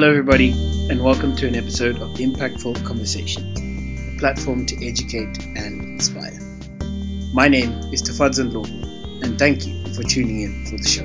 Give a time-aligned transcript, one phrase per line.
[0.00, 0.52] Hello, everybody,
[0.88, 6.40] and welcome to an episode of Impactful Conversations, a platform to educate and inspire.
[7.34, 8.64] My name is Tafadzwa Law,
[9.22, 11.04] and thank you for tuning in for the show.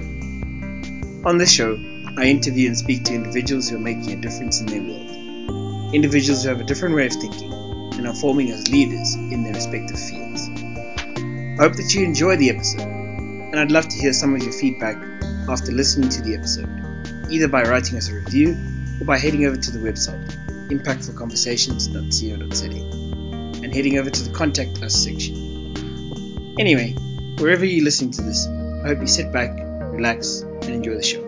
[1.30, 1.74] On this show,
[2.18, 6.44] I interview and speak to individuals who are making a difference in their world, individuals
[6.44, 7.52] who have a different way of thinking
[7.96, 10.48] and are forming as leaders in their respective fields.
[10.48, 14.54] I hope that you enjoy the episode, and I'd love to hear some of your
[14.54, 14.96] feedback
[15.50, 16.70] after listening to the episode,
[17.30, 18.56] either by writing us a review
[19.00, 22.66] or by heading over to the website impactfulconversations.co.za
[23.64, 26.56] and heading over to the contact us section.
[26.60, 26.94] Anyway,
[27.38, 28.48] wherever you're listening to this,
[28.84, 29.52] I hope you sit back,
[29.92, 31.22] relax, and enjoy the show.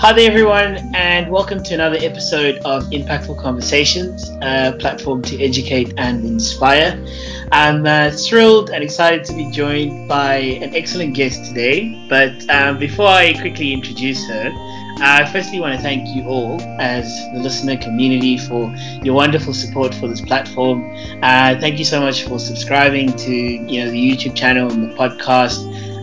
[0.00, 5.92] Hi there, everyone, and welcome to another episode of Impactful Conversations, a platform to educate
[5.96, 7.04] and inspire.
[7.50, 12.06] I'm uh, thrilled and excited to be joined by an excellent guest today.
[12.08, 14.52] But um, before I quickly introduce her,
[15.00, 19.94] I firstly want to thank you all as the listener community for your wonderful support
[19.94, 20.92] for this platform.
[21.22, 24.94] Uh, thank you so much for subscribing to you know the YouTube channel and the
[24.96, 25.58] podcast.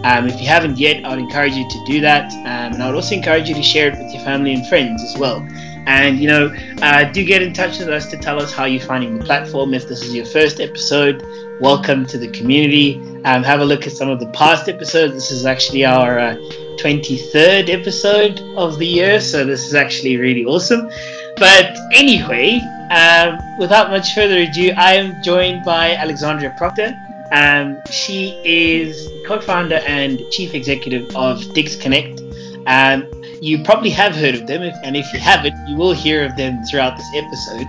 [0.06, 2.86] Um, if you haven't yet, I would encourage you to do that, um, and I
[2.86, 5.46] would also encourage you to share it with your family and friends as well.
[5.88, 8.82] And you know, uh, do get in touch with us to tell us how you're
[8.82, 9.74] finding the platform.
[9.74, 11.22] If this is your first episode,
[11.60, 13.02] welcome to the community.
[13.26, 15.16] Um, have a look at some of the past episodes.
[15.16, 16.36] This is actually our uh,
[16.78, 20.90] 23rd episode of the year, so this is actually really awesome.
[21.38, 26.96] But anyway, um, without much further ado, I am joined by Alexandria Procter.
[27.32, 32.22] Um, she is co-founder and chief executive of DigsConnect.
[32.68, 33.10] Um,
[33.42, 36.64] you probably have heard of them, and if you haven't, you will hear of them
[36.66, 37.68] throughout this episode.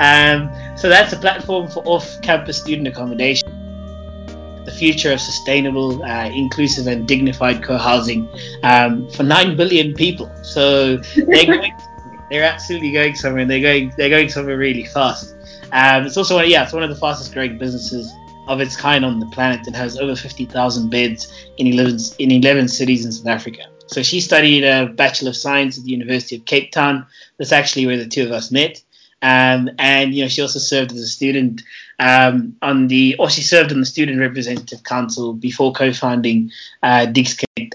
[0.00, 3.67] Um, so that's a platform for off-campus student accommodation
[4.68, 8.28] the future of sustainable, uh, inclusive, and dignified co-housing
[8.62, 10.30] um, for nine billion people.
[10.42, 11.72] So they're going,
[12.30, 15.34] they're absolutely going somewhere, and they're going they're going somewhere really fast.
[15.72, 18.12] Um, it's also yeah, it's one of the fastest growing businesses
[18.46, 22.68] of its kind on the planet and has over 50,000 beds in 11 in 11
[22.68, 23.64] cities in South Africa.
[23.86, 27.06] So she studied a Bachelor of Science at the University of Cape Town.
[27.38, 28.82] That's actually where the two of us met.
[29.22, 31.62] Um, and you know, she also served as a student
[31.98, 36.50] um, on the, or she served on the Student Representative Council before co-founding
[36.82, 37.12] uh,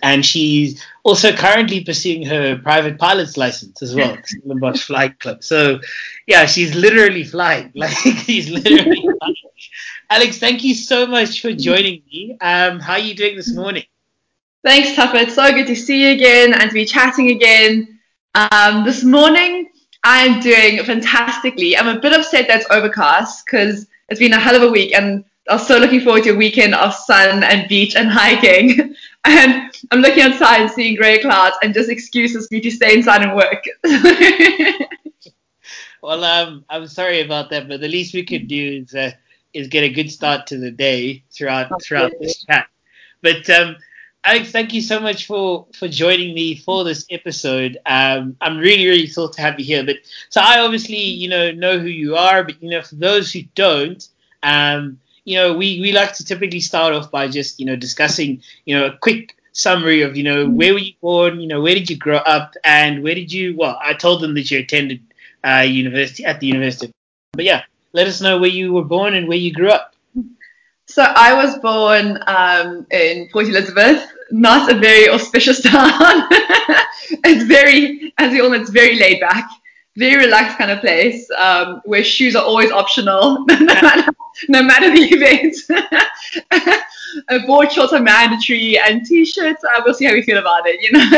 [0.01, 5.43] and she's also currently pursuing her private pilot's license as well, Stellenbosch Flight Club.
[5.43, 5.79] So,
[6.27, 9.35] yeah, she's literally flying, like she's literally flying.
[10.09, 12.37] Alex, thank you so much for joining me.
[12.39, 13.83] Um, how are you doing this morning?
[14.63, 15.23] Thanks, Tuffa.
[15.23, 17.99] It's so good to see you again and to be chatting again.
[18.35, 19.69] Um, this morning,
[20.03, 21.77] I'm doing fantastically.
[21.77, 25.25] I'm a bit upset that's overcast because it's been a hell of a week and
[25.49, 28.95] I was so looking forward to a weekend of sun and beach and hiking.
[29.25, 33.21] And I'm looking outside and seeing grey clouds and just excuses me to stay inside
[33.21, 33.63] and work.
[36.03, 39.11] well, um, I'm sorry about that, but the least we could do is uh,
[39.53, 42.67] is get a good start to the day throughout throughout this chat.
[43.21, 43.77] But um,
[44.25, 47.77] Alex, thank you so much for for joining me for this episode.
[47.85, 49.85] Um, I'm really really thrilled to have you here.
[49.85, 49.97] But
[50.29, 53.41] so I obviously you know know who you are, but you know for those who
[53.53, 54.07] don't,
[54.41, 58.41] um, you know we we like to typically start off by just you know discussing
[58.65, 61.75] you know a quick summary of you know where were you born, you know where
[61.75, 65.01] did you grow up, and where did you well I told them that you attended
[65.45, 66.93] uh, university at the university,
[67.33, 69.92] but yeah, let us know where you were born and where you grew up.
[70.87, 76.27] So I was born um, in Port Elizabeth, not a very auspicious town.
[77.23, 79.49] it's very, as you all know, it's very laid back,
[79.95, 84.11] very relaxed kind of place um, where shoes are always optional, no, matter,
[84.49, 85.55] no matter the event.
[87.47, 89.63] board shorts are mandatory and t-shirts.
[89.63, 91.09] Uh, we'll see how we feel about it, you know.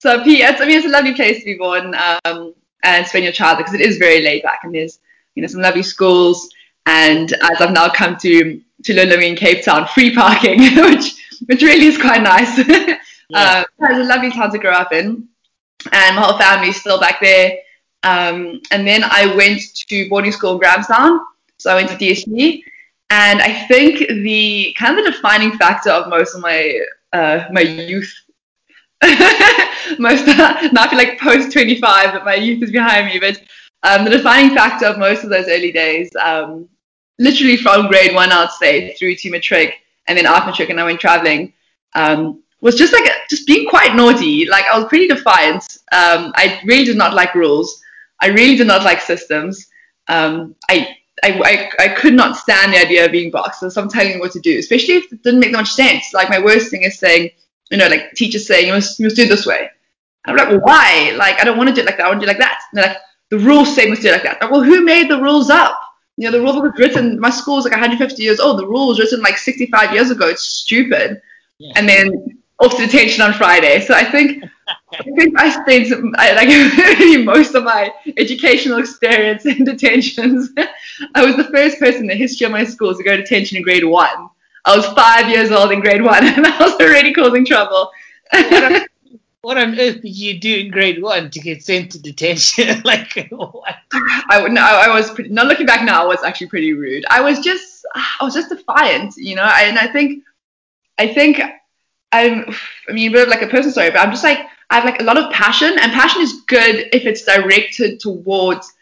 [0.00, 1.94] so it's, I mean, it's a lovely place to be born
[2.24, 5.00] um, and spend your childhood because it is very laid back and there's
[5.34, 6.48] you know some lovely schools
[6.86, 11.14] and as I've now come to to learn living in Cape Town, free parking, which
[11.46, 12.58] which really is quite nice.
[13.28, 13.58] yeah.
[13.60, 15.28] um, it's a lovely town to grow up in,
[15.92, 17.58] and my whole family's still back there.
[18.02, 21.20] Um, and then I went to boarding school in Grahamstown,
[21.58, 22.62] so I went to DSG,
[23.10, 26.78] and I think the kind of the defining factor of most of my
[27.12, 28.12] uh, my youth.
[29.98, 33.18] most now I feel like post 25, but my youth is behind me.
[33.18, 33.42] But
[33.82, 36.68] um, the defining factor of most of those early days um,
[37.18, 39.76] literally from grade one, I'd say, through to matric
[40.06, 41.52] and then after matric and I went traveling,
[41.94, 44.46] um, was just like just being quite naughty.
[44.46, 45.64] Like I was pretty defiant.
[45.92, 47.82] Um, I really did not like rules.
[48.20, 49.66] I really did not like systems.
[50.08, 53.90] Um, I, I, I, I could not stand the idea of being boxed and someone
[53.90, 56.12] telling me what to do, especially if it didn't make much sense.
[56.14, 57.30] Like my worst thing is saying,
[57.70, 59.70] you know, like teachers saying you must, you must do it this way.
[60.26, 61.12] I'm like, well, why?
[61.16, 62.06] Like, I don't want to do it like that.
[62.06, 62.60] I want to do it like that.
[62.72, 62.98] And they're like,
[63.30, 64.40] the rules say we do it like that.
[64.40, 65.78] Like, well, who made the rules up?
[66.16, 68.58] You know, the rule was written, my school was like 150 years old.
[68.58, 70.28] The rule was written like 65 years ago.
[70.28, 71.20] It's stupid.
[71.58, 71.72] Yeah.
[71.76, 73.80] And then off to detention on Friday.
[73.80, 74.44] So I think
[74.92, 80.50] I think I spent like most of my educational experience in detentions.
[81.14, 83.56] I was the first person in the history of my school to go to detention
[83.56, 84.28] in grade one.
[84.64, 87.90] I was five years old in grade one, and I was already causing trouble.
[88.32, 88.86] what, on,
[89.44, 92.80] what on earth did you do in grade one to get sent to detention?
[92.84, 93.76] like what?
[93.92, 95.30] I no, I was pretty.
[95.30, 97.04] Not looking back now, I was actually pretty rude.
[97.10, 99.44] I was just, I was just defiant, you know.
[99.44, 100.24] and I think,
[100.98, 101.40] I think
[102.10, 102.54] I'm,
[102.88, 104.84] I mean, a bit of like a personal story, but I'm just like, I have
[104.84, 108.72] like a lot of passion, and passion is good if it's directed towards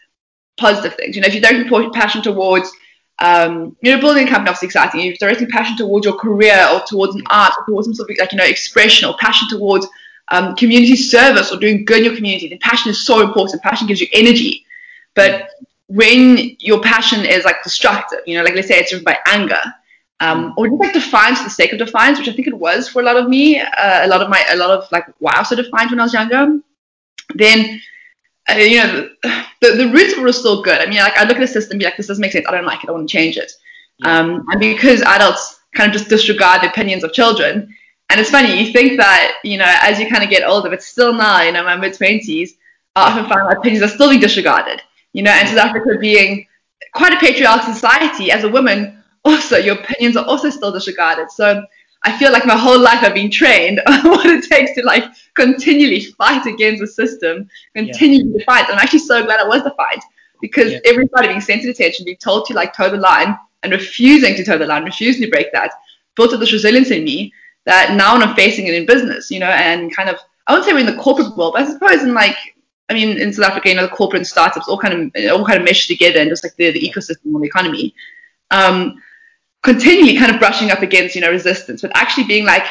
[0.57, 1.15] positive things.
[1.15, 2.71] You know, if you're directing passion towards,
[3.19, 5.01] um, you know, building a company, obviously exciting.
[5.01, 8.09] If you're directing passion towards your career or towards an art or towards some sort
[8.09, 9.85] of like, you know, expression or passion towards
[10.29, 13.61] um, community service or doing good in your community, then passion is so important.
[13.61, 14.65] Passion gives you energy.
[15.15, 15.49] But
[15.87, 19.61] when your passion is like destructive, you know, like let's say it's driven by anger,
[20.19, 22.87] um, or just like defiance for the sake of defiance, which I think it was
[22.87, 25.33] for a lot of me, uh, a lot of my, a lot of like why
[25.35, 26.59] I was so defiant when I was younger,
[27.35, 27.81] then
[28.49, 29.09] uh, you know
[29.61, 30.79] the, the roots were still good.
[30.79, 32.45] I mean, like I look at the system, be like, this doesn't make sense.
[32.47, 32.89] I don't like it.
[32.89, 33.51] I want to change it.
[34.03, 37.73] Um, and because adults kind of just disregard the opinions of children,
[38.09, 40.83] and it's funny, you think that you know as you kind of get older, but
[40.83, 42.55] still now, you know, my mid twenties,
[42.95, 44.81] I often find my opinions are still being disregarded.
[45.13, 46.47] You know, and South Africa being
[46.93, 51.31] quite a patriarchal society, as a woman also your opinions are also still disregarded.
[51.31, 51.63] So
[52.03, 55.05] I feel like my whole life I've been trained on what it takes to like
[55.35, 58.39] continually fight against the system, continue yeah.
[58.39, 58.65] to fight.
[58.69, 60.03] I'm actually so glad I was the fight
[60.41, 60.79] because yeah.
[60.85, 64.43] everybody being sent to detention, being told to like toe the line and refusing to
[64.43, 65.71] toe the line, refusing to break that,
[66.15, 67.33] built up this resilience in me
[67.65, 70.17] that now I'm facing it in business, you know, and kind of
[70.47, 72.35] I wouldn't say we're in the corporate world, but I suppose in like
[72.89, 75.45] I mean in South Africa, you know, the corporate and startups all kind of all
[75.45, 77.95] kind of mesh together and just like the, the ecosystem or the economy.
[78.51, 79.01] Um,
[79.63, 82.65] continually kind of brushing up against, you know, resistance, but actually being like,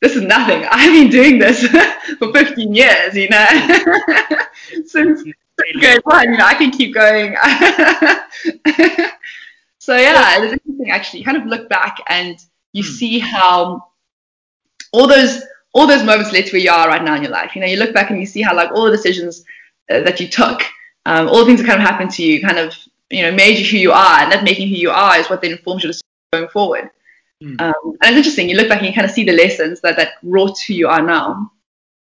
[0.00, 0.64] this is nothing.
[0.70, 1.66] I've been doing this
[2.18, 3.46] for 15 years, you know,
[4.86, 5.22] since
[5.78, 7.36] grade one, you know, I can keep going.
[9.78, 11.20] so yeah, it's interesting actually.
[11.20, 12.38] You kind of look back and
[12.72, 12.90] you hmm.
[12.90, 13.88] see how
[14.92, 15.42] all those
[15.74, 17.54] all those moments led to where you are right now in your life.
[17.54, 19.44] You know, you look back and you see how like all the decisions
[19.90, 20.62] uh, that you took,
[21.06, 22.76] um, all the things that kind of happened to you, kind of
[23.10, 25.42] you know made you who you are, and that making who you are is what
[25.42, 25.92] then informs your
[26.32, 26.90] going forward.
[27.42, 27.60] Mm.
[27.60, 28.48] Um, and it's interesting.
[28.48, 30.88] You look back and you kind of see the lessons that that wrought who you
[30.88, 31.50] are now.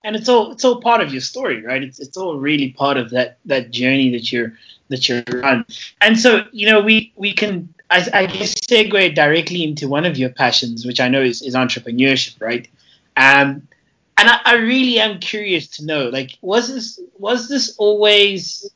[0.03, 1.83] And it's all it's all part of your story, right?
[1.83, 4.55] It's it's all really part of that that journey that you're
[4.89, 5.67] that you're on.
[6.01, 10.17] And so you know we we can I, I guess segue directly into one of
[10.17, 12.69] your passions, which I know is, is entrepreneurship, right?
[13.17, 13.69] Um,
[14.17, 18.71] and I, I, really am curious to know, like, was this was this always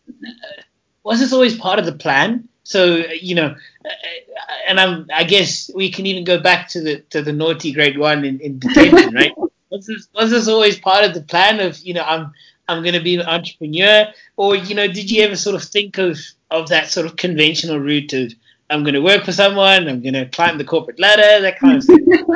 [1.05, 2.49] was this always part of the plan?
[2.64, 3.55] So you know,
[4.66, 7.99] and I'm, I guess we can even go back to the to the naughty grade
[7.99, 9.32] one in, in detention, right?
[9.70, 12.32] Was this was this always part of the plan of you know I'm
[12.69, 14.06] I'm going to be an entrepreneur,
[14.37, 16.19] or you know, did you ever sort of think of
[16.50, 18.32] of that sort of conventional route of
[18.71, 21.76] I'm going to work for someone, I'm going to climb the corporate ladder, that kind
[21.76, 22.06] of thing?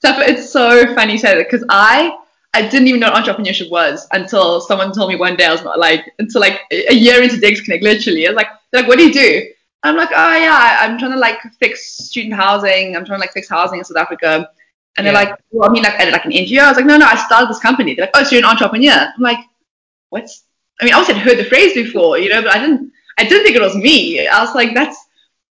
[0.00, 2.16] so it's so funny you say that because I
[2.52, 5.62] I didn't even know what entrepreneurship was until someone told me one day I was
[5.62, 8.26] not like until like a year into DigsConnect, literally.
[8.26, 9.46] I was like, like, what do you do?
[9.82, 12.96] I'm like, oh yeah, I'm trying to like fix student housing.
[12.96, 14.50] I'm trying to like fix housing in South Africa.
[14.96, 15.12] And yeah.
[15.12, 16.58] they're like, well, I mean, like, at like an NGO.
[16.58, 17.94] I was like, no, no, I started this company.
[17.94, 19.12] They're like, oh, so you're an entrepreneur.
[19.14, 19.38] I'm like,
[20.08, 20.44] what's?
[20.80, 23.24] I mean, I also had heard the phrase before, you know, but I didn't, I
[23.24, 24.26] didn't think it was me.
[24.26, 24.99] I was like, that's,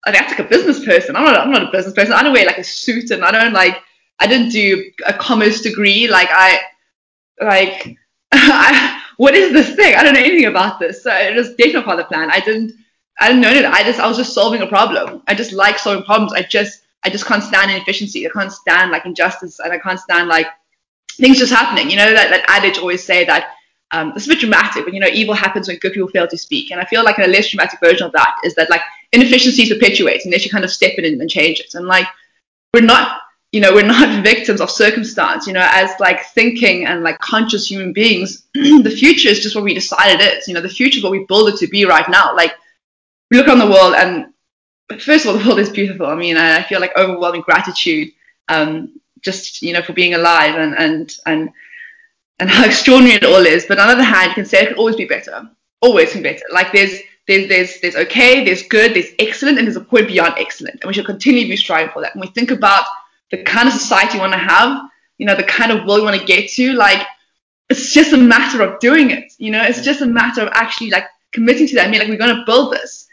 [0.05, 1.15] that's like a business person.
[1.15, 2.13] I'm not, I'm not a business person.
[2.13, 3.77] I don't wear like a suit, and I don't like,
[4.20, 6.08] I didn't do a commerce degree.
[6.08, 6.60] Like I,
[7.41, 7.98] like,
[8.31, 9.96] I, what is this thing?
[9.96, 11.03] I don't know anything about this.
[11.03, 12.31] So it was definitely part of the plan.
[12.31, 12.74] I didn't
[13.22, 13.65] I didn't know it.
[13.65, 15.22] I just I was just solving a problem.
[15.27, 16.34] I just like solving problems.
[16.34, 18.25] I just I just can't stand inefficiency.
[18.25, 20.48] I can't stand like injustice, and I can't stand like
[21.12, 21.91] things just happening.
[21.91, 23.53] You know that that adage always say that
[23.91, 26.38] um, it's a bit dramatic, but you know evil happens when good people fail to
[26.38, 26.72] speak.
[26.72, 28.81] And I feel like a less dramatic version of that is that like
[29.13, 31.74] inefficiency perpetuates unless you kind of step in and, and change it.
[31.74, 32.08] And like
[32.74, 37.03] we're not you know we're not victims of circumstance you know as like thinking and
[37.03, 40.62] like conscious human beings the future is just what we decided it is you know
[40.62, 42.53] the future is what we build it to be right now like
[43.30, 44.32] we look on the world and
[45.00, 46.06] first of all, the world is beautiful.
[46.06, 48.12] I mean, I feel like overwhelming gratitude,
[48.48, 51.50] um, just you know, for being alive and and and
[52.39, 53.65] and how extraordinary it all is.
[53.65, 55.50] But on the other hand, you can say it could always be better.
[55.82, 56.46] Always can be better.
[56.51, 60.34] Like there's there's there's there's okay, there's good, there's excellent, and there's a point beyond
[60.38, 62.16] excellent, and we should continue to be striving for that.
[62.16, 62.86] When we think about
[63.30, 64.82] the kind of society we want to have,
[65.18, 67.06] you know, the kind of world we want to get to, like
[67.70, 69.34] it's just a matter of doing it.
[69.38, 71.88] You know, it's just a matter of actually like committing to that.
[71.88, 73.08] I mean, like we're going to build this.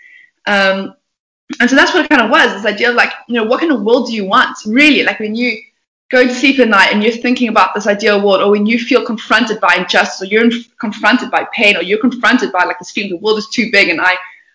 [0.47, 0.95] Um,
[1.61, 2.53] and so that's what it kind of was.
[2.53, 4.57] This idea of like, you know, what kind of world do you want?
[4.67, 5.57] Really, like when you
[6.11, 8.79] go to sleep at night and you're thinking about this ideal world, or when you
[8.79, 10.49] feel confronted by injustice, or you're
[10.81, 13.89] confronted by pain, or you're confronted by like this feeling the world is too big,
[13.89, 14.15] and I,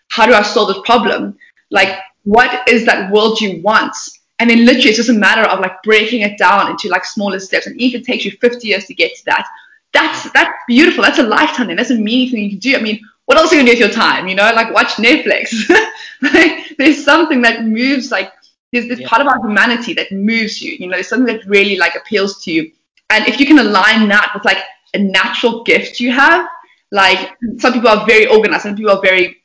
[0.10, 1.38] how do I solve this problem?
[1.70, 3.96] Like, what is that world you want?
[4.40, 7.40] And then literally, it's just a matter of like breaking it down into like smaller
[7.40, 7.68] steps.
[7.68, 9.48] And it takes you 50 years to get to that,
[9.94, 11.04] that's that's beautiful.
[11.04, 11.70] That's a lifetime.
[11.70, 12.76] And that's a meaningful thing you can do.
[12.76, 14.28] I mean, what else are you gonna do with your time?
[14.28, 15.54] You know, like watch Netflix.
[16.22, 18.12] like, there's something that moves.
[18.12, 18.34] Like
[18.74, 19.08] there's this yeah.
[19.08, 20.76] part of our humanity that moves you.
[20.80, 22.72] You know, there's something that really like appeals to you.
[23.12, 24.58] And if you can align that with like
[24.96, 26.48] a natural gift you have,
[26.92, 29.38] like some people are very organized, some people are very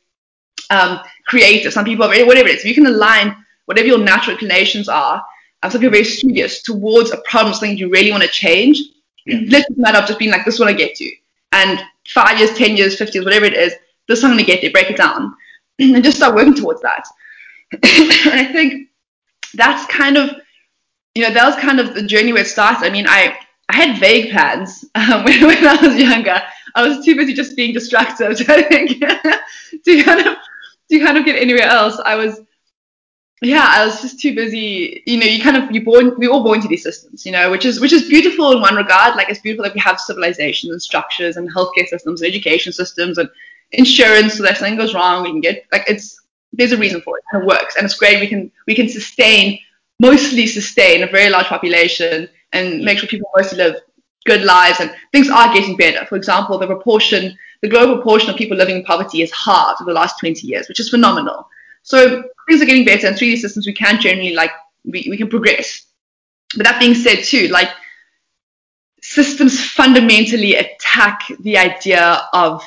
[0.71, 2.61] um, creative, some people are very whatever it is.
[2.61, 5.23] If you can align whatever your natural inclinations are,
[5.63, 8.81] and some people are very studious towards a problem, something you really want to change.
[9.27, 9.41] Yeah.
[9.49, 11.11] Let's matter of just being like, this is what I get to.
[11.53, 13.75] And five years, 10 years, 50 years, whatever it is,
[14.07, 15.35] this is I'm going to get there, break it down,
[15.79, 17.05] and just start working towards that.
[17.73, 18.89] and I think
[19.55, 20.31] that's kind of,
[21.15, 22.87] you know, that was kind of the journey where it started.
[22.87, 23.37] I mean, I,
[23.69, 26.41] I had vague plans um, when, when I was younger.
[26.75, 29.01] I was too busy just being destructive, I think,
[29.85, 30.37] to kind of
[30.91, 32.01] to kind of get anywhere else.
[32.05, 32.41] I was
[33.41, 35.03] yeah, I was just too busy.
[35.07, 37.51] You know, you kind of you born we all born into these systems, you know,
[37.51, 39.17] which is which is beautiful in one regard.
[39.17, 43.19] Like it's beautiful that we have civilizations and structures and healthcare systems and education systems
[43.19, 43.29] and
[43.73, 46.21] insurance so that if something goes wrong, we can get like it's
[46.59, 48.21] there's a reason for it and it works and it's great.
[48.21, 49.59] We can we can sustain
[50.01, 53.77] mostly sustain a very large population and make sure people mostly live
[54.27, 56.05] good lives and things are getting better.
[56.07, 59.91] For example, the proportion the global proportion of people living in poverty is halved over
[59.91, 61.49] the last 20 years, which is phenomenal.
[61.83, 64.53] So things are getting better and 3D systems we can generally like
[64.85, 65.87] we, we can progress.
[66.57, 67.69] But that being said too, like
[69.01, 72.63] systems fundamentally attack the idea of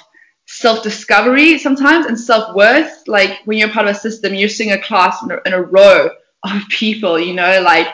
[0.61, 3.03] self-discovery sometimes and self-worth.
[3.07, 5.61] Like when you're part of a system, you're seeing a class in a, in a
[5.61, 6.09] row
[6.43, 7.87] of people, you know, like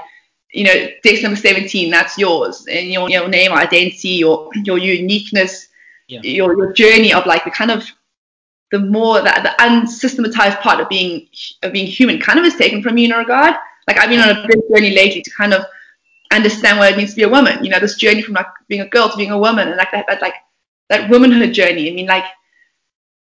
[0.51, 2.65] you know, desk number 17, that's yours.
[2.69, 5.67] And your, your name, identity, your your uniqueness,
[6.07, 6.21] yeah.
[6.23, 7.83] your, your journey of like the kind of
[8.71, 11.27] the more that the unsystematized part of being
[11.63, 13.55] of being human kind of is taken from you in a regard.
[13.87, 15.63] Like I've been on a big journey lately to kind of
[16.33, 17.63] understand what it means to be a woman.
[17.63, 19.91] You know, this journey from like being a girl to being a woman, and like
[19.91, 20.35] that, that like
[20.89, 21.89] that womanhood journey.
[21.89, 22.25] I mean, like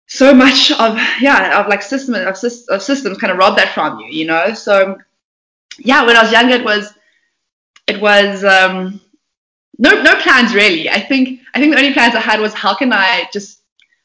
[0.06, 4.00] so much of yeah of like system of, of systems kind of rob that from
[4.00, 4.08] you.
[4.08, 4.98] You know, so
[5.78, 6.92] yeah, when I was younger, it was
[7.86, 9.00] it was um,
[9.78, 10.88] no no plans really.
[10.88, 13.60] I think I think the only plans I had was how can I just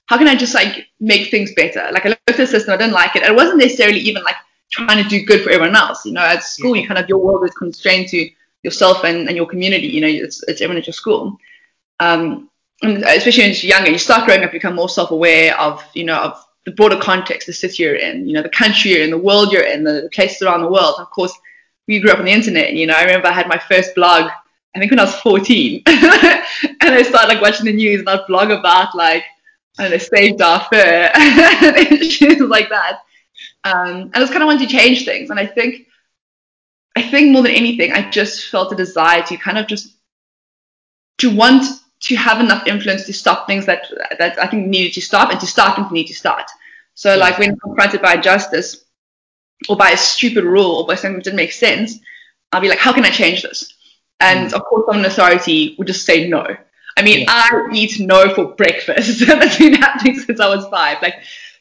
[0.07, 1.89] how can I just like make things better?
[1.91, 3.23] Like I looked at the system, I didn't like it.
[3.23, 4.35] It wasn't necessarily even like
[4.69, 6.05] trying to do good for everyone else.
[6.05, 8.29] You know, at school, you kind of your world is constrained to
[8.63, 9.87] yourself and, and your community.
[9.87, 11.37] You know, it's, it's everyone at your school.
[11.99, 12.49] Um,
[12.83, 16.17] especially when you're younger, you start growing up, you become more self-aware of, you know,
[16.17, 19.17] of the broader context, the city you're in, you know, the country you're in, the
[19.17, 20.95] world you're in, the places around the world.
[20.99, 21.33] Of course,
[21.87, 22.73] we grew up on the internet.
[22.73, 24.29] You know, I remember I had my first blog,
[24.75, 25.95] I think when I was 14, and
[26.81, 29.23] I started like watching the news and I'd blog about like
[29.77, 32.99] I Save Darfur and issues like that.
[33.63, 35.29] Um, and I was kind of wanting to change things.
[35.29, 35.87] And I think,
[36.95, 39.95] I think more than anything, I just felt a desire to kind of just
[41.19, 41.65] to want
[42.01, 43.85] to have enough influence to stop things that
[44.17, 46.49] that I think needed to stop and to start things need to start.
[46.95, 48.85] So like when confronted by justice
[49.69, 51.99] or by a stupid rule or by something that didn't make sense,
[52.51, 53.73] I'll be like, how can I change this?
[54.19, 54.53] And mm.
[54.53, 56.45] of course, someone in authority would just say no.
[56.97, 57.25] I mean, yeah.
[57.29, 59.19] I eat no for breakfast.
[59.25, 61.01] That's been happening since I was five.
[61.01, 61.15] Like,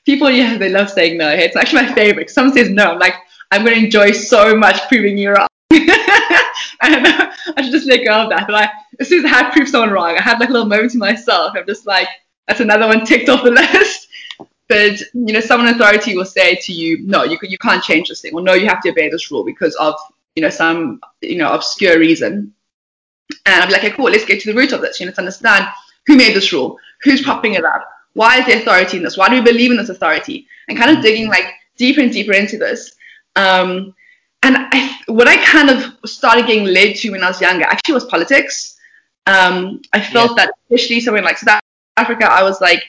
[0.04, 1.30] people, yeah, they love saying no.
[1.30, 2.30] It's actually my favorite.
[2.30, 3.14] Someone says no, I'm like,
[3.50, 5.46] I'm going to enjoy so much proving you wrong.
[6.80, 7.30] I.
[7.56, 8.46] I should just let go of that.
[8.46, 10.68] But I, as soon as I have proved someone wrong, I have like a little
[10.68, 11.54] moment to myself.
[11.56, 12.08] I'm just like,
[12.46, 14.08] that's another one ticked off the list.
[14.68, 18.20] But you know, someone authority will say to you, no, you you can't change this
[18.20, 19.94] thing, or no, you have to obey this rule because of
[20.36, 22.54] you know some you know obscure reason.
[23.46, 24.98] And be like, okay, cool, let's get to the root of this.
[24.98, 25.66] You know, let's understand
[26.06, 29.28] who made this rule, who's propping it up, why is the authority in this, why
[29.28, 31.44] do we believe in this authority, and kind of digging like
[31.76, 32.92] deeper and deeper into this.
[33.36, 33.94] Um,
[34.42, 37.94] and I, what I kind of started getting led to when I was younger actually
[37.94, 38.76] was politics.
[39.26, 40.46] Um, I felt yeah.
[40.46, 41.60] that especially somewhere like South
[41.96, 42.82] Africa, I was like,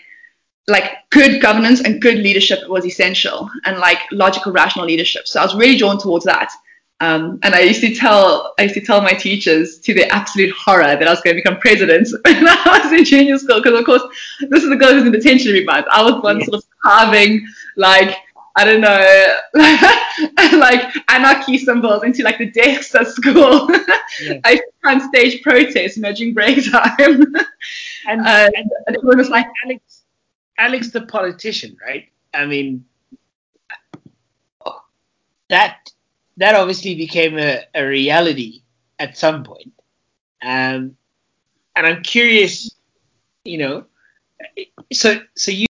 [0.67, 5.27] like good governance and good leadership was essential, and like logical, rational leadership.
[5.27, 6.51] So I was really drawn towards that.
[7.01, 10.53] Um, and I used to tell I used to tell my teachers to their absolute
[10.55, 13.77] horror that I was going to become president when I was in junior school because
[13.77, 14.03] of course
[14.49, 15.87] this is the girl who's in detention every month.
[15.91, 18.15] I was one sort of carving like
[18.55, 19.37] I don't know
[20.57, 23.69] like anarchy symbols into like the desks at school.
[24.21, 24.39] Yeah.
[24.43, 27.33] I used to try and stage protests, you know, during break time.
[28.07, 30.03] And, uh, and it was like Alex,
[30.57, 32.09] Alex the politician, right?
[32.33, 32.85] I mean,
[35.49, 35.91] that
[36.37, 38.63] that obviously became a, a reality
[38.99, 39.73] at some point.
[40.41, 40.97] Um,
[41.75, 42.71] and I'm curious,
[43.43, 43.85] you know,
[44.91, 45.67] so so you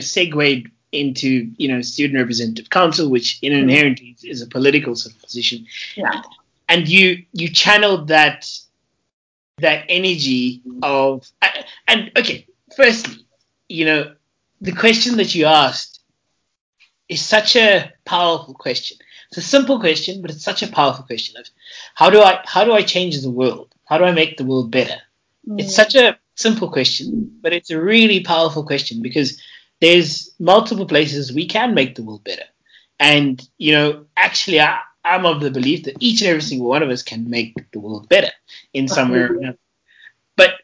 [0.00, 3.68] segued into you know student representative council, which in mm-hmm.
[3.68, 5.66] inherently is a political sort of position.
[5.96, 6.22] Yeah.
[6.68, 8.48] And you you channeled that
[9.58, 11.30] that energy of
[11.86, 12.46] and okay,
[12.76, 13.26] firstly,
[13.68, 14.14] you know,
[14.60, 16.00] the question that you asked
[17.08, 18.98] is such a powerful question.
[19.28, 21.46] It's a simple question, but it's such a powerful question of
[21.94, 23.74] how do I how do I change the world?
[23.86, 24.96] How do I make the world better?
[25.48, 25.60] Mm.
[25.60, 29.40] It's such a simple question, but it's a really powerful question because
[29.84, 32.44] there's multiple places we can make the world better.
[32.98, 36.82] And, you know, actually, I, I'm of the belief that each and every single one
[36.82, 38.30] of us can make the world better
[38.72, 39.58] in some way or another.
[40.36, 40.54] But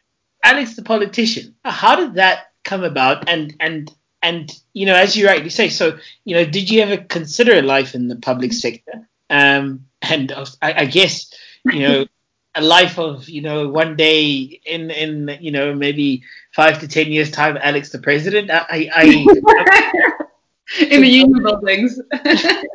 [0.43, 3.29] Alex, the politician, how did that come about?
[3.29, 6.97] And, and, and, you know, as you rightly say, so, you know, did you ever
[6.97, 9.07] consider a life in the public sector?
[9.29, 10.31] Um, and
[10.63, 11.31] I, I guess,
[11.65, 12.05] you know,
[12.55, 17.11] a life of you know one day in in you know maybe five to ten
[17.11, 18.49] years time alex the president.
[18.51, 19.03] I i,
[20.89, 21.99] in the union buildings.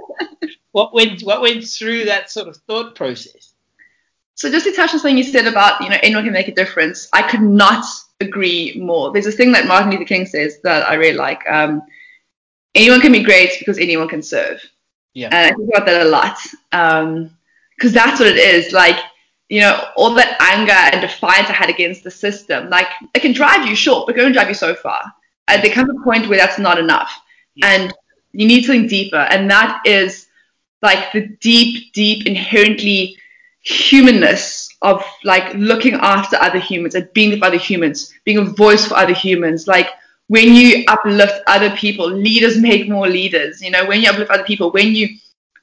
[0.73, 3.55] What went what went through that sort of thought process?
[4.35, 6.55] So just to touch on something you said about you know anyone can make a
[6.55, 7.83] difference i could not
[8.21, 9.11] agree more.
[9.11, 11.81] There's this thing that martin luther king says that i really like um,
[12.75, 14.63] anyone can be great because anyone can serve.
[15.15, 15.29] Yeah.
[15.33, 16.37] And i think about that a lot
[16.69, 18.75] because um, that's what it is.
[18.75, 18.99] Like
[19.49, 23.33] you know, all that anger and defiance I had against the system, like it can
[23.33, 25.03] drive you short, but it can drive you so far.
[25.49, 27.11] And there comes a point where that's not enough.
[27.55, 27.71] Yeah.
[27.71, 27.95] And
[28.33, 29.17] you need something deeper.
[29.17, 30.27] And that is
[30.83, 33.17] like the deep, deep, inherently
[33.61, 38.87] humanness of like looking after other humans and being with other humans, being a voice
[38.87, 39.67] for other humans.
[39.67, 39.91] Like
[40.29, 43.63] when you uplift other people, leaders make more leaders.
[43.63, 45.09] You know, when you uplift other people, when you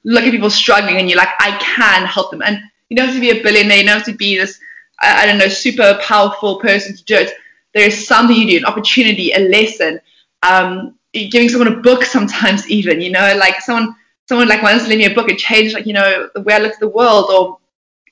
[0.04, 2.42] look at people struggling and you're like, I can help them.
[2.42, 3.78] And you don't have to be a billionaire.
[3.78, 4.58] You don't have to be this,
[5.00, 7.32] I, I don't know, super powerful person to do it.
[7.72, 10.00] There is something you do, an opportunity, a lesson.
[10.42, 13.94] Um, giving someone a book sometimes even, you know, like someone
[14.26, 16.58] someone like once lent me a book it changed like, you know, the way I
[16.58, 17.58] look at the world or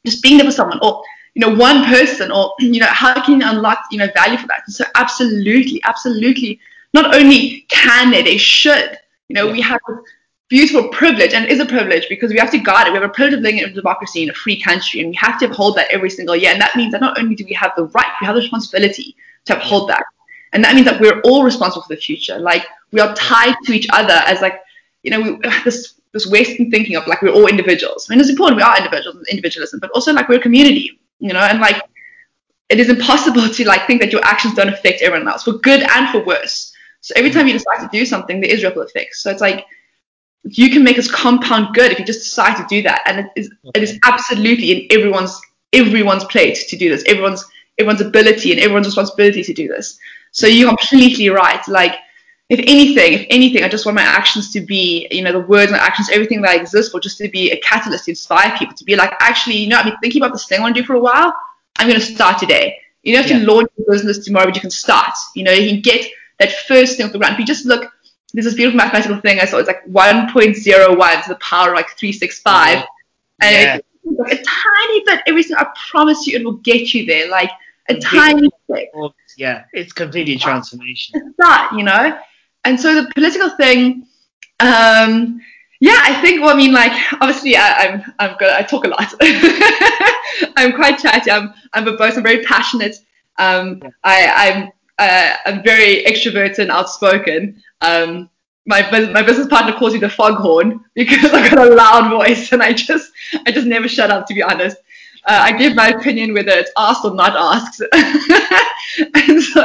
[0.04, 1.02] just being there for someone or,
[1.34, 4.46] you know, one person or, you know, how can you unlock, you know, value for
[4.48, 4.62] that?
[4.66, 6.60] And so absolutely, absolutely,
[6.92, 8.98] not only can they, they should.
[9.28, 9.80] You know, we have
[10.52, 12.90] beautiful privilege, and it is a privilege because we have to guard it.
[12.90, 15.16] We have a privilege of living in a democracy in a free country, and we
[15.16, 16.52] have to uphold that every single year.
[16.52, 19.16] And that means that not only do we have the right, we have the responsibility
[19.46, 20.04] to uphold that.
[20.52, 22.38] And that means that we're all responsible for the future.
[22.38, 24.60] Like we are tied to each other as like,
[25.02, 28.06] you know, we, this this Western thinking of like we're all individuals.
[28.06, 31.32] I mean, it's important we are individuals, individualism, but also like we're a community, you
[31.32, 31.80] know, and like
[32.68, 35.80] it is impossible to like think that your actions don't affect everyone else for good
[35.80, 36.74] and for worse.
[37.00, 37.34] So every mm.
[37.34, 39.22] time you decide to do something, there is ripple effects.
[39.22, 39.64] So it's like
[40.44, 43.02] you can make us compound good if you just decide to do that.
[43.06, 45.40] And it is, it is absolutely in everyone's
[45.72, 47.04] everyone's plate to do this.
[47.06, 47.44] Everyone's
[47.78, 49.98] everyone's ability and everyone's responsibility to do this.
[50.32, 51.66] So you're completely right.
[51.68, 51.96] Like
[52.48, 55.72] if anything, if anything, I just want my actions to be, you know, the words
[55.72, 58.84] and actions, everything that exists for just to be a catalyst to inspire people to
[58.84, 60.86] be like, actually, you know, I've been thinking about this thing I want to do
[60.86, 61.34] for a while.
[61.78, 62.76] I'm going to start today.
[63.04, 63.46] You don't have yeah.
[63.46, 65.14] to launch your business tomorrow, but you can start.
[65.34, 66.06] You know, you can get
[66.38, 67.34] that first thing off the ground.
[67.34, 67.90] If you just look
[68.32, 69.58] there's this beautiful mathematical thing I saw.
[69.58, 72.78] It's like 1.01 to the power of like 365.
[72.78, 72.84] Yeah.
[73.42, 73.76] And yeah.
[73.76, 75.56] it's like a tiny bit, every everything.
[75.56, 77.28] I promise you, it will get you there.
[77.28, 77.50] Like
[77.88, 78.90] a tiny bit.
[79.36, 81.20] Yeah, it's completely transformation.
[81.20, 82.18] It's that, you know?
[82.64, 84.06] And so the political thing,
[84.60, 85.40] um,
[85.80, 86.40] yeah, I think.
[86.40, 88.50] Well, I mean, like, obviously, I, am I'm, I'm good.
[88.50, 89.12] I talk a lot.
[90.56, 91.30] I'm quite chatty.
[91.30, 92.16] I'm, I'm verbose.
[92.16, 92.96] I'm very passionate.
[93.38, 93.82] Um.
[94.04, 94.72] I, I'm,
[95.08, 97.62] uh, I'm very extroverted and outspoken.
[97.80, 98.30] Um,
[98.66, 102.62] my my business partner calls me the foghorn because I've got a loud voice and
[102.62, 103.10] I just
[103.46, 104.76] I just never shut up to be honest.
[105.24, 107.80] Uh, I give my opinion whether it's asked or not asked,
[109.28, 109.64] and so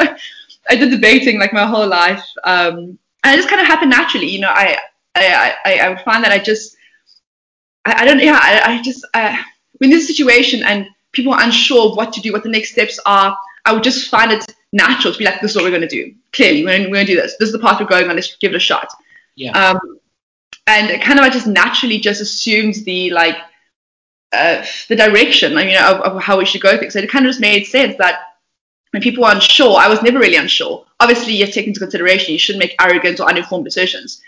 [0.70, 4.28] I did debating like my whole life, um, and it just kind of happened naturally.
[4.28, 4.78] You know, I
[5.16, 6.76] I, I, I find that I just
[7.86, 9.06] I, I don't yeah I, I just
[9.80, 12.72] when there's a situation and people are unsure of what to do, what the next
[12.72, 15.72] steps are, I would just find it natural to be like, this is what we're
[15.72, 16.14] going to do.
[16.34, 17.36] Clearly, we're, we're going to do this.
[17.40, 18.16] This is the path we're going on.
[18.16, 18.88] Let's give it a shot.
[19.36, 19.52] Yeah.
[19.52, 20.00] Um,
[20.68, 23.38] and it kind of just naturally just assumes the like
[24.34, 26.94] uh, the direction, I mean, of, of how we should go things.
[26.94, 28.20] So it kind of just made sense that
[28.92, 30.86] when people are unsure, I was never really unsure.
[31.00, 34.22] Obviously, you have to take into consideration you shouldn't make arrogant or uninformed decisions,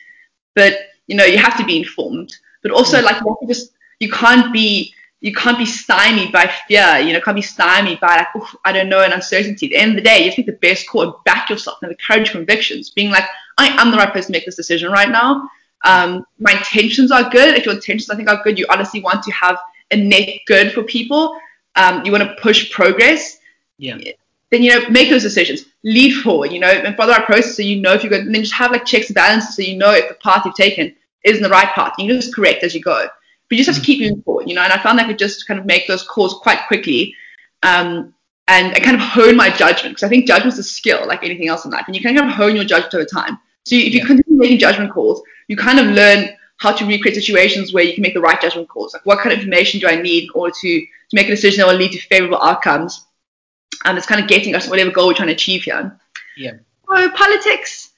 [0.56, 0.73] but
[1.08, 2.34] you know you have to be informed.
[2.62, 7.12] But also, like you just you can't be you can't be stymied by fear, you
[7.12, 9.65] know, can't be stymied by like, I don't know, and uncertainty.
[9.65, 11.49] At the end of the day, you have to take the best call and back
[11.49, 13.25] yourself and the courage convictions, being like,
[13.58, 15.49] I am the right person to make this decision right now.
[15.84, 17.55] Um, my intentions are good.
[17.55, 19.58] If your intentions I think are good, you honestly want to have
[19.91, 21.38] a net good for people.
[21.75, 23.39] Um, you want to push progress.
[23.77, 23.97] Yeah.
[24.51, 25.65] Then you know, make those decisions.
[25.84, 28.25] Lead forward, you know, and follow that process so you know if you're good.
[28.25, 30.55] And then just have like checks and balances so you know if the path you've
[30.55, 31.93] taken isn't the right path.
[31.97, 33.08] You just correct as you go.
[33.50, 34.62] But you just have to keep moving forward, you know.
[34.62, 37.16] And I found I could just kind of make those calls quite quickly,
[37.64, 38.14] um,
[38.48, 41.24] and, and kind of hone my judgment because I think judgment is a skill like
[41.24, 43.40] anything else in life, and you can kind of hone your judgment over time.
[43.66, 47.74] So if you continue making judgment calls, you kind of learn how to recreate situations
[47.74, 48.94] where you can make the right judgment calls.
[48.94, 51.62] Like what kind of information do I need in order to, to make a decision
[51.62, 53.06] that will lead to favorable outcomes?
[53.86, 55.98] And it's kind of getting us whatever goal we're trying to achieve here.
[56.36, 56.54] Yeah.
[56.90, 57.92] So politics,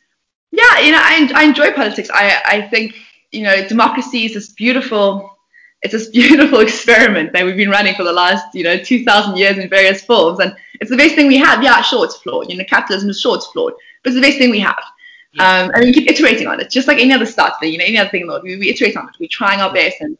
[0.51, 2.09] yeah, you know, I, I enjoy politics.
[2.13, 2.95] I, I think,
[3.31, 5.37] you know, democracy is this beautiful
[5.81, 9.57] it's this beautiful experiment that we've been running for the last, you know, 2,000 years
[9.57, 10.39] in various forms.
[10.39, 11.63] And it's the best thing we have.
[11.63, 12.49] Yeah, sure, it's flawed.
[12.49, 13.73] You know, capitalism is sure, it's flawed.
[14.03, 14.83] But it's the best thing we have.
[15.33, 15.43] Yeah.
[15.43, 17.97] Um, and we keep iterating on it, just like any other start you know, any
[17.97, 18.43] other thing in the world.
[18.43, 19.15] We, we iterate on it.
[19.19, 20.01] We're trying our best.
[20.01, 20.17] And,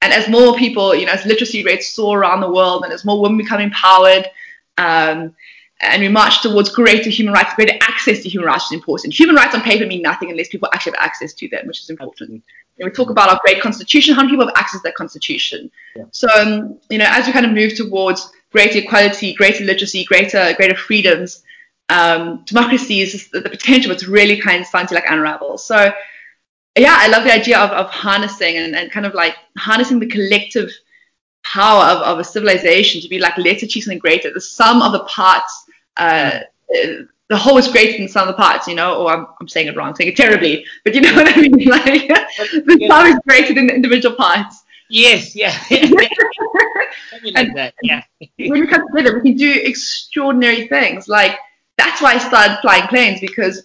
[0.00, 3.04] and as more people, you know, as literacy rates soar around the world and as
[3.04, 4.30] more women become empowered,
[4.78, 5.34] um,
[5.84, 9.14] and we march towards greater human rights, greater access to human rights is important.
[9.14, 11.90] Human rights on paper mean nothing unless people actually have access to them, which is
[11.90, 12.42] important
[12.78, 15.70] we talk about our great constitution, how many people have access to that constitution?
[15.94, 16.04] Yeah.
[16.10, 20.54] So, um, you know, as we kind of move towards greater equality, greater literacy, greater
[20.56, 21.42] greater freedoms,
[21.88, 23.92] um, democracy is the, the potential.
[23.92, 25.58] It's really kind of starting to like unravel.
[25.58, 25.92] So,
[26.76, 30.06] yeah, I love the idea of, of harnessing and, and kind of like harnessing the
[30.06, 30.70] collective
[31.44, 34.32] power of, of a civilization to be like, let's achieve something greater.
[34.32, 35.63] The sum of the parts
[35.96, 36.40] uh,
[37.28, 39.68] the whole is greater than some of the parts, you know, or I'm, I'm saying
[39.68, 41.68] it wrong, I'm saying it terribly, but you know what I mean?
[41.68, 41.84] Like,
[42.52, 44.62] the sum is greater than the individual parts.
[44.90, 45.56] Yes, yeah.
[45.70, 45.88] yeah.
[47.34, 48.02] Like that, yeah.
[48.36, 51.08] when we come together, we can do extraordinary things.
[51.08, 51.38] Like,
[51.78, 53.64] that's why I started flying planes because,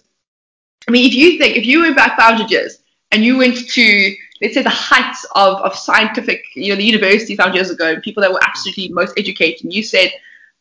[0.88, 2.78] I mean, if you think, if you went back 500 years
[3.10, 7.36] and you went to, let's say, the heights of, of scientific, you know, the university
[7.36, 10.10] 500 years ago, people that were absolutely most educated, and you said,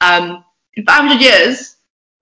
[0.01, 0.43] um,
[0.79, 1.75] in 500 years,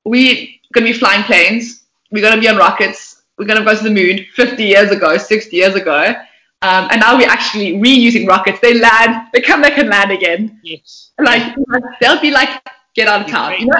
[0.03, 1.83] we're going to be flying planes.
[2.11, 3.21] We're going to be on rockets.
[3.37, 6.15] We're going to go to the moon 50 years ago, 60 years ago.
[6.63, 8.59] Um, and now we're actually reusing rockets.
[8.59, 10.59] They land, they come back and land again.
[10.63, 11.11] Yes.
[11.19, 11.55] Like,
[12.01, 12.49] they'll be like,
[12.95, 13.59] get out of town.
[13.59, 13.77] You know,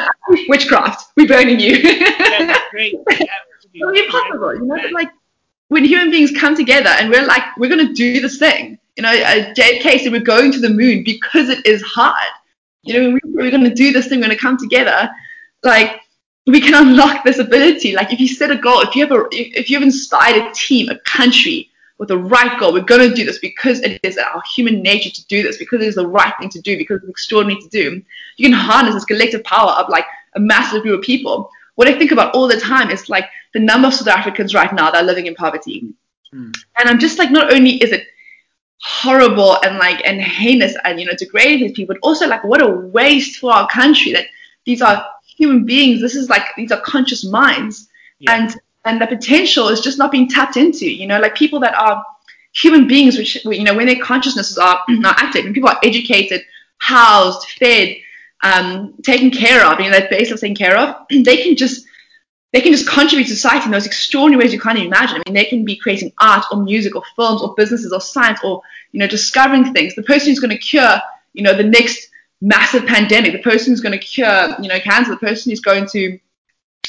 [0.48, 1.12] witchcraft.
[1.16, 1.78] We're burning you.
[1.78, 2.94] yeah, great.
[3.74, 4.56] It'll be impossible.
[4.56, 5.10] You know, like
[5.70, 8.78] when human beings come together and we're like, we're going to do this thing.
[8.96, 12.32] You know, uh, JFK said we're going to the moon because it is hard.
[12.88, 14.20] You know, we're going to do this thing.
[14.20, 15.10] We're going to come together.
[15.64, 16.02] Like,
[16.48, 17.94] we can unlock this ability.
[17.94, 20.90] Like if you set a goal, if you have a, if you've inspired a team,
[20.90, 24.42] a country with the right goal, we're going to do this because it is our
[24.56, 27.10] human nature to do this, because it is the right thing to do, because it's
[27.10, 28.02] extraordinary to do.
[28.38, 31.50] You can harness this collective power of like a massive group of people.
[31.76, 34.74] What I think about all the time is like the number of South Africans right
[34.74, 35.90] now that are living in poverty.
[36.34, 36.56] Mm.
[36.78, 38.08] And I'm just like, not only is it
[38.82, 42.68] horrible and like and heinous and you know degrading people, but also like what a
[42.68, 44.26] waste for our country that
[44.66, 46.02] these are human beings.
[46.02, 48.34] This is like these are conscious minds, yeah.
[48.34, 50.90] and and the potential is just not being tapped into.
[50.90, 52.04] You know, like people that are
[52.54, 56.42] human beings, which you know, when their consciousnesses are not active, and people are educated,
[56.78, 57.98] housed, fed,
[58.44, 61.87] um, taken care of, you know, that base of taken care of, they can just
[62.58, 65.18] they can just contribute to society in those extraordinary ways you can't even imagine.
[65.18, 68.40] I mean, they can be creating art or music or films or businesses or science
[68.44, 69.94] or you know discovering things.
[69.94, 71.00] The person who's going to cure
[71.34, 72.10] you know the next
[72.42, 75.86] massive pandemic, the person who's going to cure, you know, cancer, the person who's going
[75.88, 76.20] to,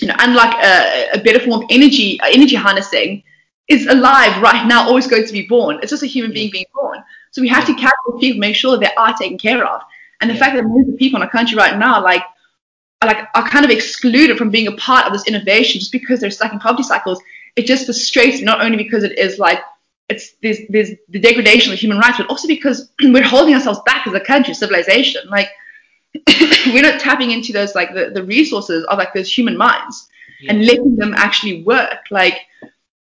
[0.00, 3.22] you know, unlock a, a better form of energy, uh, energy harnessing,
[3.68, 5.78] is alive right now, always going to be born.
[5.82, 7.02] It's just a human being being born.
[7.32, 9.82] So we have to catch those people, make sure that they are taken care of.
[10.20, 10.40] And the yeah.
[10.40, 12.22] fact that millions of people in our country right now, like,
[13.06, 16.30] like are kind of excluded from being a part of this innovation just because they're
[16.30, 17.20] stuck in poverty cycles,
[17.56, 18.44] it just frustrates me.
[18.44, 19.60] Not only because it is like
[20.08, 24.06] it's there's, there's the degradation of human rights, but also because we're holding ourselves back
[24.06, 25.22] as a country, civilization.
[25.28, 25.48] Like
[26.66, 30.08] we're not tapping into those like the, the resources of like those human minds
[30.40, 30.52] yeah.
[30.52, 32.06] and letting them actually work.
[32.10, 32.40] Like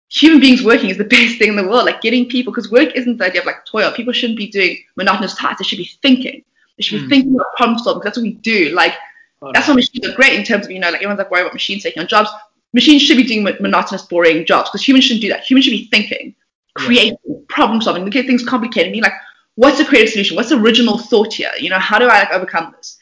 [0.09, 1.85] human beings working is the best thing in the world.
[1.85, 3.91] Like getting people because work isn't the idea of like toil.
[3.91, 5.59] People shouldn't be doing monotonous tasks.
[5.59, 6.43] They should be thinking.
[6.77, 7.09] They should be mm.
[7.09, 8.01] thinking about problem solving.
[8.01, 8.69] Because that's what we do.
[8.75, 8.93] Like
[9.41, 11.41] oh, that's why machines are great in terms of you know like everyone's like worried
[11.41, 12.29] about machines taking on jobs.
[12.73, 15.43] Machines should be doing monotonous, boring jobs because humans shouldn't do that.
[15.43, 16.35] Humans should be thinking
[16.75, 17.35] creating, yeah.
[17.49, 19.13] problem solving, look at things complicated, me like,
[19.55, 20.35] what's the creative solution?
[20.35, 21.51] What's the original thought here?
[21.59, 22.97] You know, how do I like overcome this?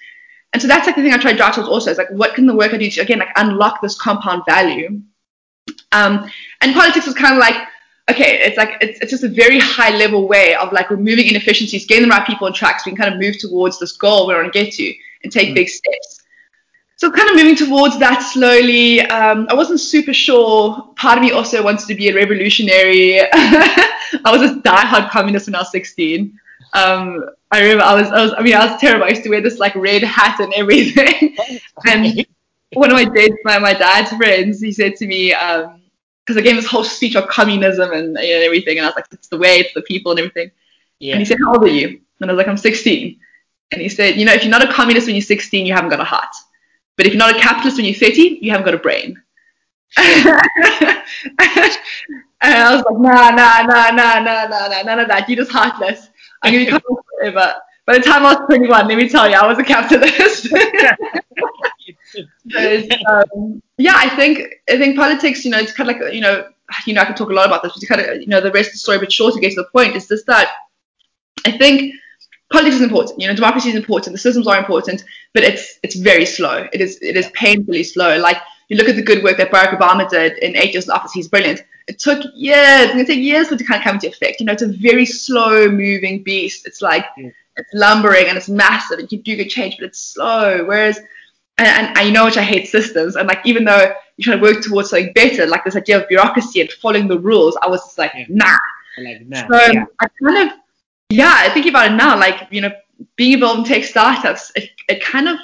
[0.54, 2.34] And so that's like the thing I try to draw towards also is like, what
[2.34, 5.02] can the work I do to again like unlock this compound value?
[5.92, 6.30] Um,
[6.62, 7.56] and politics is kind of like,
[8.10, 11.86] okay, it's like it's, it's just a very high level way of like removing inefficiencies,
[11.86, 14.28] getting the right people on track so we can kind of move towards this goal
[14.28, 15.56] we want to get to and take mm.
[15.56, 16.19] big steps.
[17.00, 19.00] So kind of moving towards that slowly.
[19.00, 20.92] Um, I wasn't super sure.
[20.98, 23.22] Part of me also wants to be a revolutionary.
[23.32, 26.38] I was a diehard communist when I was 16.
[26.74, 29.06] Um, I remember I was, I was, I mean, I was terrible.
[29.06, 31.38] I used to wear this like red hat and everything.
[31.88, 32.26] and
[32.74, 35.82] one of my dads, my, my dad's friends, he said to me, um,
[36.26, 39.08] because I gave this whole speech of communism and, and everything, and I was like,
[39.12, 40.52] it's the way, it's the people and everything.
[41.00, 41.14] Yeah.
[41.14, 42.02] And he said, how old are you?
[42.20, 43.18] And I was like, I'm 16.
[43.72, 45.92] And he said, you know, if you're not a communist when you're 16, you haven't
[45.92, 46.36] got a heart.
[47.00, 49.16] But if you're not a capitalist when you're 30, you haven't got a brain.
[49.96, 50.12] and
[52.42, 55.30] I was like, nah, nah, nah, nah, nah, nah, nah, none of that.
[55.30, 56.10] You're just heartless.
[56.42, 56.80] I'm going to be
[57.18, 57.54] forever.
[57.86, 60.52] By the time I was 21, let me tell you, I was a capitalist.
[63.10, 66.50] um, yeah, I think I think politics, you know, it's kind of like you know,
[66.86, 68.52] you know, I could talk a lot about this, but kind of you know, the
[68.52, 70.50] rest of the story, but short to get to the point is just that
[71.46, 71.94] I think
[72.52, 73.20] politics is important.
[73.20, 74.14] You know, democracy is important.
[74.14, 76.68] The systems are important, but it's it's very slow.
[76.74, 78.18] It is it is painfully slow.
[78.18, 78.38] Like
[78.70, 81.12] you look at the good work that Barack Obama did in eight years in office.
[81.12, 81.64] He's brilliant.
[81.88, 82.82] It took years.
[82.84, 84.40] It's going to take years for it to kind of come into effect.
[84.40, 86.68] You know, it's a very slow moving beast.
[86.68, 90.66] It's like it's lumbering and it's massive, and you do get change, but it's slow.
[90.66, 91.00] Whereas
[91.60, 93.16] and, and I know which I hate systems.
[93.16, 96.08] And like even though you're trying to work towards something better, like this idea of
[96.08, 98.26] bureaucracy and following the rules, I was just like, yeah.
[98.30, 98.58] nah.
[98.98, 99.48] Like, nah.
[99.48, 99.86] So yeah.
[100.00, 100.58] I kind of
[101.10, 102.72] yeah, I think about it now, like, you know,
[103.16, 105.38] being involved in tech startups, it, it kind of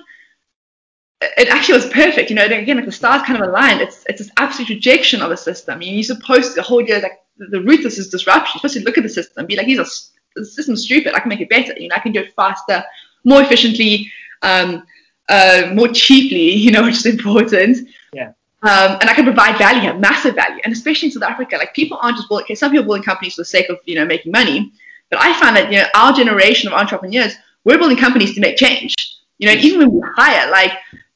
[1.37, 2.29] it actually was perfect.
[2.29, 3.81] You know, again, like the stars kind of aligned.
[3.81, 5.81] It's it's this absolute rejection of a system.
[5.81, 8.53] You, you're supposed to the whole idea like the root of this is disruption.
[8.55, 9.85] You're supposed to look at the system be like, these are
[10.35, 11.13] the system's stupid.
[11.13, 11.73] I can make it better.
[11.77, 12.83] You know, I can do it faster,
[13.23, 14.85] more efficiently, um,
[15.29, 17.87] uh, more cheaply, you know, which is important.
[18.13, 18.31] Yeah.
[18.63, 20.59] Um, and I can provide value massive value.
[20.63, 23.35] And especially in South Africa, like people aren't just building, okay, some people building companies
[23.35, 24.71] for the sake of, you know, making money.
[25.09, 28.57] But I find that, you know, our generation of entrepreneurs, we're building companies to make
[28.57, 28.95] change.
[29.37, 30.71] You know, even when we hire, like,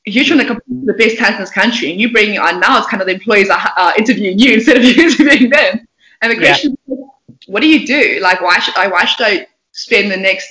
[0.06, 2.38] if you're trying to compete with the best talent in this country and you bring
[2.38, 5.50] on now, it's kind of the employees are uh, interviewing you instead of you interviewing
[5.50, 5.88] them.
[6.22, 6.96] And the question yeah.
[6.96, 8.20] is, what do you do?
[8.22, 10.48] Like, why should I, why should I spend the next,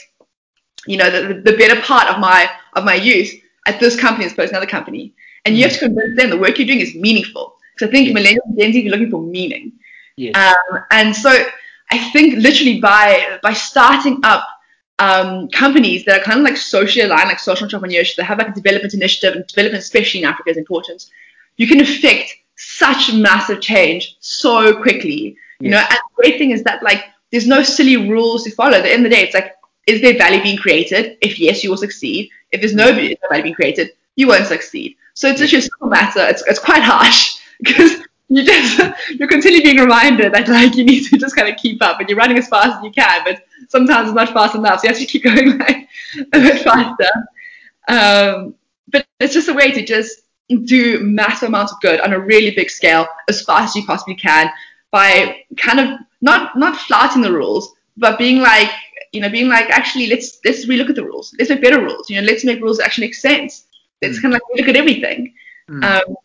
[0.86, 3.30] you know, the, the better part of my, of my youth
[3.66, 5.14] at this company as opposed to another company.
[5.44, 7.56] And you have to convince them the work you're doing is meaningful.
[7.74, 8.16] Because I think yes.
[8.16, 9.72] millennials and Gen Z are looking for meaning.
[10.16, 10.34] Yes.
[10.34, 11.46] Um, and so
[11.90, 14.46] I think literally by by starting up
[14.98, 18.48] um, companies that are kind of like socially aligned, like social entrepreneurship, that have like
[18.48, 21.06] a development initiative, and development, especially in Africa, is important.
[21.56, 25.36] You can affect such massive change so quickly.
[25.60, 25.64] Yes.
[25.64, 28.76] You know, and the great thing is that like there's no silly rules to follow.
[28.76, 29.54] At the end of the day, it's like,
[29.86, 31.16] is there value being created?
[31.20, 32.30] If yes, you will succeed.
[32.50, 34.96] If there's no value being created, you won't succeed.
[35.14, 36.20] So it's just a simple matter.
[36.20, 38.78] It's, it's quite harsh because you just
[39.18, 42.08] you're continually being reminded that like you need to just kind of keep up and
[42.08, 44.80] you're running as fast as you can, but sometimes it's not fast enough.
[44.80, 45.88] So you have to keep going like
[46.32, 47.10] a bit faster.
[47.88, 48.54] Um,
[48.88, 50.20] but it's just a way to just
[50.64, 54.14] do massive amounts of good on a really big scale as fast as you possibly
[54.14, 54.50] can
[54.90, 58.70] by kind of not not flouting the rules, but being like
[59.12, 61.34] you know, being like, actually, let's let's relook at the rules.
[61.38, 62.10] Let's make better rules.
[62.10, 63.66] You know, let's make rules that actually make sense.
[64.02, 64.22] Let's mm.
[64.22, 65.34] kind of like look at everything.
[65.68, 65.84] Mm.
[65.84, 66.16] Um,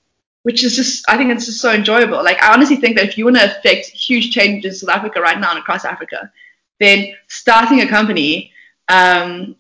[0.44, 2.24] which is just, I think it's just so enjoyable.
[2.24, 5.20] Like, I honestly think that if you want to affect huge changes in South Africa
[5.20, 6.32] right now and across Africa,
[6.80, 8.52] then starting a company
[8.90, 9.56] um,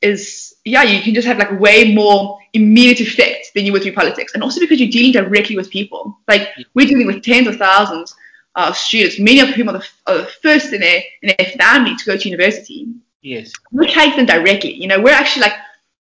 [0.00, 3.92] is, yeah, you can just have like way more immediate effect than you would through
[3.92, 4.34] politics.
[4.34, 6.16] And also because you're dealing directly with people.
[6.28, 8.14] Like, we're dealing with tens of thousands
[8.54, 11.96] of students, many of whom are the, are the first in their, in their family
[11.96, 12.86] to go to university.
[13.20, 13.52] Yes.
[13.72, 14.74] We take them directly.
[14.74, 15.54] You know, we're actually like,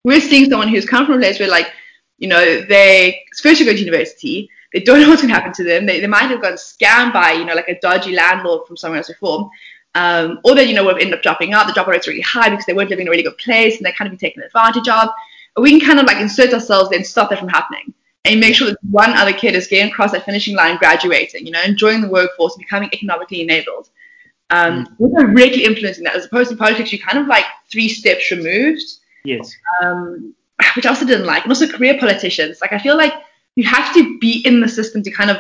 [0.04, 1.72] we're seeing someone who's come from a place where like,
[2.18, 5.54] you know, they first you go to university, they don't know what's going to happen
[5.54, 5.86] to them.
[5.86, 8.98] They, they might have gotten scammed by, you know, like a dodgy landlord from somewhere
[8.98, 9.50] else before.
[9.96, 11.68] Um, or they, you know, will end up dropping out.
[11.68, 13.86] The drop rate's really high because they weren't living in a really good place and
[13.86, 15.10] they're kind of being taken advantage of.
[15.56, 17.94] But we can kind of like insert ourselves and stop that from happening
[18.26, 21.52] and make sure that one other kid is getting across that finishing line, graduating, you
[21.52, 23.90] know, enjoying the workforce, and becoming economically enabled.
[24.50, 24.96] Um, mm.
[24.98, 28.84] We're directly influencing that as opposed to politics, you're kind of like three steps removed.
[29.26, 29.54] Yes.
[29.82, 30.34] Um,
[30.76, 31.44] which I also didn't like.
[31.44, 32.60] And also career politicians.
[32.62, 33.14] Like I feel like
[33.56, 35.38] you have to be in the system to kind of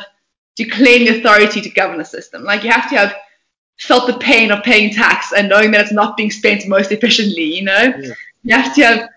[0.57, 2.43] to claim the authority to govern the system.
[2.43, 3.15] Like you have to have
[3.79, 7.43] felt the pain of paying tax and knowing that it's not being spent most efficiently,
[7.43, 7.93] you know?
[7.97, 8.13] Yeah.
[8.43, 9.09] You have to have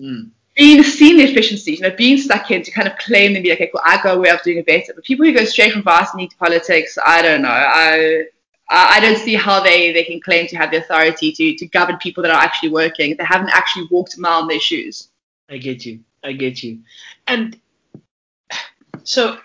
[0.00, 0.30] mm.
[0.54, 3.50] been seen the efficiencies, you know, being stuck in to kind of claim and be
[3.50, 4.92] like, okay, cool, I got a way of doing it better.
[4.94, 7.48] But people who go straight from varsity to politics, I don't know.
[7.48, 8.24] I
[8.74, 11.98] I don't see how they, they can claim to have the authority to, to govern
[11.98, 13.14] people that are actually working.
[13.16, 15.08] They haven't actually walked a mile in their shoes.
[15.50, 16.00] I get you.
[16.24, 16.80] I get you.
[17.26, 17.58] And
[19.04, 19.38] so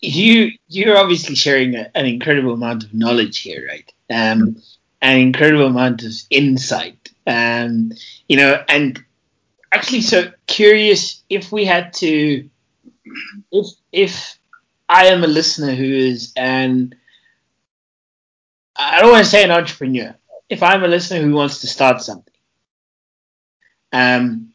[0.00, 3.92] you you're obviously sharing a, an incredible amount of knowledge here, right?
[4.10, 4.56] Um,
[5.00, 7.10] an incredible amount of insight.
[7.26, 7.92] Um,
[8.28, 9.02] you know, and
[9.72, 12.48] actually, so curious if we had to,
[13.50, 14.38] if if
[14.88, 16.94] I am a listener who is an
[18.76, 20.14] I don't want to say an entrepreneur.
[20.48, 22.34] If I'm a listener who wants to start something,
[23.92, 24.51] um,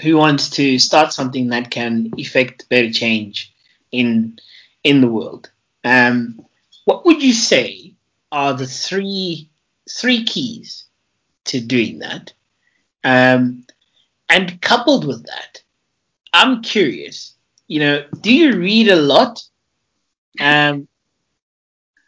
[0.00, 3.54] who wants to start something that can effect better change
[3.90, 4.38] in
[4.84, 5.50] in the world,
[5.84, 6.40] um,
[6.84, 7.94] what would you say
[8.32, 9.50] are the three
[9.90, 10.84] three keys
[11.44, 12.32] to doing that?
[13.04, 13.66] Um,
[14.28, 15.62] and coupled with that,
[16.32, 17.34] I'm curious.
[17.66, 19.42] You know, do you read a lot?
[20.40, 20.88] Um,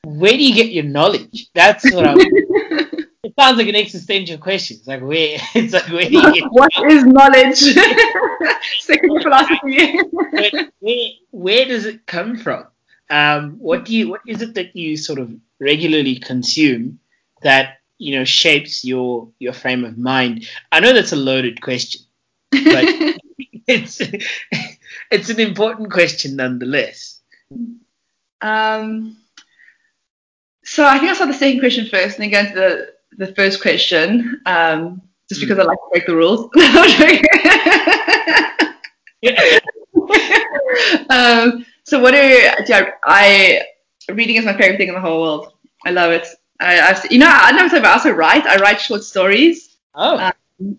[0.04, 1.48] where do you get your knowledge?
[1.54, 2.18] That's what I'm.
[3.40, 4.76] sounds like an existential question.
[4.80, 5.38] It's like where?
[5.54, 6.44] It's like where you get?
[6.50, 7.58] what is knowledge?
[8.80, 9.98] Second philosophy.
[10.10, 10.50] where,
[10.80, 12.66] where, where does it come from?
[13.08, 14.10] Um, what do you?
[14.10, 17.00] What is it that you sort of regularly consume
[17.42, 20.46] that you know shapes your your frame of mind?
[20.70, 22.02] I know that's a loaded question,
[22.52, 22.84] but
[23.66, 24.00] it's
[25.10, 27.20] it's an important question nonetheless.
[28.40, 29.16] Um
[30.64, 33.34] so I think I'll start the second question first and then go into the, the
[33.34, 36.50] first question, um, just because I like to break the rules.
[41.10, 43.62] um, so what are do I, I,
[44.12, 45.52] reading is my favorite thing in the whole world.
[45.84, 46.26] I love it.
[46.60, 48.46] I, I've, you know, I never talk about I also write.
[48.46, 49.76] I write short stories.
[49.94, 50.18] Oh.
[50.18, 50.32] Um,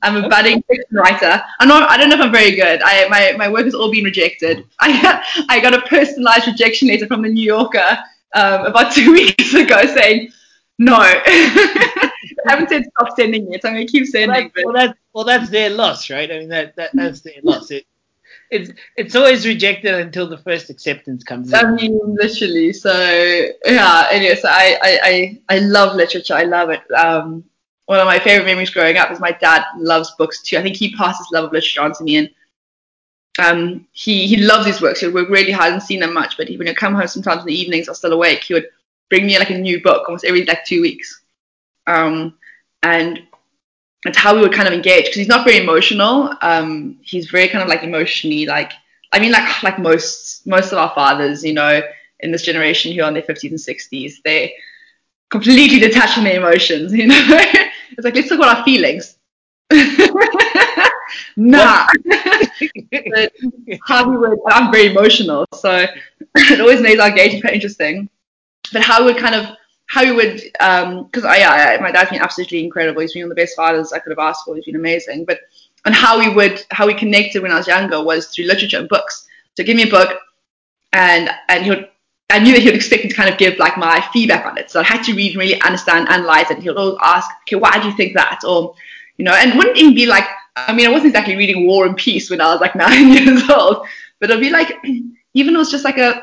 [0.03, 0.29] I'm a okay.
[0.29, 1.43] budding fiction writer.
[1.59, 1.89] I'm not.
[1.89, 2.81] I don't know if I'm very good.
[2.83, 4.65] I my, my work has all been rejected.
[4.79, 7.97] I got, I got a personalized rejection letter from the New Yorker
[8.33, 10.31] um, about two weeks ago saying,
[10.77, 10.97] no,
[12.47, 13.63] I haven't said stop sending it.
[13.63, 16.31] I'm going to keep sending well, that, well, that, well, that's their loss, right?
[16.31, 17.71] I mean, that, that that's their loss.
[17.71, 17.85] It,
[18.49, 21.55] it's it's always rejected until the first acceptance comes in.
[21.55, 22.73] I mean, literally.
[22.73, 22.91] So
[23.65, 24.07] yeah.
[24.11, 26.33] Anyway, so I I, I, I love literature.
[26.33, 26.81] I love it.
[26.91, 27.45] Um,
[27.85, 30.57] one of my favorite memories growing up is my dad loves books too.
[30.57, 32.29] I think he passed his love of literature on to me, and
[33.39, 34.99] um, he he loves his works.
[34.99, 37.07] He would work really hard and seen them much, but he, when he'd come home
[37.07, 38.43] sometimes in the evenings, I was still awake.
[38.43, 38.67] He would
[39.09, 41.20] bring me like a new book almost every like two weeks,
[41.87, 42.37] um,
[42.83, 43.21] and
[44.03, 46.33] that's how we would kind of engage because he's not very emotional.
[46.41, 48.71] Um, he's very kind of like emotionally like
[49.11, 51.81] I mean like like most most of our fathers, you know,
[52.21, 54.53] in this generation who are in their fifties and sixties, they
[55.29, 56.93] completely detached from their emotions.
[57.01, 57.15] You know,
[57.91, 59.17] it's like let's talk about our feelings.
[61.37, 61.87] nah.
[62.91, 63.31] but
[63.85, 65.85] how we would, I'm very emotional, so
[66.35, 68.09] it always makes our engagement quite interesting.
[68.71, 69.45] But how we would kind of,
[69.91, 73.01] how we would, because um, I, I, my dad's been absolutely incredible.
[73.01, 74.55] He's been one of the best fathers I could have asked for.
[74.55, 75.25] He's been amazing.
[75.25, 75.41] But
[75.83, 78.87] and how we would, how we connected when I was younger was through literature and
[78.87, 79.27] books.
[79.57, 80.17] So give me a book,
[80.93, 81.89] and and he would
[82.29, 84.57] I knew that he would expect me to kind of give like my feedback on
[84.57, 84.71] it.
[84.71, 86.59] So I had to read and really understand, analyze it.
[86.59, 88.39] He would always ask, okay, why do you think that?
[88.47, 88.73] Or,
[89.17, 90.23] you know, and wouldn't even be like,
[90.55, 93.49] I mean, I wasn't exactly reading War and Peace when I was like nine years
[93.49, 93.85] old,
[94.21, 94.73] but it'd be like,
[95.33, 96.21] even it was just like a,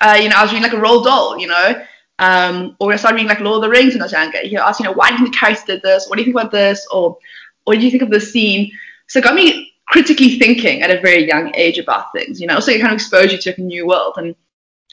[0.00, 1.86] uh, you know, I was reading like a Roald Dahl, you know,
[2.18, 4.38] um, or I started reading like Lord of the Rings when I was younger.
[4.38, 6.08] He'll ask, you know, why do you think the character did this?
[6.08, 6.86] What do you think about this?
[6.92, 7.18] Or
[7.64, 8.72] what do you think of this scene?
[9.06, 12.60] So it got me critically thinking at a very young age about things, you know,
[12.60, 14.14] so it kind of exposed you to a new world.
[14.16, 14.34] And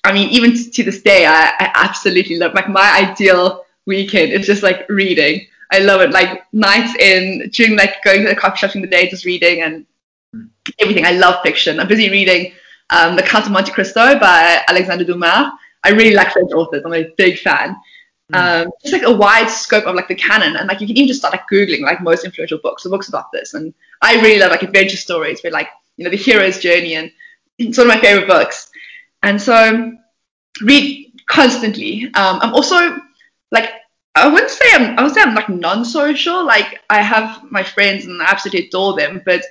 [0.03, 4.45] I mean, even to this day, I, I absolutely love, like my ideal weekend is
[4.45, 5.47] just like reading.
[5.71, 6.11] I love it.
[6.11, 9.63] Like nights in during like going to the coffee shop in the day, just reading
[9.63, 9.85] and
[10.79, 11.05] everything.
[11.05, 11.79] I love fiction.
[11.79, 12.53] I'm busy reading
[12.91, 15.51] um, The Count of Monte Cristo by Alexander Dumas.
[15.85, 16.83] I really like French authors.
[16.85, 17.75] I'm a big fan.
[18.33, 18.63] Mm.
[18.65, 21.07] Um, just like a wide scope of like the canon, and like you can even
[21.07, 23.53] just start like googling like most influential books or books about this.
[23.53, 27.11] And I really love like adventure stories where like you know the hero's journey, and
[27.59, 28.71] it's one of my favorite books.
[29.21, 29.93] And so
[30.61, 32.05] read constantly.
[32.15, 32.97] Um, I'm also
[33.51, 33.71] like
[34.15, 36.43] I wouldn't say I'm I would say I'm like non-social.
[36.43, 39.43] Like I have my friends and I absolutely adore them, but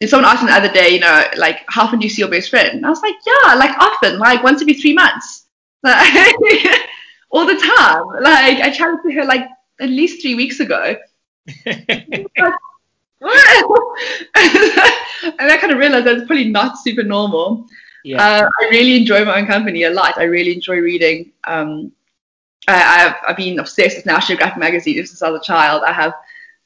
[0.00, 2.22] if someone asked me the other day, you know, like how often do you see
[2.22, 2.68] your best friend?
[2.76, 5.46] And I was like, yeah, like often, like once every three months.
[5.82, 6.36] Like,
[7.30, 8.04] all the time.
[8.22, 9.48] Like I chatted to her like
[9.80, 10.96] at least three weeks ago.
[11.66, 12.28] and
[15.40, 17.66] I kind of realized that's probably not super normal.
[18.04, 18.22] Yeah.
[18.22, 20.18] Uh, I really enjoy my own company a lot.
[20.18, 21.32] I really enjoy reading.
[21.44, 21.92] Um,
[22.68, 25.82] I, have I've been obsessed with National Geographic magazine since I was a child.
[25.84, 26.14] I have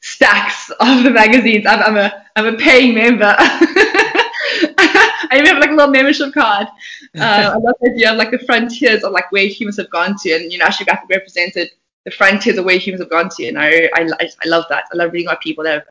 [0.00, 1.66] stacks of the magazines.
[1.66, 3.34] I'm, I'm a I'm a paying member.
[3.38, 6.68] I even have like a little membership card.
[7.16, 10.16] Uh, I love the idea of like the frontiers of like where humans have gone
[10.22, 11.70] to, and you know, National Geographic represented
[12.04, 14.84] the frontiers of where humans have gone to, and I, I I love that.
[14.92, 15.84] I love reading about people that have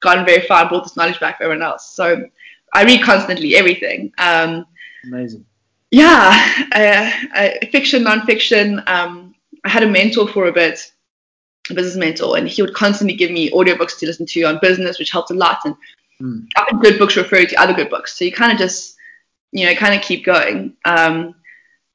[0.00, 1.90] gone very far and brought this knowledge back for everyone else.
[1.90, 2.24] So
[2.72, 4.12] I read constantly everything.
[4.18, 4.66] Um,
[5.04, 5.44] Amazing.
[5.90, 8.86] yeah, uh, uh, fiction, nonfiction.
[8.88, 10.92] Um, I had a mentor for a bit,
[11.70, 14.98] a business mentor, and he would constantly give me audiobooks to listen to on business,
[14.98, 15.60] which helped a lot.
[15.64, 15.74] And
[16.20, 16.46] mm.
[16.56, 18.96] other good books refer to other good books, so you kind of just,
[19.52, 20.76] you know, kind of keep going.
[20.84, 21.34] Um,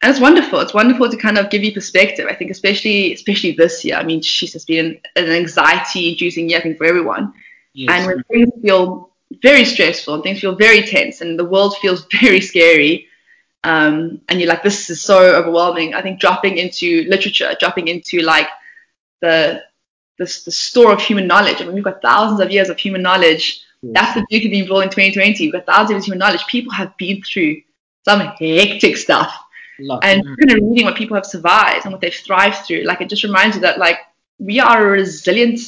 [0.02, 0.60] and it's wonderful.
[0.60, 2.28] It's wonderful to kind of give you perspective.
[2.30, 3.96] I think, especially especially this year.
[3.96, 7.34] I mean, she's just been an, an anxiety-inducing year, I think, for everyone.
[7.74, 7.90] Yes.
[7.92, 12.06] And when things feel very stressful and things feel very tense and the world feels
[12.22, 13.08] very scary,
[13.64, 15.94] um, and you're like, this is so overwhelming.
[15.94, 18.50] I think dropping into literature, dropping into like
[19.22, 19.64] the
[20.18, 21.62] the, the store of human knowledge.
[21.62, 23.62] I mean, we've got thousands of years of human knowledge.
[23.92, 25.46] That's the beauty of being born in 2020.
[25.46, 26.46] We've got thousands of human knowledge.
[26.48, 27.62] People have been through
[28.06, 29.34] some hectic stuff
[29.80, 33.10] and kind of reading what people have survived and what they've thrived through, like it
[33.10, 34.00] just reminds you that like
[34.40, 35.60] we are a resilient,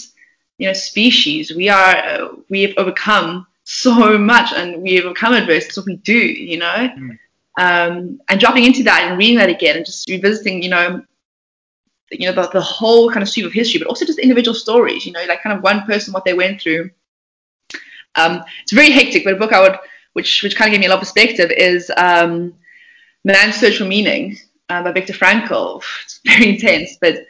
[0.57, 1.53] you know, species.
[1.55, 5.68] We are uh, we have overcome so much and we have overcome adversity.
[5.68, 6.89] That's what we do, you know.
[6.97, 7.20] Mm.
[7.57, 11.01] Um, and dropping into that and reading that again and just revisiting, you know,
[12.11, 15.05] you know the, the whole kind of sweep of history, but also just individual stories.
[15.05, 16.91] You know, like kind of one person what they went through.
[18.16, 19.78] Um, it's very hectic, but a book I would,
[20.13, 22.53] which which kind of gave me a lot of perspective, is um,
[23.24, 24.38] Man's Search for Meaning
[24.70, 25.84] uh, by Viktor Frankl.
[26.03, 27.26] It's very intense, but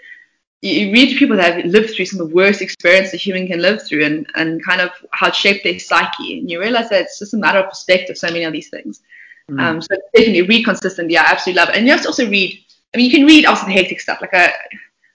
[0.61, 3.61] you read people that have lived through some of the worst experiences a human can
[3.61, 6.39] live through and, and kind of how it shaped their psyche.
[6.39, 9.01] And you realize that it's just a matter of perspective, so many of these things.
[9.49, 9.61] Mm.
[9.61, 11.13] Um, so definitely read consistently.
[11.13, 11.75] Yeah, I absolutely love it.
[11.75, 12.59] And you have to also read,
[12.93, 14.21] I mean, you can read also the hectic stuff.
[14.21, 14.53] Like I,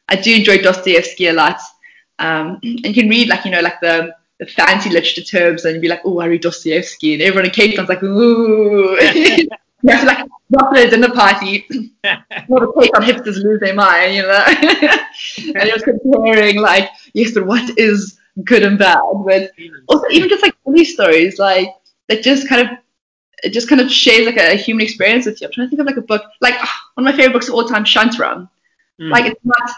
[0.08, 1.60] I do enjoy Dostoevsky a lot.
[2.20, 4.14] Um, and you can read like, you know, like the
[4.46, 7.14] fancy literature terms and you'd be like, oh, I read Dostoevsky.
[7.14, 8.96] And everyone in Cape Town's like, ooh.
[9.00, 9.48] you
[9.88, 11.66] have to like drop at a dinner party,
[12.04, 14.44] not a take on hipsters lose their mind, you know.
[15.60, 18.98] and you're comparing like, yes, but what is good and bad?
[19.24, 19.50] But
[19.88, 21.68] also even just like funny stories, like
[22.08, 22.78] that just kind of
[23.42, 25.46] it just kind of shares like a, a, human experience with you.
[25.46, 27.48] I'm trying to think of like a book, like oh, one of my favorite books
[27.48, 28.50] of all time, Shantaram.
[29.00, 29.10] Mm.
[29.10, 29.70] Like it's not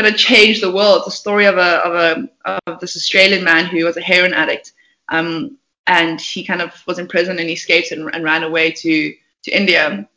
[0.00, 1.02] gonna change the world.
[1.06, 4.34] It's a story of a of a of this Australian man who was a heroin
[4.34, 4.72] addict.
[5.08, 8.70] Um, and he kind of was in prison and he escaped and, and ran away
[8.70, 10.08] to to India.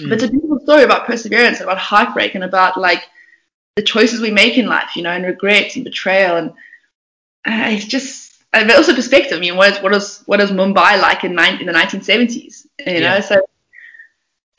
[0.00, 0.08] Mm.
[0.08, 3.04] But it's a beautiful story about perseverance, about heartbreak, and about like
[3.76, 6.50] the choices we make in life, you know, and regrets and betrayal, and
[7.46, 9.36] uh, it's just and also perspective.
[9.36, 12.66] I mean, what is what is what is Mumbai like in, nine, in the 1970s?
[12.78, 13.20] You know, yeah.
[13.20, 13.40] so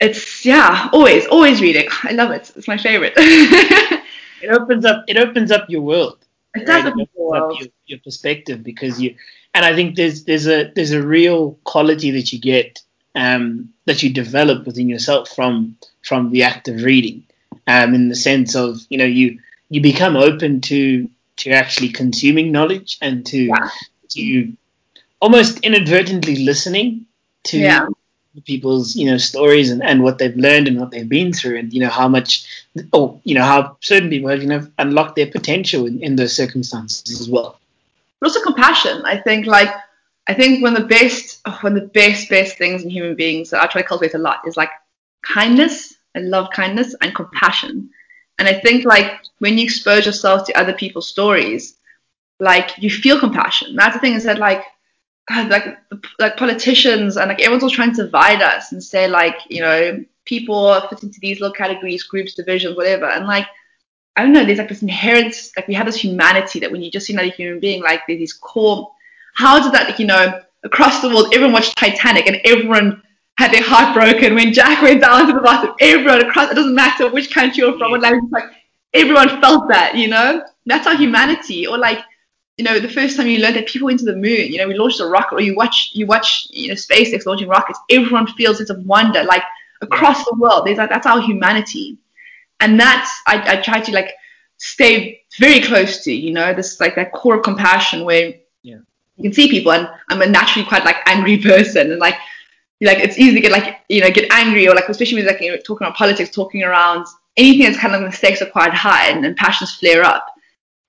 [0.00, 1.88] it's yeah, always always reading.
[2.04, 2.52] I love it.
[2.56, 3.14] It's my favorite.
[4.42, 6.18] it opens up it opens up your world.
[6.54, 6.94] It does right?
[6.96, 9.14] it opens up your, your perspective because you
[9.54, 12.82] and I think there's there's a there's a real quality that you get
[13.14, 17.24] um, that you develop within yourself from from the act of reading,
[17.66, 21.08] um, in the sense of you know you you become open to
[21.38, 23.68] to actually consuming knowledge and to yeah.
[24.10, 24.52] to
[25.20, 27.06] almost inadvertently listening
[27.44, 27.86] to yeah.
[28.44, 31.72] people's you know stories and, and what they've learned and what they've been through and
[31.72, 32.57] you know how much
[32.92, 36.34] or you know how certain people have you know unlocked their potential in, in those
[36.34, 37.58] circumstances as well
[38.20, 39.72] but also compassion i think like
[40.28, 43.16] I think one of the best, oh, one of the best, best things in human
[43.16, 44.70] beings that I try to cultivate a lot is like
[45.22, 45.94] kindness.
[46.14, 47.90] I love kindness and compassion.
[48.38, 51.76] And I think like when you expose yourself to other people's stories,
[52.40, 53.74] like you feel compassion.
[53.74, 54.62] That's the thing is that like,
[55.30, 55.78] like
[56.18, 60.04] like politicians and like everyone's all trying to divide us and say like, you know,
[60.28, 63.06] people fit into these little categories, groups, divisions, whatever.
[63.06, 63.46] And like,
[64.16, 66.90] I don't know, there's like this inherent, like we have this humanity that when you
[66.90, 68.90] just see another human being, like there's these core
[69.38, 73.00] how did that, you know, across the world, everyone watched Titanic and everyone
[73.36, 75.72] had their heart broken when Jack went down to the bottom.
[75.80, 78.50] Everyone across, it doesn't matter which country you're from, what language, like
[78.94, 80.42] everyone felt that, you know?
[80.66, 81.68] That's our humanity.
[81.68, 82.00] Or like,
[82.56, 84.66] you know, the first time you learned that people went to the moon, you know,
[84.66, 87.78] we launched a rocket, or you watch, you watch, you know, SpaceX launching rockets.
[87.88, 89.44] Everyone feels a sense of wonder, like
[89.80, 90.66] across the world.
[90.66, 91.98] There's like that's our humanity,
[92.60, 94.14] and that's I, I try to like
[94.58, 98.78] stay very close to, you know, this like that core of compassion where yeah.
[99.16, 101.90] you can see people and I'm a naturally quite like angry person.
[101.92, 102.16] And like
[102.80, 105.40] like it's easy to get like you know get angry or like especially when like
[105.40, 107.06] you know, talking about politics talking around
[107.36, 110.26] anything that's kind of the stakes are quite high and, and passions flare up.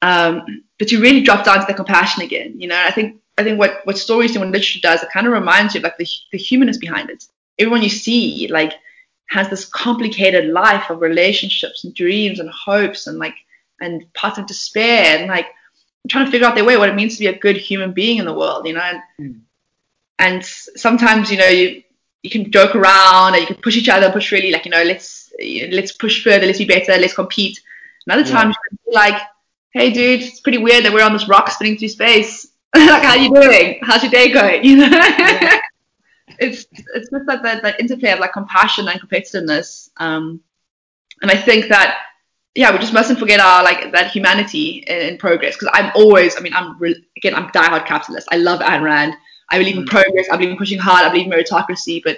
[0.02, 2.82] Um, but you really drop down to the compassion again you know?
[2.82, 5.74] I think I think what what stories and what literature does it kind of reminds
[5.76, 7.26] you of like the, the humanness behind it
[7.60, 8.74] everyone you see like
[9.30, 13.36] has this complicated life of relationships and dreams and hopes and like
[13.80, 15.48] and parts of despair and like
[16.08, 18.18] trying to figure out their way, what it means to be a good human being
[18.18, 18.82] in the world, you know.
[18.82, 19.40] And, mm.
[20.18, 21.84] and sometimes, you know, you
[22.24, 24.84] you can joke around and you can push each other, push really like, you know,
[24.84, 25.32] let's
[25.72, 27.60] let's push further, let's be better, let's compete.
[28.06, 28.50] Another time yeah.
[28.50, 29.22] you can be like,
[29.72, 32.48] hey dude, it's pretty weird that we're on this rock spinning through space.
[32.76, 33.80] like how you doing?
[33.84, 34.64] How's your day going?
[34.64, 34.90] You know?
[34.90, 35.62] yeah.
[36.40, 39.90] It's it's just that, that that interplay of like compassion and competitiveness.
[39.98, 40.42] Um,
[41.22, 41.98] and I think that
[42.56, 45.56] yeah, we just mustn't forget our like that humanity in, in progress.
[45.56, 48.28] Because I'm always, I mean, I'm re- again, I'm diehard capitalist.
[48.32, 49.16] I love Ayn Rand.
[49.50, 49.90] I believe in mm.
[49.90, 50.28] progress.
[50.32, 51.06] I believe in pushing hard.
[51.06, 52.02] I believe in meritocracy.
[52.04, 52.18] But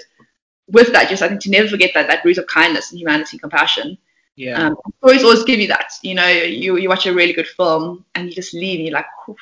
[0.68, 3.36] with that, just I think to never forget that that root of kindness and humanity
[3.36, 3.98] and compassion.
[4.36, 4.68] Yeah.
[4.68, 5.92] Um, stories always give you that.
[6.02, 8.96] You know, you you watch a really good film and you just leave and you're
[8.96, 9.36] like, Whew.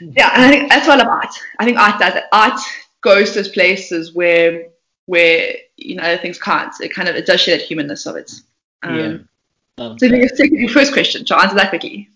[0.00, 0.30] yeah.
[0.34, 1.34] And I think that's why I love art.
[1.58, 2.24] I think art does that.
[2.32, 2.58] Art
[3.02, 4.68] goes to places where
[5.06, 6.72] where you know other things can't.
[6.80, 8.32] It kind of it does share that humanness of it.
[8.82, 9.84] Um, yeah.
[9.84, 12.08] Um, so your, your first question, to answer that quickly.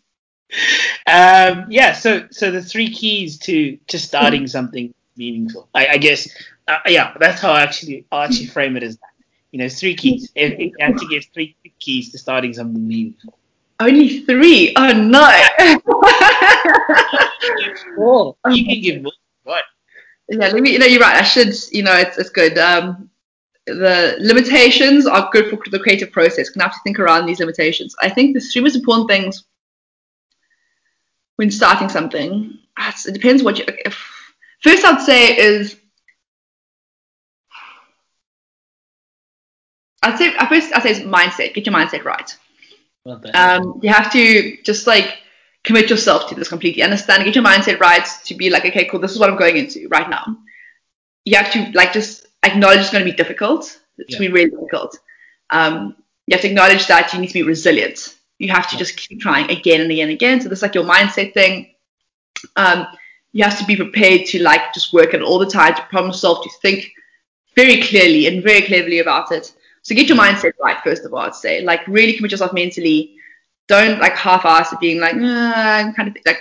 [1.06, 1.92] Um, yeah.
[1.92, 4.48] So so the three keys to to starting mm-hmm.
[4.48, 5.68] something meaningful.
[5.74, 6.28] I, I guess
[6.68, 9.10] uh, yeah, that's how I actually I actually frame it as that.
[9.52, 10.30] You know, three keys.
[10.34, 13.38] If you have to give three keys to starting something meaningful.
[13.78, 14.72] Only three?
[14.76, 15.30] Oh no.
[17.96, 18.36] Four.
[18.50, 19.12] You can give more.
[20.28, 20.72] Yeah, let me.
[20.72, 21.16] You know, you're right.
[21.16, 21.54] I should.
[21.70, 22.58] You know, it's it's good.
[22.58, 23.10] Um,
[23.66, 26.50] the limitations are good for the creative process.
[26.50, 27.94] Can have to think around these limitations.
[28.00, 29.44] I think the three most important things
[31.36, 32.58] when starting something.
[32.78, 33.64] It depends what you.
[33.68, 33.94] If,
[34.62, 35.76] first, I'd say is
[40.02, 41.54] I'd say at first I'd say it's mindset.
[41.54, 42.36] Get your mindset right.
[43.34, 45.18] Um, you have to just like
[45.66, 46.82] commit yourself to this completely.
[46.82, 49.56] Understand, get your mindset right to be like, okay, cool, this is what I'm going
[49.56, 50.38] into right now.
[51.24, 53.80] You have to like just acknowledge it's going to be difficult.
[53.98, 54.18] It's yeah.
[54.18, 54.98] going to be really difficult.
[55.50, 55.96] Um,
[56.26, 58.14] you have to acknowledge that you need to be resilient.
[58.38, 60.40] You have to just keep trying again and again and again.
[60.40, 61.74] So this like your mindset thing.
[62.54, 62.86] Um,
[63.32, 66.12] you have to be prepared to like just work it all the time to problem
[66.12, 66.92] solve, to think
[67.56, 69.52] very clearly and very cleverly about it.
[69.82, 71.20] So get your mindset right first of all.
[71.20, 73.16] I'd say like really commit yourself mentally.
[73.68, 76.38] Don't like half-ass it being like nah, kind of like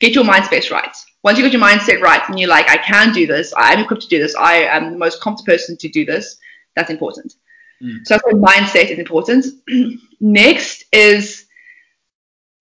[0.00, 0.96] get your mind space right.
[1.22, 3.80] Once you get your mindset right and you're like I can do this, I am
[3.80, 6.36] equipped to do this, I am the most competent person to do this.
[6.76, 7.34] That's important.
[7.82, 8.06] Mm.
[8.06, 9.46] So mindset is important.
[10.20, 11.46] Next is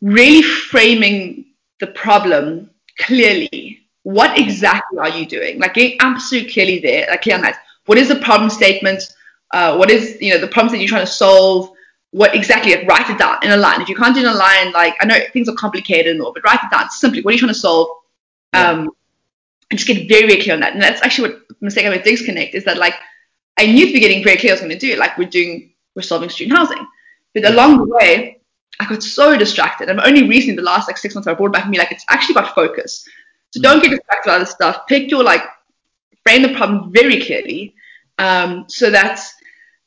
[0.02, 1.46] really framing
[1.80, 3.80] the problem clearly.
[4.04, 5.60] What exactly are you doing?
[5.60, 7.60] Like getting absolutely clearly there, like clear on that.
[7.86, 9.02] What is the problem statement?
[9.52, 11.73] Uh, what is you know the problems that you're trying to solve?
[12.14, 12.76] What exactly?
[12.76, 13.82] Like, write it down in a line.
[13.82, 16.22] If you can't do it in a line, like I know things are complicated and
[16.22, 17.22] all, but write it down simply.
[17.22, 17.90] What are you trying to solve?
[18.54, 18.70] Yeah.
[18.70, 18.90] Um,
[19.72, 20.74] and just get very, very clear on that.
[20.74, 22.94] And that's actually what mistake I made Connect is that like
[23.58, 25.00] I knew at the beginning very clear I was going to do it.
[25.00, 26.86] Like we're doing, we're solving student housing,
[27.34, 28.42] but along the way,
[28.80, 29.90] I got so distracted.
[29.90, 32.06] And only recently, the last like six months, I brought back to me like it's
[32.10, 33.08] actually about focus.
[33.52, 33.64] So mm.
[33.64, 34.88] don't get distracted by other stuff.
[34.88, 35.44] Pick your like
[36.24, 37.74] frame the problem very clearly,
[38.20, 39.20] um, so that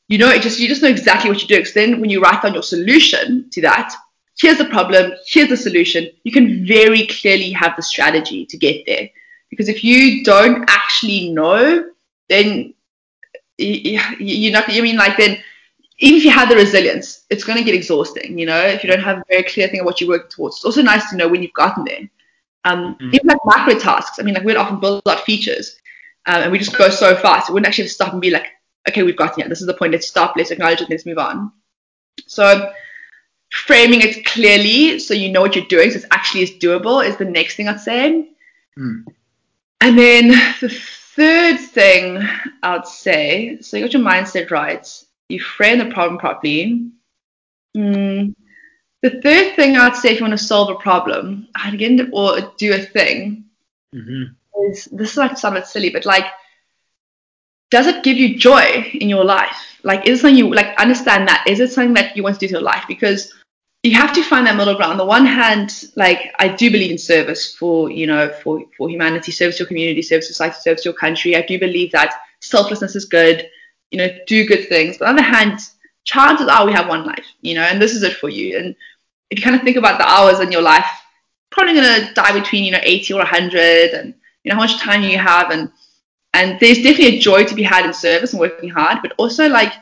[0.07, 1.61] you know, it just you just know exactly what you're doing.
[1.61, 3.93] Because then when you write down your solution to that,
[4.39, 8.85] here's the problem, here's the solution, you can very clearly have the strategy to get
[8.85, 9.09] there.
[9.49, 11.89] Because if you don't actually know,
[12.29, 12.73] then
[13.57, 14.69] you're not.
[14.69, 15.37] I mean, like then
[15.99, 18.37] even if you have the resilience, it's going to get exhausting.
[18.37, 20.57] You know, if you don't have a very clear thing of what you're working towards.
[20.57, 22.09] It's also nice to know when you've gotten there.
[22.65, 23.15] Um, mm-hmm.
[23.15, 24.19] Even like macro tasks.
[24.19, 25.77] I mean, like we'd often build out features,
[26.25, 27.49] um, and we just go so fast.
[27.49, 28.47] We wouldn't actually stop and be like,
[28.87, 29.49] okay, we've gotten it.
[29.49, 29.91] This is the point.
[29.91, 30.33] Let's stop.
[30.35, 30.89] Let's acknowledge it.
[30.89, 31.51] Let's move on.
[32.27, 32.71] So
[33.51, 37.17] framing it clearly so you know what you're doing, so it's actually is doable, is
[37.17, 38.29] the next thing I'd say.
[38.77, 39.05] Mm.
[39.81, 40.29] And then
[40.59, 42.27] the third thing
[42.63, 44.87] I'd say, so you got your mindset right,
[45.29, 46.89] you frame the problem properly.
[47.75, 48.35] Mm.
[49.01, 52.73] The third thing I'd say if you want to solve a problem, again, or do
[52.73, 53.45] a thing,
[53.93, 54.33] mm-hmm.
[54.69, 56.25] is this is like somewhat silly, but like
[57.69, 59.57] does it give you joy in your life?
[59.83, 61.45] Like, is it something you like understand that?
[61.47, 62.83] Is it something that you want to do to your life?
[62.87, 63.33] Because
[63.83, 64.93] you have to find that middle ground.
[64.93, 68.89] On the one hand, like I do believe in service for you know for for
[68.89, 71.35] humanity, service to your community, service to society, service to your country.
[71.35, 73.49] I do believe that selflessness is good.
[73.91, 74.97] You know, do good things.
[74.97, 75.59] But on the other hand,
[76.03, 77.25] chances are we have one life.
[77.41, 78.57] You know, and this is it for you.
[78.57, 78.75] And
[79.29, 80.87] if you kind of think about the hours in your life,
[81.51, 84.13] probably gonna die between you know 80 or 100, and
[84.43, 85.71] you know how much time you have and
[86.37, 89.49] and there's definitely a joy to be had in service and working hard, but also
[89.49, 89.73] like,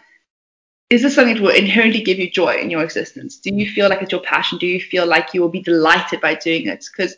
[0.89, 3.37] is this something that will inherently give you joy in your existence?
[3.37, 4.57] Do you feel like it's your passion?
[4.57, 6.87] Do you feel like you will be delighted by doing it?
[6.89, 7.15] Because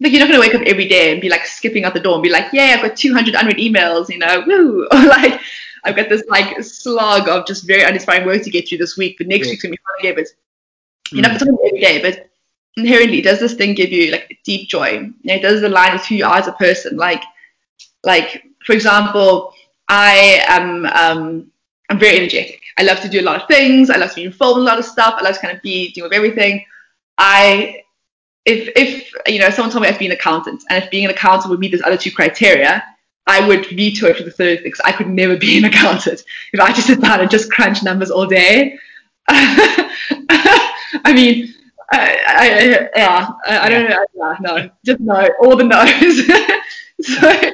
[0.00, 2.00] like you're not going to wake up every day and be like skipping out the
[2.00, 5.40] door and be like, yeah, I've got 200 unread emails, you know, woo, or like
[5.84, 9.16] I've got this like slog of just very uninspiring work to get through this week,
[9.16, 9.52] but next yeah.
[9.52, 10.14] week's gonna be fun again.
[10.16, 10.26] But
[11.10, 11.32] you're hmm.
[11.32, 12.28] not going to every day, but
[12.76, 14.90] inherently, does this thing give you like deep joy?
[14.90, 16.96] You know, does it align with who you are as a person?
[16.96, 17.22] Like,
[18.02, 19.52] like for example,
[19.88, 21.50] I am um,
[21.90, 22.60] I'm very energetic.
[22.78, 23.90] I love to do a lot of things.
[23.90, 25.14] I love to be involved in a lot of stuff.
[25.18, 26.64] I love to kind of be doing with everything.
[27.18, 27.82] I
[28.44, 31.10] if if you know someone told me I'd be an accountant and if being an
[31.10, 32.82] accountant would meet those other two criteria,
[33.26, 36.60] I would veto it for the third because I could never be an accountant if
[36.60, 38.78] I just sit down and just crunch numbers all day.
[39.28, 41.54] I mean,
[41.90, 44.04] I, I, yeah, I, I don't know.
[44.14, 46.26] Yeah, no, just no, all the no's.
[47.00, 47.52] so,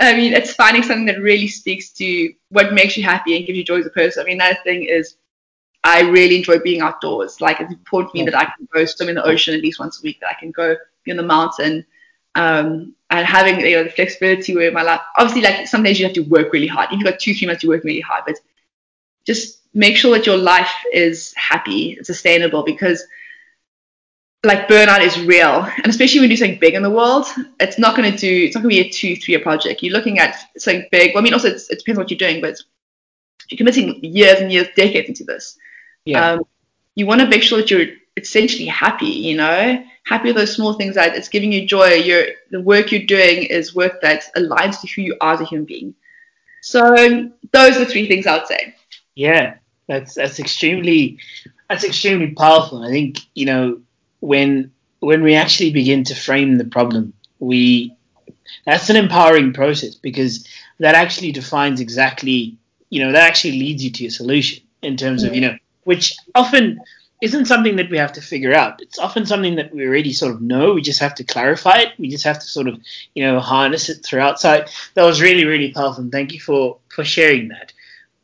[0.00, 3.58] I mean, it's finding something that really speaks to what makes you happy and gives
[3.58, 4.22] you joy as a person.
[4.22, 5.16] I mean, another thing is
[5.84, 7.40] I really enjoy being outdoors.
[7.40, 9.80] Like, it's important to me that I can go swim in the ocean at least
[9.80, 11.84] once a week, that I can go be on the mountain.
[12.34, 16.06] Um, and having you know the flexibility where my life obviously like some days you
[16.06, 16.90] have to work really hard.
[16.90, 18.36] If you've got two, three months you work really hard, but
[19.26, 23.04] just make sure that your life is happy sustainable because
[24.44, 25.68] like burnout is real.
[25.76, 27.26] And especially when you do something big in the world
[27.60, 29.82] it's not going to do it's not going to be a two three year project.
[29.82, 31.14] You're looking at something big.
[31.14, 32.56] Well, i mean also it depends on what you're doing but
[33.48, 35.58] you're committing years and years decades into this.
[36.04, 36.32] Yeah.
[36.32, 36.44] Um,
[36.94, 39.84] you want to make sure that you're essentially happy you know?
[40.04, 41.92] Happy with those small things that it's giving you joy.
[41.94, 45.44] You're the work you're doing is work that aligns to who you are as a
[45.44, 45.94] human being.
[46.62, 46.94] So
[47.52, 48.74] those are the three things i would say.
[49.14, 49.56] Yeah.
[49.88, 51.18] That's that's extremely
[51.68, 52.82] that's extremely powerful.
[52.82, 53.80] I think you know
[54.20, 57.94] when when we actually begin to frame the problem, we
[58.64, 60.46] that's an empowering process because
[60.78, 62.56] that actually defines exactly
[62.90, 66.16] you know that actually leads you to a solution in terms of you know which
[66.34, 66.80] often
[67.20, 68.80] isn't something that we have to figure out.
[68.80, 70.74] It's often something that we already sort of know.
[70.74, 71.88] We just have to clarify it.
[71.98, 72.80] We just have to sort of,
[73.14, 74.40] you know, harness it throughout.
[74.40, 74.64] So
[74.94, 76.04] that was really, really powerful.
[76.04, 77.72] And thank you for for sharing that.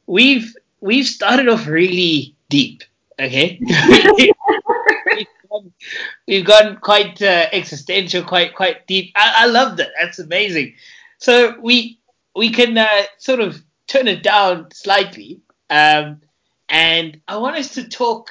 [0.06, 2.84] We've we've started off really deep.
[3.18, 3.60] Okay.
[6.26, 9.12] we've gone quite uh, existential, quite quite deep.
[9.16, 9.90] I, I love that.
[10.00, 10.74] That's amazing.
[11.18, 11.98] So we
[12.34, 15.40] we can uh, sort of turn it down slightly,
[15.70, 16.20] um,
[16.68, 18.30] and I want us to talk.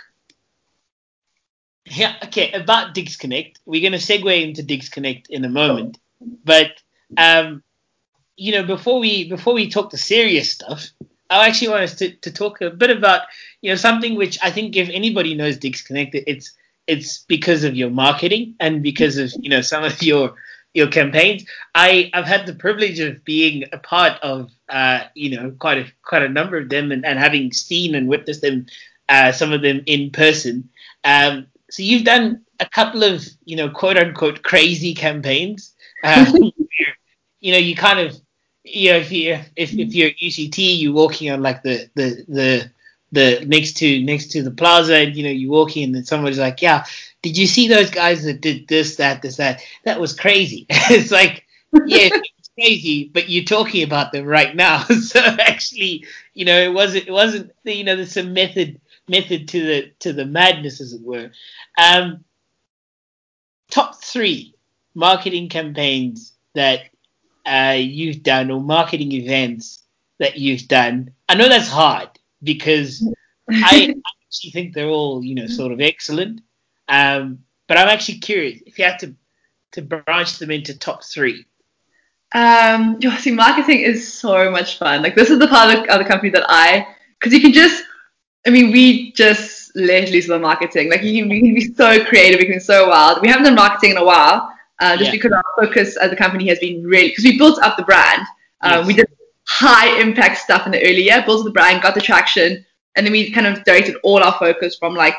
[1.86, 3.56] Yeah, okay, about DigsConnect.
[3.66, 6.00] We're going to segue into DigsConnect in a moment,
[6.46, 6.72] but
[7.18, 7.62] um,
[8.38, 10.90] you know, before we before we talk the serious stuff,
[11.30, 13.24] I actually want us to, to talk a bit about
[13.62, 16.54] you know something which I think if anybody knows DigsConnect, it's
[16.88, 20.36] it's because of your marketing and because of you know some of your
[20.74, 21.46] your campaigns.
[21.76, 25.86] I I've had the privilege of being a part of uh, you know quite a
[26.04, 28.66] quite a number of them and, and having seen and witnessed them
[29.10, 30.70] uh, some of them in person.
[31.04, 35.72] Um, so you've done a couple of you know quote unquote crazy campaigns.
[36.06, 36.52] Um,
[37.40, 38.20] you know you kind of
[38.66, 42.26] you know if you if, if you're at UCT you're walking on like the the
[42.28, 42.72] the
[43.14, 46.40] the next to next to the plaza and you know you're walking and then somebody's
[46.40, 46.84] like yeah
[47.22, 49.64] did you see those guys that did this that this that?
[49.86, 50.68] That was crazy.
[50.70, 51.46] It's like
[51.86, 54.84] yeah it's crazy but you're talking about them right now.
[55.02, 59.66] So actually you know it wasn't it wasn't you know there's some method method to
[59.66, 61.32] the to the madness as it were.
[61.78, 62.24] Um
[63.72, 64.54] top three
[64.94, 66.82] marketing campaigns that
[67.46, 69.84] uh, you've done or marketing events
[70.20, 71.12] that you've done.
[71.28, 72.10] I know that's hard
[72.44, 73.08] because
[73.50, 73.96] I
[74.28, 76.42] actually think they're all, you know, sort of excellent.
[76.88, 79.16] Um, but I'm actually curious if you had to
[79.74, 81.46] to branch them into top three.
[82.34, 85.04] Um, you see, marketing is so much fun.
[85.04, 86.88] Like this is the part of the company that I,
[87.20, 87.84] because you can just,
[88.48, 90.90] I mean, we just let loose on marketing.
[90.90, 93.22] Like you can, we can be so creative, we can be so wild.
[93.22, 95.12] We haven't done marketing in a while, uh, just yeah.
[95.12, 98.22] because our focus as a company has been really, because we built up the brand.
[98.62, 98.88] Um, yes.
[98.88, 99.08] We did
[99.54, 103.12] high impact stuff in the early year, built the brand, got the traction, and then
[103.12, 105.16] we kind of directed all our focus from like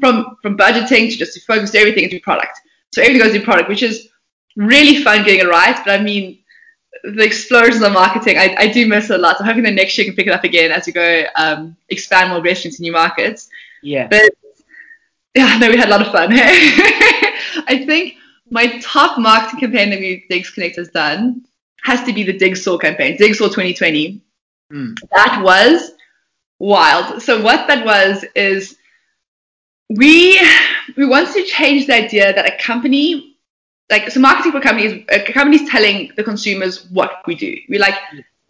[0.00, 2.60] from from budgeting to just to focus everything into product.
[2.92, 4.08] So everything goes into product, which is
[4.56, 5.76] really fun getting it right.
[5.84, 6.38] But I mean,
[7.02, 9.38] the explosions of marketing, I, I do miss it a lot.
[9.38, 12.30] So hoping the next year can pick it up again as we go um, expand
[12.30, 13.48] more restaurants in new markets.
[13.82, 14.06] Yeah.
[14.08, 14.32] But
[15.34, 16.28] yeah, no, we had a lot of fun.
[16.32, 18.16] I think
[18.50, 21.44] my top marketing campaign that we DigsConnect has done
[21.88, 24.20] has to be the Digsaw campaign, Digsaw 2020.
[24.72, 24.94] Mm.
[25.14, 25.92] That was
[26.58, 27.22] wild.
[27.22, 28.76] So what that was is
[29.88, 30.38] we
[30.96, 33.36] we want to change the idea that a company
[33.90, 37.56] like so marketing for companies a company's telling the consumers what we do.
[37.70, 37.96] We like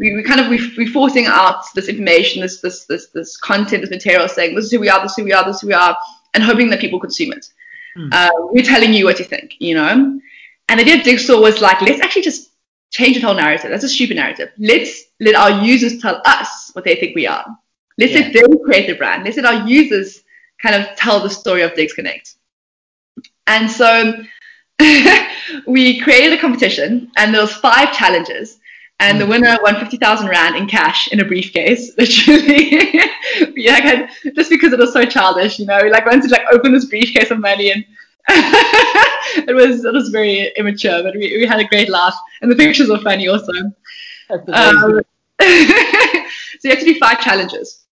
[0.00, 3.82] we, we kind of we, we're forcing out this information, this this this this content,
[3.82, 5.62] this material, saying this is who we are, this is who we are, this is
[5.62, 5.96] who we are,
[6.34, 7.46] and hoping that people consume it.
[7.96, 8.12] Mm.
[8.12, 10.20] Uh, we're telling you what you think, you know.
[10.70, 12.47] And the idea of Digsaw was like, let's actually just
[12.98, 13.70] change the whole narrative.
[13.70, 14.50] That's a stupid narrative.
[14.58, 17.46] Let's let our users tell us what they think we are.
[17.96, 18.20] Let's yeah.
[18.20, 19.24] let them create the brand.
[19.24, 20.24] Let's let our users
[20.60, 22.34] kind of tell the story of DigsConnect.
[23.46, 24.24] And so
[25.66, 28.58] we created a competition, and there was five challenges.
[29.00, 29.30] And the mm.
[29.30, 33.00] winner won 50,000 Rand in cash in a briefcase, literally.
[33.54, 36.72] yeah, just because it was so childish, you know, we like wanted to like open
[36.72, 37.84] this briefcase of money and
[39.48, 42.56] it was it was very immature, but we, we had a great laugh, and the
[42.56, 43.52] pictures were funny also.
[44.30, 45.00] Um,
[45.40, 45.46] so
[46.64, 47.84] you had to do five challenges.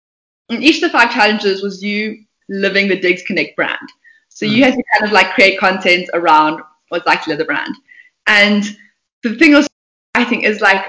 [0.50, 3.88] And each of the five challenges was you living the DigsConnect brand.
[4.28, 7.74] So you had to kind of like create content around what's actually the brand.
[8.26, 8.64] And
[9.22, 9.68] the thing was,
[10.14, 10.84] I think, is like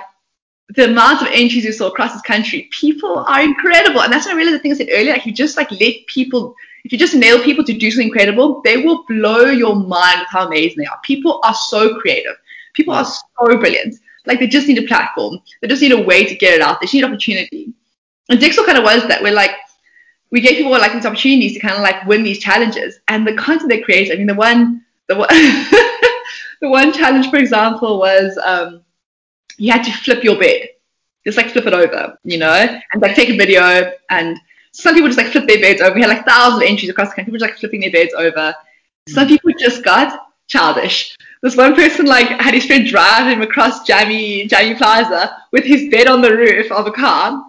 [0.70, 4.02] the amount of entries you saw across this country, people are incredible.
[4.02, 5.94] And that's what I realized the thing I said earlier, like you just like let
[6.08, 6.56] people
[6.86, 10.30] if you just nail people to do something incredible, they will blow your mind with
[10.30, 11.00] how amazing they are.
[11.04, 12.36] People are so creative.
[12.76, 13.96] People are so brilliant.
[14.28, 15.40] Like they just need a platform.
[15.62, 16.80] They just need a way to get it out.
[16.80, 17.74] They just need opportunity.
[18.30, 19.24] And Dixel kind of was that.
[19.24, 19.56] We're like,
[20.30, 23.00] we gave people like these opportunities to kind of like win these challenges.
[23.08, 24.14] And the content they created.
[24.14, 25.28] I mean, the one, the one,
[26.62, 28.84] the one challenge, for example, was um,
[29.58, 30.68] you had to flip your bed,
[31.24, 32.54] just like flip it over, you know,
[32.94, 34.38] and like take a video and
[34.76, 35.96] some people just like flip their beds over.
[35.96, 38.14] We had like thousands of entries across the country, people just like flipping their beds
[38.14, 38.54] over.
[39.08, 41.16] Some people just got childish.
[41.42, 45.90] This one person like had his friend drive him across Jammie Jammie Plaza with his
[45.90, 47.44] bed on the roof of a car.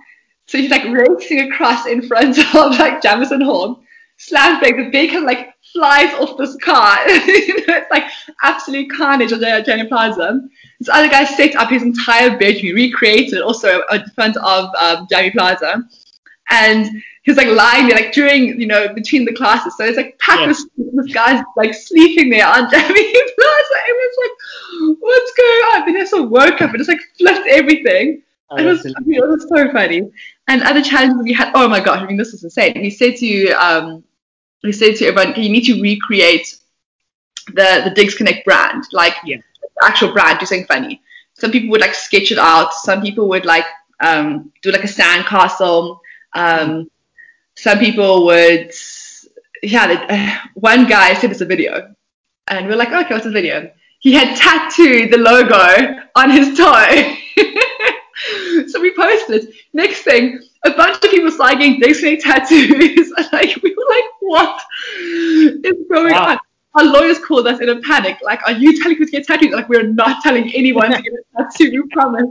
[0.47, 3.83] So he's like racing across in front of like Jameson Hall,
[4.18, 7.09] slams brake, the bed kind like flies off this car.
[7.09, 8.05] you know, it's like
[8.43, 10.41] absolute carnage on Jammie Plaza.
[10.79, 15.33] This other guy set up his entire bedroom, recreated also in front of um, Jammie
[15.33, 15.83] Plaza.
[16.51, 19.77] And he's like lying there, like during, you know, between the classes.
[19.77, 20.47] So it's like packed yeah.
[20.77, 23.77] with this guy's like sleeping there on Jammie Plaza.
[23.89, 25.85] It was like, what's going on?
[25.85, 28.22] Vanessa woke up and just like flipped everything.
[28.49, 30.09] Oh, it, was, I mean, it was so funny.
[30.47, 32.81] And other challenges we had, oh my gosh, I mean, this is insane.
[32.81, 34.05] We said to, um,
[34.62, 36.57] he said to everyone, you need to recreate
[37.49, 39.39] the, the DigsConnect brand, like yeah.
[39.83, 41.03] actual brand, do something funny.
[41.35, 42.72] Some people would like sketch it out.
[42.72, 43.66] Some people would like
[43.99, 45.99] um, do like a sandcastle.
[46.35, 46.89] Um,
[47.57, 48.72] some people would,
[49.62, 51.94] yeah, uh, one guy sent us a video,
[52.48, 53.70] and we are like, okay, what's the video?
[54.00, 57.16] He had tattooed the logo on his toe.
[58.68, 59.52] so we posted.
[59.72, 63.12] Next thing, a bunch of people getting Dixie tattoos.
[63.32, 64.62] like we were like, what
[64.98, 66.32] is going wow.
[66.32, 66.38] on?
[66.74, 68.18] Our lawyers called us in a panic.
[68.22, 69.52] Like, are you telling us to get tattoos?
[69.52, 71.70] Like, we're not telling anyone to get a tattoo.
[71.70, 72.30] We promise.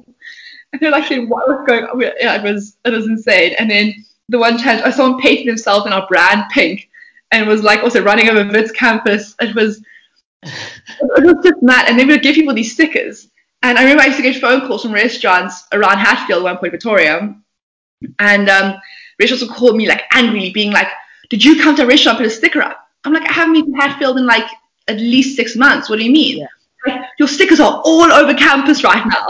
[0.72, 2.00] And they're like, what was going on?
[2.00, 3.56] Yeah, it was it was insane.
[3.58, 3.94] And then
[4.30, 6.90] the one challenge, saw him painting himself in our brand pink
[7.32, 9.36] and was like also running over Wits campus.
[9.42, 9.82] It was,
[10.44, 11.88] it was just mad.
[11.88, 13.28] And then we would give people these stickers.
[13.64, 16.72] And I remember I used to get phone calls from restaurants around Hatfield, one point
[16.72, 17.36] Victoria.
[18.20, 18.76] And um,
[19.20, 20.88] restaurants would call me like angrily, being like,
[21.30, 22.88] Did you come to a restaurant and put a sticker up?
[23.04, 24.46] I'm like, I haven't been to Hatfield in like
[24.88, 25.90] at least six months.
[25.90, 26.40] What do you mean?
[26.40, 26.48] Yeah.
[26.88, 29.28] Like, Your stickers are all over campus right now.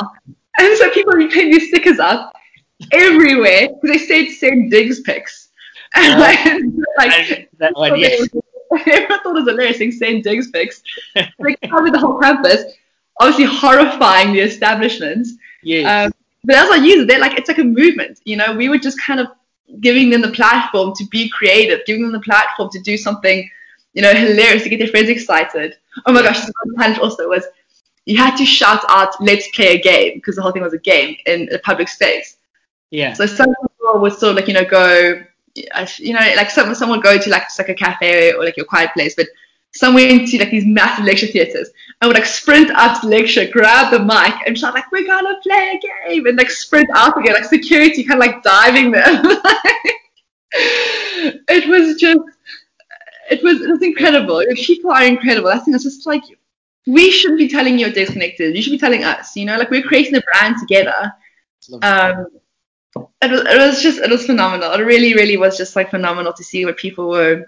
[0.57, 2.33] And so people are putting these stickers up
[2.91, 5.49] everywhere because they said send digs pics.
[5.97, 6.19] And
[6.97, 8.27] like, that one, yes.
[8.71, 10.81] Everyone thought it was hilarious saying send digs pics.
[11.15, 12.73] They covered the whole campus,
[13.21, 15.33] obviously horrifying the establishments.
[15.63, 16.07] Yes.
[16.07, 16.13] Um,
[16.43, 18.19] but as I use it, they're like it's like a movement.
[18.25, 19.27] You know, we were just kind of
[19.79, 23.49] giving them the platform to be creative, giving them the platform to do something,
[23.93, 25.77] you know, hilarious to get their friends excited.
[26.05, 27.45] Oh my gosh, the challenge also was
[28.05, 30.79] you had to shout out "Let's play a game" because the whole thing was a
[30.79, 32.34] game in a public space.
[32.95, 33.13] Yeah.
[33.13, 35.21] So some people would sort of like you know go,
[35.55, 38.55] you know, like some someone would go to like just like a cafe or like
[38.55, 39.27] your quiet place, but
[39.73, 41.69] somewhere into like these massive lecture theaters
[41.99, 45.05] and would like sprint up to the lecture, grab the mic and shout like, "We're
[45.05, 48.91] gonna play a game," and like sprint out again, like security kind of like diving
[48.91, 49.21] them.
[50.51, 52.19] it was just,
[53.29, 54.41] it was it was incredible.
[54.55, 55.49] People are incredible.
[55.49, 56.23] I think it's just like
[56.87, 58.55] we shouldn't be telling you you're disconnected.
[58.55, 59.35] You should be telling us.
[59.35, 61.13] You know, like we're creating a brand together.
[61.81, 62.27] Um,
[63.25, 64.71] it was, it was just it was phenomenal.
[64.73, 67.45] It really really was just like phenomenal to see what people were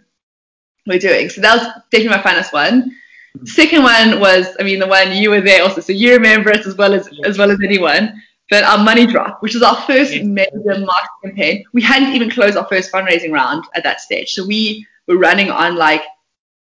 [0.86, 1.30] were doing.
[1.30, 2.91] So that was definitely my finest one.
[3.38, 3.45] Mm-hmm.
[3.45, 6.65] Second one was I mean the one you were there also, so you remember it
[6.65, 8.21] as well as as well as anyone.
[8.49, 10.23] But our money drop, which was our first yeah.
[10.23, 14.34] major marketing campaign, we hadn't even closed our first fundraising round at that stage.
[14.34, 16.03] So we were running on like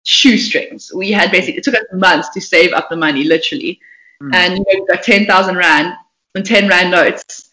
[0.04, 0.92] shoestrings.
[0.94, 3.80] We had basically it took us months to save up the money, literally.
[4.22, 4.36] Mm.
[4.36, 5.94] And you know, we got ten thousand rand
[6.36, 7.50] and ten rand notes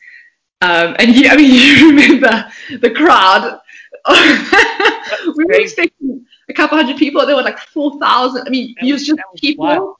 [0.60, 2.50] um, and you, I mean, you remember
[2.80, 3.60] the crowd.
[5.36, 7.24] we were expecting a couple hundred people.
[7.26, 8.46] There were like 4,000.
[8.46, 9.66] I mean, it was just people.
[9.66, 9.96] Wild.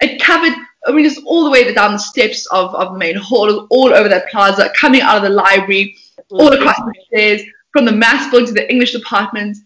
[0.00, 0.52] It covered,
[0.86, 3.94] I mean, just all the way down the steps of, of the main hall, all
[3.94, 5.96] over that plaza, coming out of the library,
[6.30, 7.42] all across the stairs,
[7.72, 9.56] from the maths building to the English department.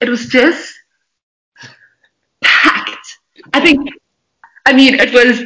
[0.00, 0.74] It was just
[2.42, 3.18] packed.
[3.54, 3.88] I think,
[4.66, 5.42] I mean, it was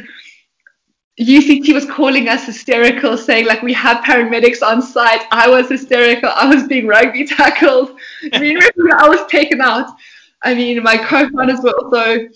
[1.19, 5.21] UCT was calling us hysterical, saying like we have paramedics on site.
[5.31, 6.29] I was hysterical.
[6.29, 7.99] I was being rugby tackled.
[8.33, 8.57] I mean,
[8.97, 9.95] I was taken out.
[10.43, 12.27] I mean, my co-founders were also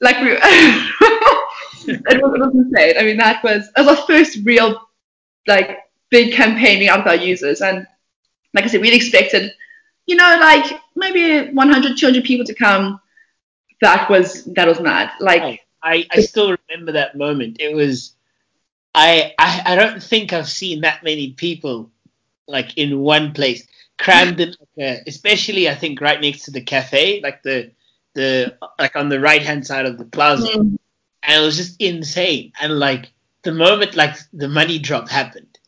[0.00, 0.32] like we.
[1.86, 2.94] it, was, insane.
[2.98, 4.80] I mean, that was it was our first real
[5.46, 5.78] like
[6.10, 7.62] big campaign being out with our users.
[7.62, 7.86] And
[8.52, 9.50] like I said, we'd expected,
[10.06, 13.00] you know, like maybe 100, 200 people to come.
[13.80, 15.10] That was that was mad.
[15.20, 17.58] Like I, I still remember that moment.
[17.60, 18.14] It was
[18.94, 21.90] I, I I don't think I've seen that many people
[22.48, 23.66] like in one place
[23.98, 27.72] crammed in like a, especially I think right next to the cafe, like the
[28.14, 30.48] the like on the right hand side of the plaza.
[30.48, 30.78] Mm.
[31.22, 32.52] And it was just insane.
[32.60, 33.12] And like
[33.42, 35.58] the moment like the money drop happened,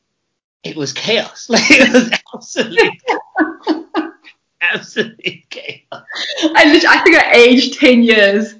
[0.65, 1.49] it was chaos.
[1.51, 3.01] Like it was absolutely
[4.61, 6.05] absolute chaos.
[6.43, 8.55] I I think I aged ten years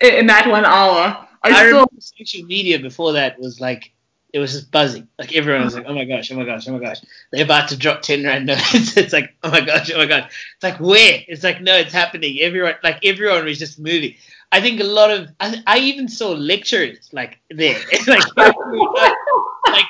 [0.00, 1.26] in that one hour.
[1.42, 3.92] I, I remember social media before that was like
[4.32, 5.08] it was just buzzing.
[5.18, 6.98] Like everyone was like, "Oh my gosh, oh my gosh, oh my gosh!"
[7.32, 8.96] They're about to drop ten rand notes.
[8.96, 11.22] it's like, "Oh my gosh, oh my gosh!" It's like where?
[11.26, 12.38] It's like no, it's happening.
[12.40, 14.14] Everyone, like everyone was just moving.
[14.52, 17.78] I think a lot of I, I even saw lecturers like there.
[18.06, 19.86] like like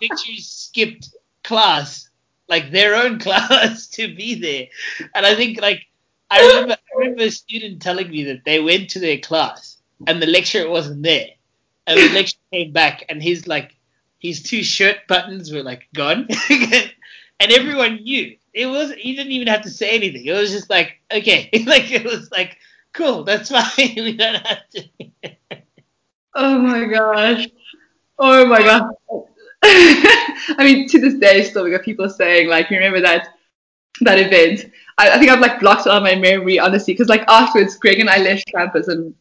[0.00, 2.08] lecturers skipped class,
[2.48, 5.08] like their own class, to be there.
[5.14, 5.82] And I think like
[6.30, 10.20] I remember I remember a student telling me that they went to their class and
[10.20, 11.28] the lecturer wasn't there.
[11.86, 13.76] And the lecturer came back and his like
[14.18, 18.92] his two shirt buttons were like gone, and everyone knew it was.
[18.92, 20.24] He didn't even have to say anything.
[20.24, 22.58] It was just like okay, like it was like
[22.92, 23.94] cool, that's fine.
[23.96, 24.88] we don't have to.
[26.34, 27.46] oh my gosh!
[28.18, 28.92] Oh my gosh!
[29.62, 33.28] I mean, to this day, still we got people saying like, remember that
[34.00, 34.72] that event?
[34.98, 37.76] I, I think I've like blocked it out of my memory, honestly, because like afterwards,
[37.76, 39.14] Greg and I left campus and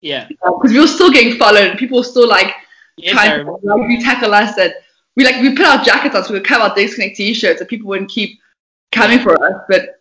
[0.00, 1.78] yeah, because we were still getting followed.
[1.78, 2.54] People were still like
[2.96, 4.72] yes, trying to like, tackle us and
[5.16, 7.68] we like we put our jackets on so we would cut our DigsConnect t-shirts and
[7.68, 8.38] people wouldn't keep
[8.92, 10.00] coming for us but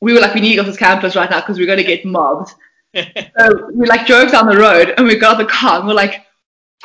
[0.00, 1.78] we were like we need to go to this campus right now because we're going
[1.78, 2.50] to get mobbed.
[2.94, 6.24] So we like drove down the road and we got the car and we're like,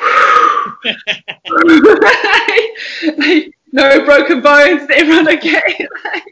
[3.16, 5.86] like no broken bones everyone okay?
[6.04, 6.24] Like,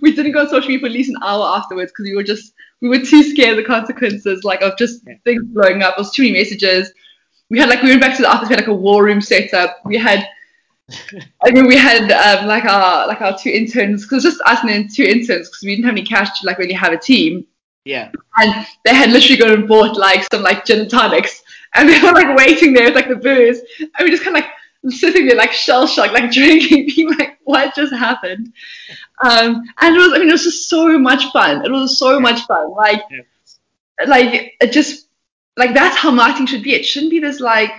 [0.00, 2.22] we didn't go on social media for at least an hour afterwards because we were
[2.22, 5.96] just we were too scared of the consequences like of just things blowing up.
[5.96, 6.92] There was too many messages
[7.52, 8.48] we had like we went back to the office.
[8.48, 9.76] We had like a war room set up.
[9.84, 10.26] We had,
[11.44, 14.70] I mean, we had um, like our like our two interns because just us and
[14.70, 17.46] then two interns because we didn't have any cash to like really have a team.
[17.84, 18.10] Yeah.
[18.38, 21.42] And they had literally gone and bought like some like gin and tonics,
[21.74, 24.42] and they were like waiting there with like the booze, and we just kind of
[24.42, 24.52] like
[24.88, 28.52] sitting there like shell shocked, like drinking, being like, what just happened?
[29.22, 31.64] Um, and it was, I mean, it was just so much fun.
[31.64, 32.70] It was so much fun.
[32.72, 34.04] Like, yeah.
[34.06, 35.08] like it just
[35.56, 36.74] like that's how marketing should be.
[36.74, 37.72] It shouldn't be this like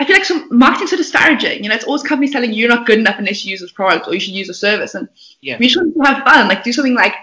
[0.00, 1.62] I feel like some marketing's so disparaging.
[1.62, 3.70] You know, it's always companies telling you you're not good enough unless you use this
[3.70, 4.94] product or you should use a service.
[4.94, 5.08] And
[5.42, 5.58] yeah.
[5.58, 6.48] we should have fun.
[6.48, 7.14] Like do something like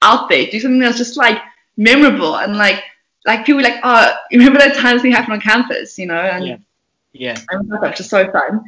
[0.00, 0.46] out there.
[0.46, 1.38] Do something that's just like
[1.76, 2.82] memorable and like
[3.26, 6.14] like people like, oh, remember that time we happened on campus, you know?
[6.14, 6.56] And yeah.
[7.12, 7.38] Yeah.
[7.50, 8.62] And that's just so fun.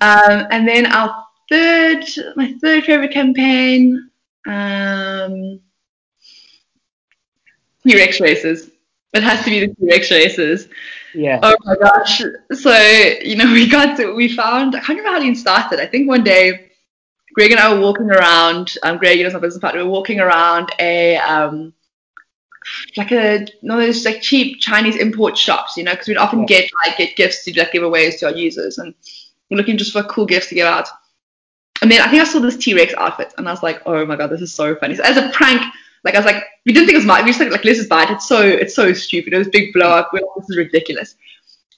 [0.00, 2.04] Um, and then our third
[2.36, 4.10] my third favorite campaign,
[4.46, 5.60] um
[7.86, 8.70] T-Rex races.
[9.12, 10.68] It has to be the T-Rex races.
[11.14, 11.40] Yeah.
[11.42, 12.22] Oh my gosh.
[12.52, 12.76] So,
[13.22, 15.80] you know, we got to, we found, I can't remember how it even started.
[15.80, 16.70] I think one day,
[17.34, 19.94] Greg and I were walking around, um, Greg, you know, my business partner, we were
[19.94, 21.72] walking around a, um,
[22.96, 26.46] like a, no, those like cheap Chinese import shops, you know, because we'd often yeah.
[26.46, 28.78] get, like, get gifts to like giveaways to our users.
[28.78, 28.94] And
[29.50, 30.88] we're looking just for cool gifts to give out.
[31.82, 34.16] And then I think I saw this T-Rex outfit and I was like, oh my
[34.16, 34.96] God, this is so funny.
[34.96, 35.62] So as a prank,
[36.04, 37.24] like I was like, we didn't think it was mine.
[37.24, 38.10] We just like, like let's just buy it.
[38.10, 39.32] It's so it's so stupid.
[39.32, 40.10] It was big blow up.
[40.12, 41.16] We're like, this is ridiculous.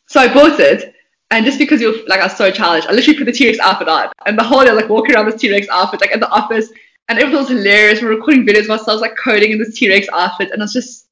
[0.07, 0.95] So I bought it,
[1.30, 3.59] and just because you're like I was so childish, I literally put the T Rex
[3.59, 6.20] outfit on, and the whole day like walking around this T Rex outfit like at
[6.20, 6.70] the office,
[7.12, 8.00] and everything was hilarious.
[8.00, 10.64] We are recording videos of ourselves like coding in this T Rex outfit, and it
[10.64, 11.08] was just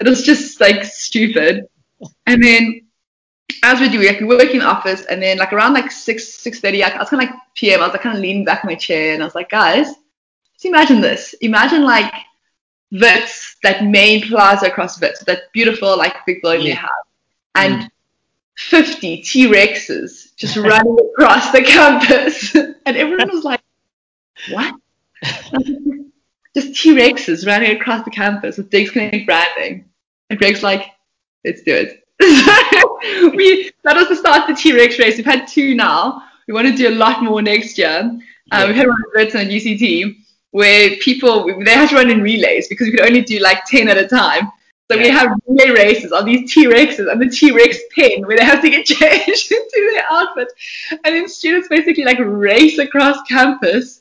[0.00, 1.66] it was just like stupid.
[2.26, 2.88] And then
[3.62, 6.34] as we do, like we work in the office, and then like around like six
[6.34, 7.80] six thirty, I was kind of like PM.
[7.80, 9.86] I was like kind of leaning back in my chair, and I was like, guys,
[10.54, 11.34] just imagine this.
[11.40, 12.12] Imagine like
[12.90, 16.74] Wits, that main plaza across Wits, that beautiful like big building yeah.
[16.74, 16.90] they have,
[17.54, 17.90] and mm.
[18.56, 22.52] 50 T Rexes just running across the campus,
[22.86, 23.60] and everyone was like,
[24.50, 24.74] "What?"
[26.54, 29.84] just T Rexes running across the campus with DigsConnect branding,
[30.30, 30.86] and Greg's like,
[31.44, 32.00] "Let's do it."
[33.36, 35.16] we that was the start of the T Rex race.
[35.16, 36.22] We've had two now.
[36.46, 38.18] We want to do a lot more next year.
[38.52, 38.68] Um.
[38.68, 40.16] We've had one at Wits and UCT
[40.54, 43.88] where people they had to run in relays because we could only do like 10
[43.88, 44.52] at a time.
[44.88, 48.62] So we have relay races on these T-Rexes and the T-Rex pin where they have
[48.62, 50.46] to get changed into their outfit.
[50.92, 54.00] And then students basically like race across campus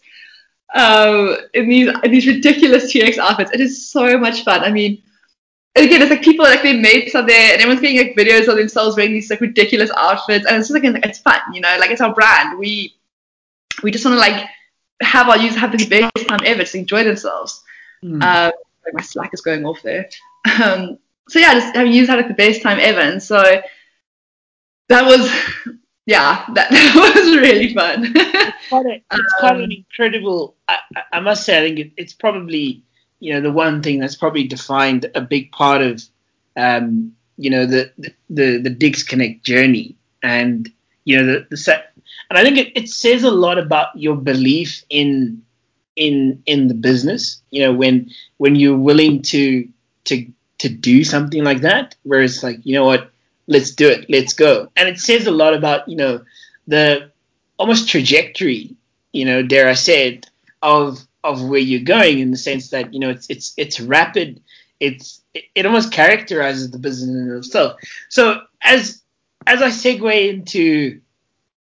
[0.74, 3.52] um, in these in these ridiculous T-Rex outfits.
[3.52, 4.62] It is so much fun.
[4.62, 5.02] I mean,
[5.76, 8.58] again, it's like people like their mates are there, and everyone's getting like videos of
[8.58, 11.92] themselves wearing these like ridiculous outfits, and it's just like it's fun, you know, like
[11.92, 12.58] it's our brand.
[12.58, 12.96] We
[13.82, 14.48] we just want to like
[15.02, 17.64] have our users have the best time ever, just enjoy themselves.
[18.04, 18.24] Mm.
[18.24, 18.52] Um,
[18.86, 20.10] like my Slack is going off there.
[20.62, 20.98] Um,
[21.30, 23.62] so yeah, just having users have like the best time ever, and so
[24.90, 25.30] that was
[26.06, 28.12] yeah, that, that was really fun.
[28.16, 30.56] it's quite, a, it's quite an um, incredible.
[30.68, 30.80] I,
[31.14, 32.84] I, must say, I think it, it's probably
[33.20, 36.04] you know the one thing that's probably defined a big part of
[36.58, 37.92] um, you know the,
[38.30, 40.70] the the Digs Connect journey, and
[41.06, 41.94] you know the, the set,
[42.30, 45.42] and I think it, it says a lot about your belief in
[45.96, 47.42] in in the business.
[47.52, 49.70] You know when when you're willing to
[50.06, 50.28] to
[50.58, 53.13] to do something like that, where it's like you know what
[53.48, 54.70] let's do it, let's go.
[54.76, 56.24] And it says a lot about, you know,
[56.68, 57.12] the
[57.58, 58.76] almost trajectory,
[59.12, 60.30] you know, dare I say it,
[60.62, 64.42] of of where you're going in the sense that, you know, it's it's it's rapid,
[64.80, 67.80] it's it almost characterizes the business in itself.
[68.10, 69.02] So as
[69.48, 71.02] as I segue into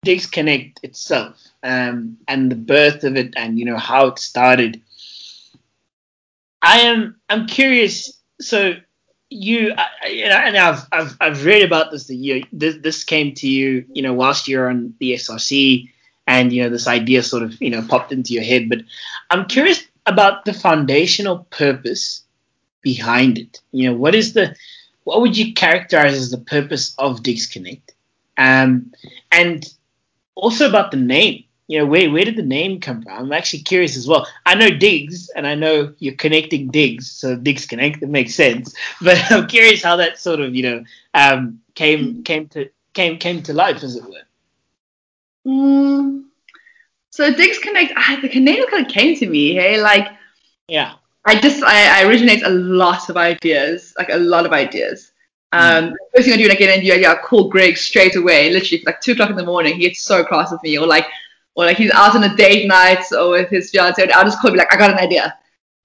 [0.03, 4.82] Digs Connect itself, um, and the birth of it and you know how it started,
[6.61, 8.19] I am I'm curious.
[8.41, 8.76] So
[9.34, 9.73] you,
[10.09, 13.47] you know, and I've, I've, I've read about this that you, this, this came to
[13.47, 15.89] you, you know, whilst you're on the SRC
[16.27, 18.69] and, you know, this idea sort of, you know, popped into your head.
[18.69, 18.79] But
[19.29, 22.23] I'm curious about the foundational purpose
[22.81, 23.61] behind it.
[23.71, 24.55] You know, what is the,
[25.03, 27.93] what would you characterize as the purpose of Digs Connect?
[28.38, 28.93] Um,
[29.31, 29.65] and
[30.36, 33.18] also about the name you know, where where did the name come from?
[33.18, 34.28] I'm actually curious as well.
[34.45, 38.01] I know Digs, and I know you're connecting Digs, so Digs Connect.
[38.01, 38.76] That makes sense.
[39.01, 40.84] But I'm curious how that sort of, you know,
[41.14, 44.26] um, came came to came came to life, as it were.
[45.47, 46.24] Mm.
[47.11, 49.53] So Digs Connect, I, the name kind of came to me.
[49.53, 50.09] Hey, like,
[50.68, 50.95] yeah,
[51.26, 55.11] I just I, I originate a lot of ideas, like a lot of ideas.
[55.53, 55.93] Um, mm.
[56.14, 58.84] First thing I do when I get the idea, I call Greg straight away, literally
[58.86, 59.76] like two o'clock in the morning.
[59.76, 61.05] He gets so cross with me, or like
[61.56, 64.39] or like he's out on a date night or with his fiance, and I'll just
[64.39, 65.38] call him like, I got an idea.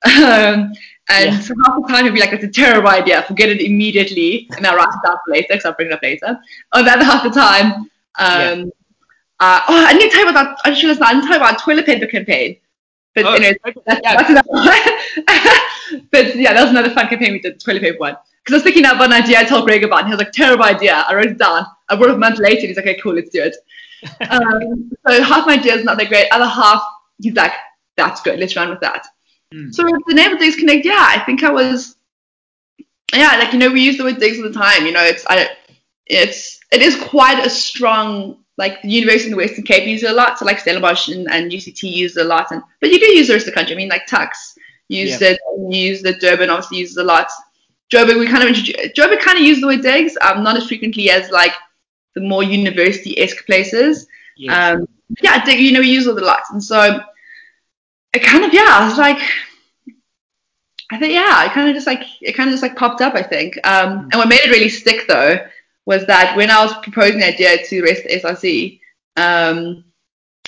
[0.05, 0.73] Um,
[1.11, 1.41] and yeah.
[1.41, 4.66] so half the time he'll be like, it's a terrible idea, forget it immediately, and
[4.66, 6.39] I'll write it down for later, because I'll bring it up later.
[6.75, 7.89] Or the other half the time, um,
[8.19, 8.64] yeah.
[9.41, 10.59] uh, oh, I need to tell you about that.
[10.64, 12.59] I should I need to tell you about toilet paper campaign.
[13.14, 13.57] But oh, anyway,
[13.87, 14.16] that's, yeah.
[14.16, 16.07] that's another one.
[16.12, 18.16] but yeah, that was another fun campaign we did, the toilet paper one.
[18.45, 20.33] Because I was thinking about an idea I told Greg about, and he was like,
[20.33, 21.05] terrible idea.
[21.09, 21.66] I wrote it down.
[21.89, 23.57] I wrote it a month later, and he's like, okay, cool, let's do it
[24.30, 26.28] um, so half my idea is not that great.
[26.30, 26.82] Other half,
[27.20, 27.53] he's like,
[27.96, 28.38] that's good.
[28.38, 29.07] Let's run with that.
[29.53, 29.74] Mm.
[29.74, 31.96] So the name of Digs Connect, yeah, I think I was,
[33.14, 34.84] yeah, like you know, we use the word digs all the time.
[34.84, 35.49] You know, it's I,
[36.07, 40.11] it's it is quite a strong like the university in the Western Cape use it
[40.11, 40.38] a lot.
[40.38, 43.28] So like Stellenbosch and, and UCT use it a lot, and but you do use
[43.28, 43.74] the rest of the country.
[43.74, 45.30] I mean, like Tuks used yeah.
[45.30, 45.40] it,
[45.70, 46.20] used it.
[46.20, 47.30] Durban obviously uses a lot.
[47.90, 48.94] Joburg, we kind of introduced.
[48.94, 51.53] Joburg kind of used the word digs, um, not as frequently as like
[52.14, 54.06] the more university-esque places.
[54.36, 54.70] Yeah.
[54.72, 54.88] Um,
[55.22, 56.50] yeah, you know, we use all the lights.
[56.50, 57.00] And so
[58.12, 59.18] it kind of, yeah, I was like,
[60.90, 63.14] I think, yeah, it kind of just like, it kind of just like popped up,
[63.14, 63.59] I think.
[63.64, 64.02] Um, mm.
[64.04, 65.38] and what made it really stick though
[65.86, 68.80] was that when I was proposing the idea to the rest of SRC,
[69.16, 69.84] um,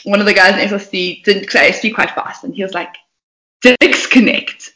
[0.05, 2.75] one of the guys in SRC didn't, because I speak quite fast, and he was
[2.75, 2.95] like,
[3.63, 4.73] Digs Connect.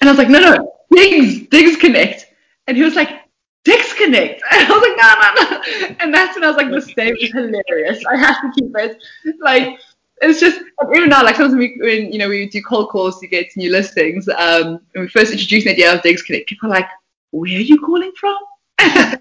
[0.00, 2.26] And I was like, no, no, Digs, Digs Connect.
[2.66, 3.19] And he was like,
[3.64, 4.42] disconnect.
[4.50, 5.96] And I was like, no, no, no.
[6.00, 8.04] And that's when I was like, this name is hilarious.
[8.06, 8.98] I have to keep it.
[9.40, 9.78] Like,
[10.22, 10.60] it's just
[10.94, 13.70] even now, like sometimes we, when you know we do cold calls to get new
[13.70, 14.28] listings.
[14.28, 16.88] Um, when we first introduced the idea of Digs Connect, people are like,
[17.30, 18.36] "Where are you calling from?"
[18.80, 19.20] and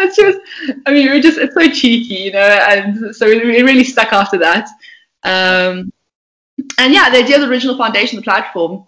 [0.00, 0.38] it's just,
[0.86, 4.12] I mean, we're just it's so cheeky, you know, and so it, it really stuck
[4.12, 4.68] after that.
[5.22, 5.92] Um,
[6.78, 8.86] and yeah, the idea of the original foundation, the platform,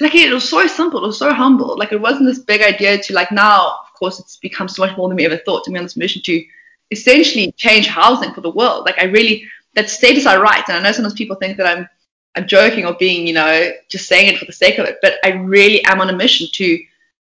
[0.00, 1.76] like it was so simple, it was so humble.
[1.78, 4.96] Like it wasn't this big idea to like now, of course, it's become so much
[4.96, 6.44] more than we ever thought to be on this mission to
[6.90, 8.84] essentially change housing for the world.
[8.84, 9.44] Like I really
[9.74, 11.88] that status I write, and I know sometimes people think that I'm
[12.36, 15.14] I'm joking or being, you know, just saying it for the sake of it, but
[15.24, 16.78] I really am on a mission to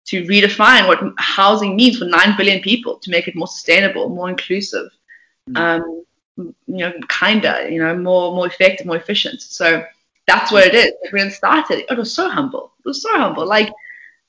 [0.08, 4.30] to redefine what housing means for nine billion people, to make it more sustainable, more
[4.30, 4.90] inclusive,
[5.50, 5.58] mm.
[5.58, 6.04] um,
[6.38, 9.42] you know, kinder, you know, more more effective, more efficient.
[9.42, 9.86] So
[10.28, 10.92] that's where it is.
[11.12, 12.74] When it started, it was so humble.
[12.80, 13.46] It was so humble.
[13.46, 13.74] Like it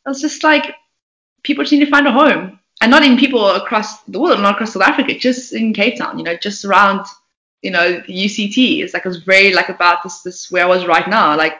[0.06, 0.74] was just like
[1.42, 4.54] people just need to find a home, and not even people across the world, not
[4.54, 6.18] across South Africa, just in Cape Town.
[6.18, 7.04] You know, just around.
[7.62, 8.84] You know, UCT.
[8.84, 11.36] It's like it was very like about this this where I was right now.
[11.36, 11.54] Like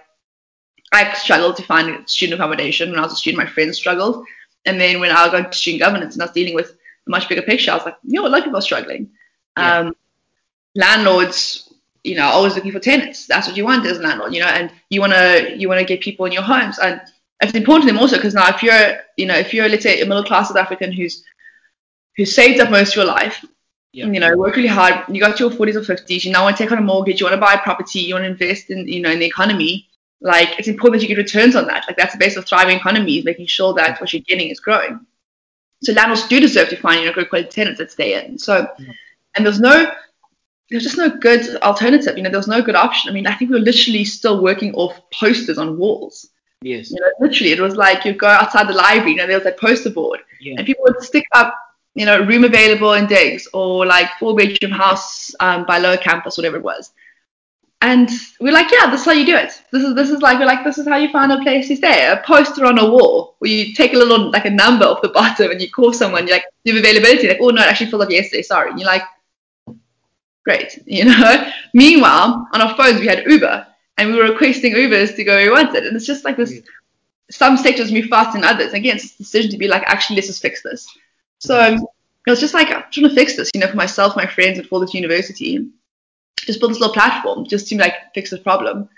[0.92, 3.44] I struggled to find student accommodation when I was a student.
[3.44, 4.24] My friends struggled,
[4.64, 7.28] and then when I got to student governance and I was dealing with a much
[7.28, 9.10] bigger picture, I was like, you know, a lot of people are struggling.
[9.56, 9.78] Yeah.
[9.78, 9.96] Um,
[10.76, 11.67] landlords
[12.04, 13.26] you know, always looking for tenants.
[13.26, 16.00] That's what you want as a landlord, you know, and you wanna you wanna get
[16.00, 16.78] people in your homes.
[16.78, 17.00] And
[17.40, 20.00] it's important to them also because now if you're, you know, if you're let's say
[20.00, 21.24] a middle class South African who's
[22.16, 23.44] who's saved up most of your life,
[23.92, 24.06] yeah.
[24.06, 26.56] you know, work really hard, you got to your 40s or 50s, you now want
[26.56, 28.70] to take on a mortgage, you want to buy a property, you want to invest
[28.70, 29.88] in, you know, in the economy.
[30.20, 31.84] Like it's important that you get returns on that.
[31.86, 35.00] Like that's the base of thriving economies, making sure that what you're getting is growing.
[35.82, 38.36] So landlords do deserve to find you know good quality tenants that stay in.
[38.36, 38.94] So, mm.
[39.36, 39.92] and there's no
[40.70, 42.16] there's just no good alternative.
[42.16, 43.10] You know, there was no good option.
[43.10, 46.28] I mean, I think we were literally still working off posters on walls.
[46.60, 46.90] Yes.
[46.90, 49.44] You know, literally, it was like you go outside the library, you know, there was
[49.44, 50.54] that poster board, yeah.
[50.58, 51.54] and people would stick up,
[51.94, 56.36] you know, room available in digs or like four bedroom house um, by lower campus,
[56.36, 56.90] whatever it was.
[57.80, 58.10] And
[58.40, 59.62] we're like, yeah, this is how you do it.
[59.70, 61.76] This is this is like we're like this is how you find a place to
[61.76, 62.10] stay.
[62.10, 65.08] A poster on a wall where you take a little like a number off the
[65.14, 66.26] bottom and you call someone.
[66.26, 67.28] You're like, you have availability.
[67.28, 68.42] Like, oh no, it actually filled up yesterday.
[68.42, 68.70] Sorry.
[68.70, 69.02] And you're like,
[70.48, 71.50] great, you know.
[71.74, 73.66] Meanwhile, on our phones we had Uber,
[73.98, 76.60] and we were requesting Ubers to go where we wanted, and it's just like this.
[77.30, 78.72] Some sectors move faster than others.
[78.72, 80.88] Again, it's a decision to be like, actually, let's just fix this.
[81.40, 81.74] So um,
[82.26, 84.58] it was just like I'm trying to fix this, you know, for myself, my friends,
[84.58, 85.68] and for this university.
[86.38, 88.88] Just build this little platform just to like fix this problem.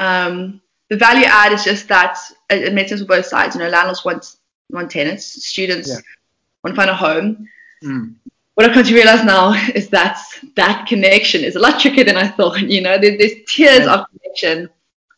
[0.00, 2.18] Um, the value add is just that
[2.50, 3.54] it, makes sense for both sides.
[3.54, 4.34] You know, landlords want
[4.70, 6.00] want tenants, students yeah.
[6.64, 7.48] want to find a home.
[7.84, 8.16] Mm
[8.58, 10.18] what I've come to realize now is that
[10.56, 12.60] that connection is a lot trickier than I thought.
[12.60, 13.94] You know, there's, there's tiers yeah.
[13.94, 14.68] of connection.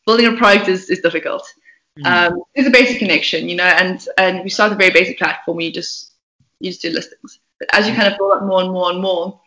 [0.05, 1.51] Building a product is, is difficult.
[1.99, 2.05] Mm.
[2.07, 5.59] Um, there's a basic connection, you know, and and we start a very basic platform
[5.59, 6.13] you just
[6.59, 7.41] you just do listings.
[7.59, 9.41] But as you kind of build up more and more and more,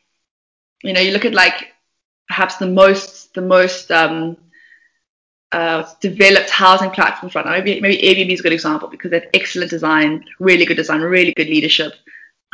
[0.81, 1.73] you know, you look at like
[2.27, 4.37] perhaps the most the most um,
[5.51, 7.51] uh, developed housing platforms right now.
[7.51, 11.01] Maybe maybe Airbnb is a good example because they have excellent design, really good design,
[11.01, 11.93] really good leadership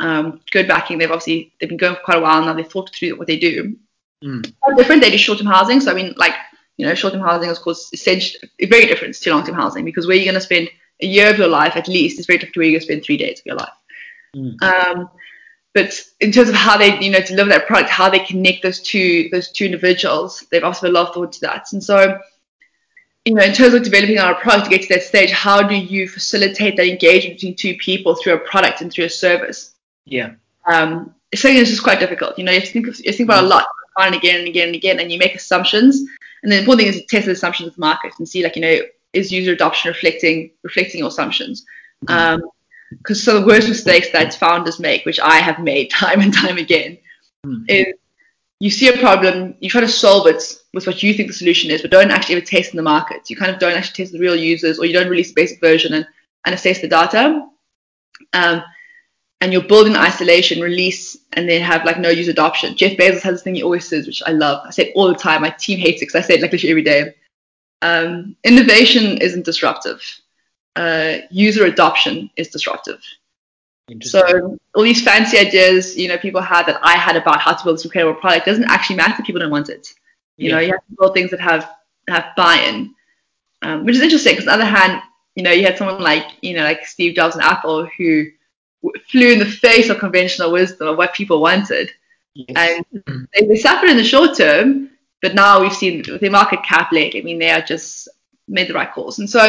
[0.00, 0.98] um, good backing.
[0.98, 2.54] They've obviously they've been going for quite a while now.
[2.54, 3.76] They've thought through what they do.
[4.24, 4.52] Mm.
[4.76, 5.02] different.
[5.02, 5.80] They do short-term housing.
[5.80, 6.34] So I mean, like
[6.76, 10.16] you know, short-term housing is of course essentially very different to long-term housing because where
[10.16, 10.68] you're going to spend
[11.02, 12.86] a year of your life at least is very different to where you're going to
[12.86, 13.72] spend three days of your life.
[14.36, 14.62] Mm.
[14.62, 15.10] Um,
[15.72, 18.80] but in terms of how they, you know, deliver that product, how they connect those
[18.80, 21.66] two those two individuals, they've also put a lot of thought to that.
[21.72, 22.18] And so,
[23.24, 25.76] you know, in terms of developing our product to get to that stage, how do
[25.76, 29.74] you facilitate that engagement between two people through a product and through a service?
[30.04, 30.32] Yeah.
[30.66, 32.38] Um, something that's just quite difficult.
[32.38, 34.40] You know, you have to think, of, you think about a lot, on and again
[34.40, 36.04] and again and again, and you make assumptions.
[36.42, 38.56] And the important thing is to test the assumptions of the market and see, like,
[38.56, 38.78] you know,
[39.12, 41.64] is user adoption reflecting reflecting your assumptions?
[42.00, 43.10] Because mm-hmm.
[43.10, 46.58] um, so the worst mistakes that founders make, which I have made time and time
[46.58, 46.98] again,
[47.44, 47.64] mm-hmm.
[47.68, 47.94] is
[48.60, 50.42] you see a problem, you try to solve it
[50.74, 53.30] with what you think the solution is, but don't actually ever test in the market.
[53.30, 55.60] You kind of don't actually test the real users, or you don't release the basic
[55.60, 56.06] version and,
[56.44, 57.46] and assess the data.
[58.34, 58.62] Um,
[59.40, 62.76] and you're building isolation, release, and then have like no user adoption.
[62.76, 64.66] Jeff Bezos has this thing he always says, which I love.
[64.66, 65.42] I say it all the time.
[65.42, 67.14] My team hates it because I say it like literally every day.
[67.82, 70.02] Um, innovation isn't disruptive.
[70.76, 73.02] Uh, user adoption is disruptive.
[74.02, 77.64] So all these fancy ideas, you know, people had that I had about how to
[77.64, 79.16] build this incredible product doesn't actually matter.
[79.18, 79.88] If people don't want it.
[80.36, 80.54] You yeah.
[80.54, 81.68] know, you have to build things that have
[82.08, 82.94] have buy-in,
[83.62, 84.34] um, which is interesting.
[84.34, 85.02] Because on the other hand,
[85.34, 88.26] you know, you had someone like you know, like Steve Jobs and Apple who
[89.08, 91.90] flew in the face of conventional wisdom of what people wanted.
[92.34, 92.82] Yes.
[92.92, 96.92] And they, they, suffered in the short term, but now we've seen the market cap
[96.92, 97.20] lately.
[97.20, 98.08] I mean, they are just
[98.48, 99.18] made the right calls.
[99.18, 99.40] And so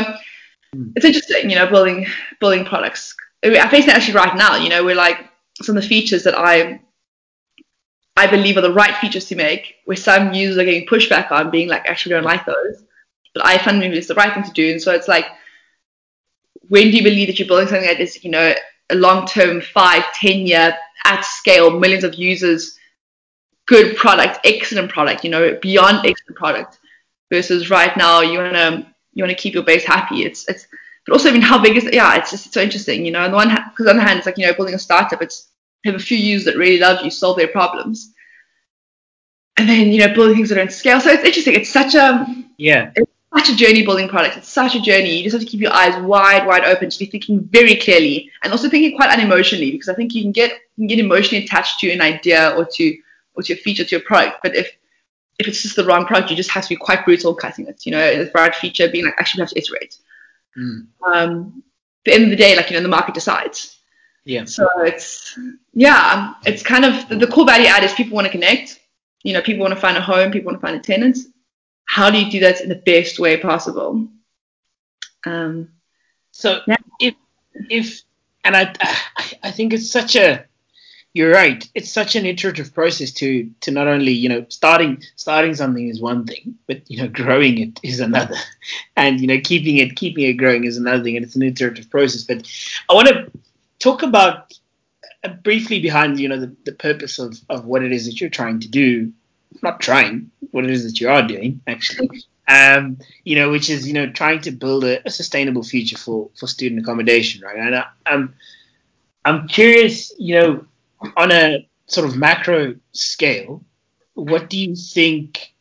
[0.75, 0.91] mm.
[0.95, 2.07] it's interesting, you know, building
[2.39, 3.15] building products.
[3.43, 4.55] I face it actually right now.
[4.55, 5.17] You know, we're like
[5.61, 6.81] some of the features that I
[8.17, 11.49] I believe are the right features to make, where some users are getting pushback on,
[11.49, 12.83] being like, actually, we don't like those.
[13.33, 14.71] But I fundamentally it's the right thing to do.
[14.71, 15.25] And so it's like,
[16.67, 18.53] when do you believe that you're building something that is, you know,
[18.91, 22.77] a long-term five, ten year at scale, millions of users,
[23.67, 26.77] good product, excellent product, you know, beyond excellent product.
[27.31, 30.23] Versus right now, you wanna you wanna keep your base happy.
[30.23, 30.67] It's it's
[31.05, 31.93] but also I mean how big is it?
[31.93, 33.23] Yeah, it's just it's so interesting, you know.
[33.23, 35.21] On the one because on the hand, it's like you know building a startup.
[35.21, 35.47] It's
[35.85, 38.13] have a few users that really love you, solve their problems,
[39.57, 40.99] and then you know building things that don't scale.
[40.99, 41.55] So it's interesting.
[41.55, 42.25] It's such a
[42.57, 42.91] yeah.
[42.95, 44.37] It's such a journey building products.
[44.37, 45.17] It's such a journey.
[45.17, 48.29] You just have to keep your eyes wide, wide open, to be thinking very clearly
[48.43, 51.45] and also thinking quite unemotionally because I think you can get you can get emotionally
[51.45, 52.97] attached to an idea or to
[53.35, 54.39] or to a feature, to a product.
[54.43, 54.69] But if
[55.39, 57.85] if it's just the wrong product, you just have to be quite brutal cutting it.
[57.85, 59.97] You know, the right feature being like actually we have to iterate.
[60.57, 60.87] Mm.
[61.07, 61.63] Um,
[62.01, 63.77] at the end of the day, like you know, the market decides.
[64.25, 64.45] Yeah.
[64.45, 65.39] So it's
[65.73, 68.79] yeah, it's kind of the, the core value add is people want to connect.
[69.23, 71.17] You know, people want to find a home, people want to find a tenant
[71.91, 74.07] how do you do that in the best way possible?
[75.25, 75.71] Um,
[76.31, 76.77] so yeah.
[77.01, 77.15] if
[77.69, 78.01] if
[78.45, 78.73] and I
[79.43, 80.45] I think it's such a
[81.13, 81.69] you're right.
[81.75, 85.99] It's such an iterative process to to not only you know starting starting something is
[85.99, 88.37] one thing, but you know growing it is another,
[88.95, 91.89] and you know keeping it keeping it growing is another thing, and it's an iterative
[91.89, 92.23] process.
[92.23, 92.49] But
[92.89, 93.29] I want to
[93.79, 94.53] talk about
[95.25, 98.29] uh, briefly behind you know the, the purpose of of what it is that you're
[98.29, 99.11] trying to do,
[99.61, 102.23] not trying, what it is that you are doing actually.
[102.47, 106.29] Um, you know, which is you know trying to build a, a sustainable future for
[106.37, 107.57] for student accommodation, right?
[107.57, 108.33] And I, I'm
[109.23, 110.65] I'm curious, you know
[111.17, 113.63] on a sort of macro scale,
[114.13, 115.53] what do you think?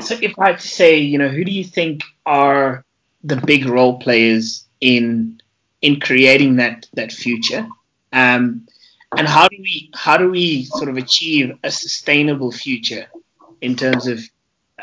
[0.00, 2.84] So, if I had to say, you know, who do you think are
[3.24, 5.40] the big role players in
[5.82, 7.66] in creating that that future?
[8.12, 8.66] Um,
[9.16, 13.06] and how do we how do we sort of achieve a sustainable future
[13.60, 14.18] in terms of
[14.78, 14.82] uh,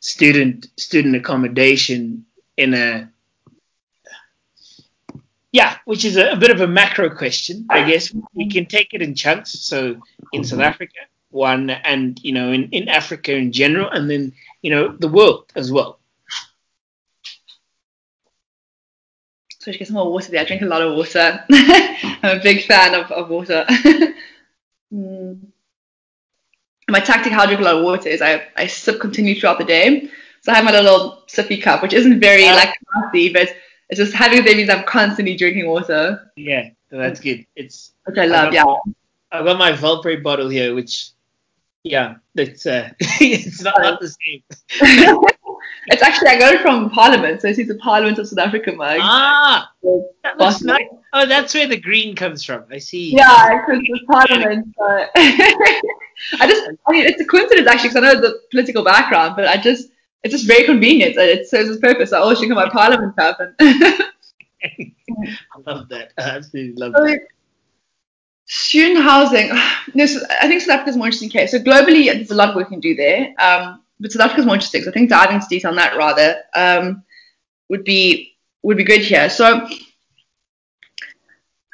[0.00, 2.24] student student accommodation
[2.56, 3.08] in a
[5.54, 8.12] yeah, which is a, a, bit of a macro question, I guess.
[8.34, 9.52] We can take it in chunks.
[9.60, 10.00] So
[10.32, 10.98] in South Africa,
[11.30, 14.32] one, and you know, in, in Africa in general, and then
[14.62, 16.00] you know, the world as well.
[19.66, 20.40] I get some more water there.
[20.40, 21.44] I drink a lot of water.
[21.50, 23.64] I'm a big fan of, of water.
[24.92, 25.40] mm.
[26.88, 29.58] My tactic how I drink a lot of water is I, I sip continually throughout
[29.58, 30.10] the day.
[30.42, 33.48] So I have my little sippy cup, which isn't very uh, like classy, but
[33.88, 34.68] it's just having babies.
[34.68, 36.30] I'm constantly drinking water.
[36.36, 37.46] Yeah, that's good.
[37.56, 38.52] It's which I love.
[38.52, 38.64] I yeah.
[39.32, 41.10] I've got my Velpre bottle here, which
[41.82, 45.24] yeah, it's uh, it's not, not the same.
[45.86, 48.98] it's actually I got it from Parliament, so it's a Parliament of South Africa mug.
[49.00, 49.70] Ah,
[50.22, 50.86] that looks nice.
[51.12, 52.64] Oh, that's where the green comes from.
[52.70, 53.14] I see.
[53.14, 54.74] Yeah, because it's Parliament.
[54.78, 59.34] But I just, I mean, it's a coincidence actually, because I know the political background,
[59.36, 59.90] but I just
[60.24, 61.16] it's just very convenient.
[61.16, 62.12] It serves its purpose.
[62.12, 63.38] I always think of my parliament cup.
[63.40, 64.92] And I
[65.66, 66.12] love that.
[66.16, 67.20] I absolutely love that.
[68.46, 69.50] Student housing.
[69.94, 71.52] This, I think South Africa is more interesting case.
[71.52, 73.32] So globally, there's a lot of work we can do there.
[73.38, 74.82] Um, but South Africa's more interesting.
[74.82, 77.04] So I think diving into detail on that rather um,
[77.68, 79.28] would be would be good here.
[79.30, 79.66] So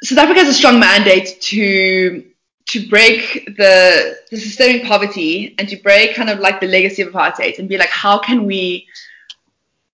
[0.03, 2.25] South Africa has a strong mandate to
[2.67, 7.11] to break the, the systemic poverty and to break kind of like the legacy of
[7.11, 8.87] apartheid and be like, how can we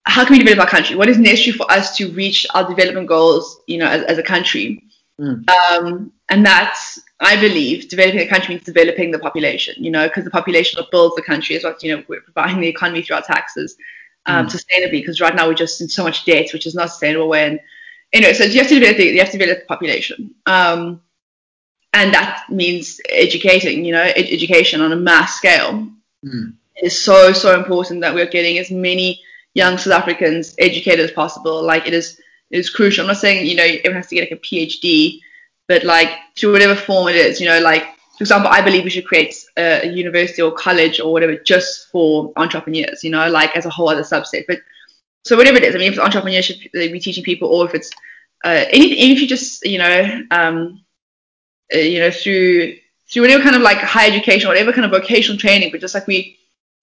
[0.04, 0.96] how can we develop our country?
[0.96, 4.24] What is necessary for us to reach our development goals, you know, as, as a
[4.24, 4.84] country?
[5.20, 5.50] Mm.
[5.50, 10.24] Um, and that's, I believe, developing a country means developing the population, you know, because
[10.24, 11.76] the population builds the country as well.
[11.82, 13.76] You know, we're providing the economy through our taxes
[14.28, 14.52] um, mm.
[14.52, 17.28] sustainably, because right now we're just in so much debt, which is not sustainable.
[17.28, 17.60] When,
[18.14, 20.36] you know, so you have to develop the, you have to develop the population.
[20.46, 21.02] Um,
[21.94, 25.88] and that means educating, you know, ed- education on a mass scale.
[26.24, 26.54] Mm.
[26.76, 29.22] It is so so important that we're getting as many
[29.56, 31.64] young South Africans educated as possible.
[31.64, 32.20] Like it is
[32.52, 33.04] it is crucial.
[33.04, 35.22] I'm not saying you know everyone has to get like a PhD,
[35.68, 37.84] but like through whatever form it is, you know, like
[38.18, 41.90] for example, I believe we should create a, a university or college or whatever just
[41.92, 44.46] for entrepreneurs, you know, like as a whole other subset.
[44.48, 44.60] But
[45.24, 47.76] so whatever it is, I mean, if it's entrepreneurship, they be teaching people, or if
[47.76, 47.92] it's
[48.44, 50.82] uh, anything, if you just you know um,
[51.74, 52.78] uh, you know, through
[53.10, 56.08] through whatever kind of like higher education, whatever kind of vocational training, but just like
[56.08, 56.38] we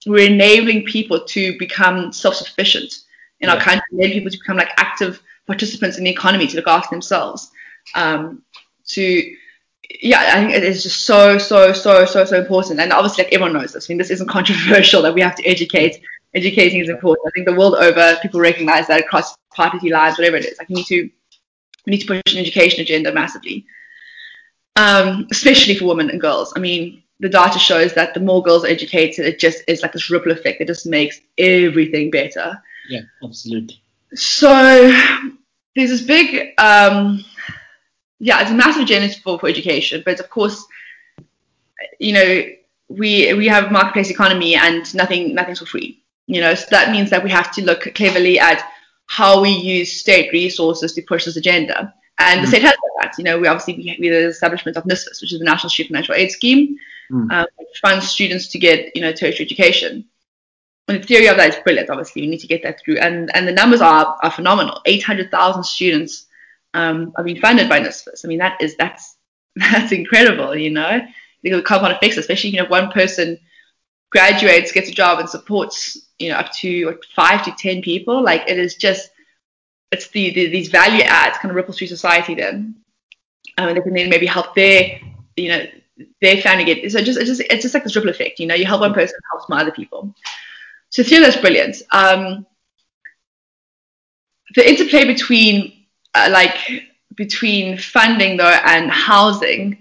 [0.06, 2.93] we're enabling people to become self-sufficient
[3.40, 3.55] in yeah.
[3.55, 6.94] our country, enabling people to become like active participants in the economy to look after
[6.94, 7.51] themselves.
[7.94, 8.43] Um,
[8.94, 9.36] to
[10.00, 13.32] yeah, I think it is just so so so so so important, and obviously like
[13.32, 13.88] everyone knows this.
[13.88, 16.00] I mean, this isn't controversial that we have to educate.
[16.34, 17.28] Educating is important.
[17.28, 20.58] I think the world over, people recognize that across party lines, whatever it is.
[20.58, 21.10] Like we need to
[21.86, 23.66] we need to push an education agenda massively
[24.76, 26.52] um, especially for women and girls.
[26.56, 29.92] I mean, the data shows that the more girls are educated, it just is like
[29.92, 30.60] this ripple effect.
[30.60, 32.60] It just makes everything better.
[32.88, 33.80] Yeah, absolutely.
[34.14, 34.50] So
[35.76, 37.24] there's this big, um,
[38.19, 40.66] yeah, it's a massive agenda for, for education, but of course,
[41.99, 42.45] you know,
[42.89, 46.03] we we have a marketplace economy and nothing nothing's for free.
[46.27, 48.70] You know, so that means that we have to look cleverly at
[49.07, 51.93] how we use state resources to push this agenda.
[52.19, 52.43] And mm.
[52.43, 53.15] the state has that.
[53.19, 55.91] You know, we obviously we, we the establishment of NSFAS, which is the National Student
[55.91, 56.78] Financial Aid Scheme,
[57.11, 57.32] mm.
[57.32, 60.05] um, which funds students to get you know tertiary education.
[60.86, 61.91] And the theory of that is brilliant.
[61.91, 64.81] Obviously, we need to get that through, and and the numbers are are phenomenal.
[64.86, 66.27] Eight hundred thousand students
[66.74, 68.24] um, are being funded by NSFAS.
[68.24, 69.16] I mean, that is that's
[69.56, 70.55] that's incredible.
[70.55, 71.01] You know,
[71.42, 73.38] Because the compound effects, especially you know one person
[74.10, 78.22] graduates, gets a job, and supports you know up to what, five to ten people.
[78.22, 79.10] Like it is just
[79.94, 82.74] it's the, the, these value adds kind of ripple through society then
[83.59, 84.98] um, and they can then maybe help their
[85.36, 85.64] you know
[86.20, 88.55] their family get so just it's just it's just like this ripple effect you know
[88.55, 90.12] you help one person helps my other people
[90.90, 92.44] so through that's brilliant um,
[94.56, 95.84] the interplay between
[96.15, 96.57] uh, like
[97.16, 99.81] between funding though and housing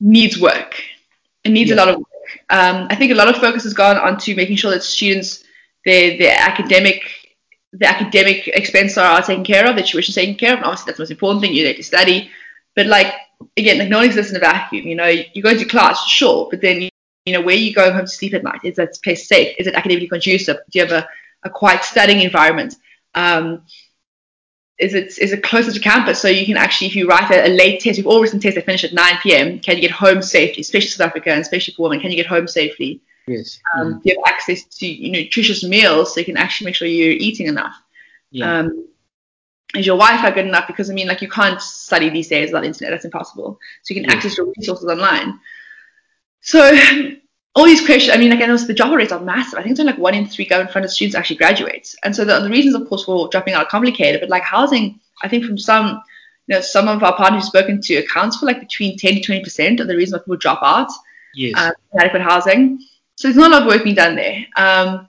[0.00, 0.80] needs work.
[1.44, 1.76] It needs yeah.
[1.76, 2.06] a lot of work.
[2.50, 5.44] Um, I think a lot of focus has gone onto making sure that students
[5.84, 7.02] their their academic
[7.72, 10.86] the academic expenses are taken care of, the tuition is taken care of, and obviously
[10.86, 12.30] that's the most important thing, you need to study.
[12.74, 13.12] But like
[13.56, 16.48] again, like no one exists in a vacuum, you know, you go to class, sure,
[16.50, 16.88] but then
[17.26, 18.60] you know, where are you going home to sleep at night?
[18.62, 19.56] Is that place safe?
[19.58, 20.58] Is it academically conducive?
[20.70, 21.08] Do you have a,
[21.42, 22.76] a quiet studying environment?
[23.14, 23.62] Um,
[24.78, 27.46] is it is it closer to campus so you can actually if you write a,
[27.46, 29.90] a late test we've all written tests that finish at 9 p.m can you get
[29.90, 33.00] home safely especially South Africa and especially for women can you get home safely?
[33.26, 33.58] Yes.
[33.74, 33.98] Um, mm-hmm.
[34.00, 36.86] do you have access to you know, nutritious meals so you can actually make sure
[36.86, 37.74] you're eating enough?
[38.30, 38.60] Yeah.
[38.60, 38.88] um,
[39.74, 40.66] is your Wi-Fi good enough?
[40.66, 43.58] Because I mean like you can't study these days without internet that's impossible.
[43.82, 44.16] So you can yes.
[44.16, 45.40] access your resources online.
[46.40, 46.70] So
[47.56, 49.58] all these questions, I mean, like, and also the dropout rates are massive.
[49.58, 51.96] I think it's only like one in three government funded students actually graduates.
[52.04, 55.00] And so the, the reasons, of course, for dropping out are complicated, but like housing,
[55.22, 56.02] I think from some,
[56.48, 59.32] you know, some of our partners we've spoken to accounts for like between 10 to
[59.32, 60.90] 20% of the reason why people drop out.
[61.34, 61.58] Yes.
[61.58, 62.78] Um, adequate housing.
[63.16, 64.44] So there's not a lot of work being done there.
[64.56, 65.08] Um,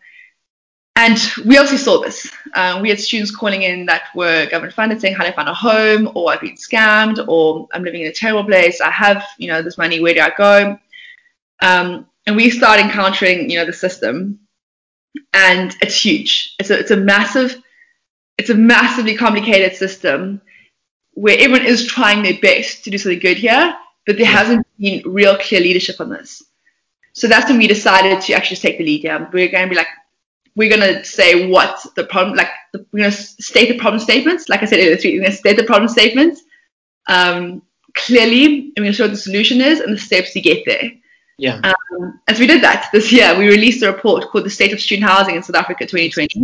[0.96, 2.32] and we obviously saw this.
[2.56, 5.50] Um, we had students calling in that were government funded saying, how do I find
[5.50, 6.10] a home?
[6.16, 8.80] Or I've been scammed, or I'm living in a terrible place.
[8.80, 10.00] I have, you know, this money.
[10.00, 10.80] Where do I go?
[11.62, 14.40] Um, and we start encountering, you know, the system,
[15.34, 16.54] and it's huge.
[16.60, 17.56] It's a, it's a massive,
[18.38, 20.42] it's a massively complicated system
[21.14, 23.74] where everyone is trying their best to do something good here,
[24.06, 26.44] but there hasn't been real clear leadership on this.
[27.14, 29.04] So that's when we decided to actually take the lead.
[29.04, 29.88] Yeah, we're going to be like,
[30.56, 34.00] we're going to say what the problem, like the, we're going to state the problem
[34.00, 34.50] statements.
[34.50, 36.42] Like I said earlier, we're going to state the problem statements
[37.08, 37.64] um,
[37.96, 40.64] clearly, and we're going to show what the solution is and the steps to get
[40.66, 40.92] there.
[41.38, 41.62] Yeah.
[41.64, 43.38] Um, and so we did that this year.
[43.38, 46.40] We released a report called The State of Student Housing in South Africa 2020.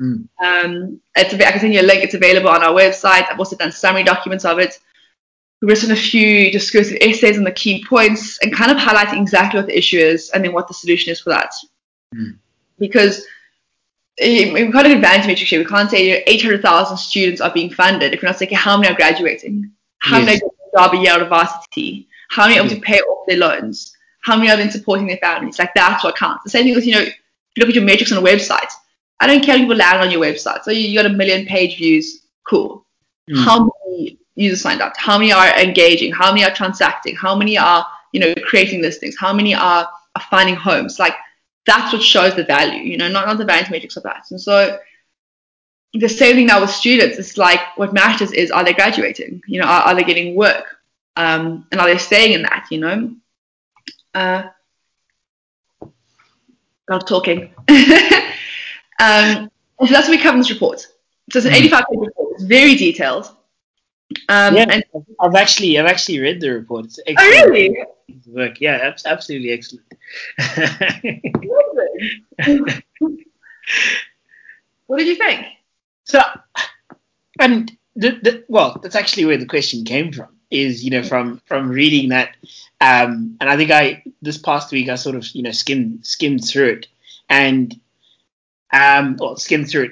[0.00, 0.28] Mm.
[0.44, 2.02] Um, it's, I can send you a link.
[2.02, 3.30] It's available on our website.
[3.30, 4.78] I've also done summary documents of it.
[5.60, 9.60] We've written a few discursive essays on the key points and kind of highlighting exactly
[9.60, 11.52] what the issue is and then what the solution is for that.
[12.12, 12.38] Mm.
[12.80, 13.24] Because
[14.18, 15.60] eh, we've got an advantage matrix here.
[15.60, 18.96] We can't say 800,000 students are being funded if we're not saying how many are
[18.96, 20.26] graduating, how yes.
[20.26, 22.80] many are getting a job a year out of varsity, how many are able to
[22.80, 23.91] pay off their loans
[24.22, 25.58] how many are then supporting their families?
[25.58, 26.44] Like that's what counts.
[26.44, 27.14] The same thing with, you know, if
[27.56, 28.70] you look at your metrics on a website,
[29.20, 30.64] I don't care if people land on your website.
[30.64, 32.86] So you, got a million page views, cool.
[33.30, 33.44] Mm.
[33.44, 34.94] How many users signed up?
[34.96, 36.12] How many are engaging?
[36.12, 37.14] How many are transacting?
[37.14, 39.16] How many are, you know, creating listings?
[39.18, 40.98] How many are, are finding homes?
[40.98, 41.14] Like
[41.66, 44.24] that's what shows the value, you know, not, not the value metrics of that.
[44.30, 44.78] And so
[45.94, 47.18] the same thing now with students.
[47.18, 49.42] It's like what matters is are they graduating?
[49.46, 50.78] You know, are, are they getting work?
[51.16, 53.14] Um, and are they staying in that, you know?
[54.14, 54.44] Uh,
[56.86, 57.54] God talking.
[58.98, 60.80] um, so that's what we cover in this report.
[61.30, 61.58] So it's an hmm.
[61.58, 62.34] 85 page report.
[62.34, 63.34] It's very detailed.
[64.28, 64.84] Um, yeah, and,
[65.20, 66.84] I've actually I've actually read the report.
[66.86, 67.34] It's excellent.
[67.34, 67.84] Oh really?
[68.26, 68.60] Work.
[68.60, 69.86] Yeah, absolutely excellent.
[74.86, 75.46] what did you think?
[76.04, 76.20] So,
[77.38, 80.28] and the, the, well, that's actually where the question came from.
[80.52, 82.36] Is you know from from reading that
[82.80, 86.46] um, and I think I this past week I sort of you know skimmed skimmed
[86.46, 86.88] through it
[87.28, 87.74] and
[88.72, 89.90] um, well skimmed through it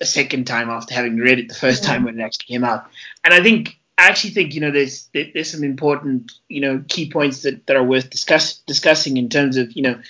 [0.00, 2.86] a second time after having read it the first time when it actually came out.
[3.24, 7.10] And I think I actually think you know there's there's some important you know key
[7.10, 10.00] points that, that are worth discuss discussing in terms of you know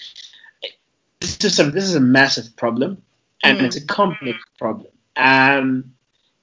[1.20, 3.02] this is some this is a massive problem
[3.42, 3.62] and mm.
[3.62, 4.88] it's a complex problem.
[5.16, 5.92] Um,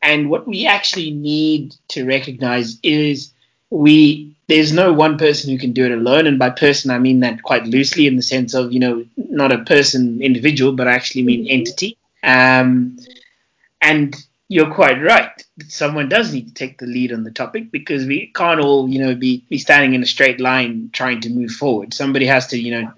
[0.02, 3.34] and what we actually need to recognize is
[3.74, 6.28] we there's no one person who can do it alone.
[6.28, 9.52] And by person i mean that quite loosely in the sense of you know not
[9.52, 11.98] a person individual but i actually mean entity.
[12.24, 12.98] Um,
[13.82, 14.16] and
[14.48, 18.28] you're quite right someone does need to take the lead on the topic because we
[18.36, 21.94] can't all you know be, be standing in a straight line trying to move forward.
[21.94, 22.92] Somebody has to you know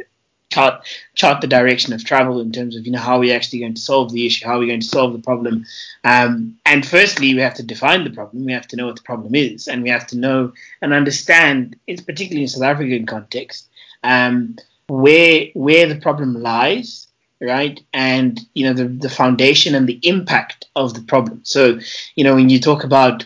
[0.56, 3.73] chart chart the direction of travel in terms of you know how we're actually going
[3.73, 5.65] to solve the issue, how we're going to solve the problem.
[6.03, 8.45] Um, and firstly, we have to define the problem.
[8.45, 11.76] We have to know what the problem is, and we have to know and understand,
[11.88, 13.68] it's particularly in South African context,
[14.03, 14.56] um,
[14.88, 17.07] where where the problem lies,
[17.41, 17.77] right?
[17.94, 21.41] And you know the the foundation and the impact of the problem.
[21.44, 21.80] So
[22.15, 23.26] you know when you talk about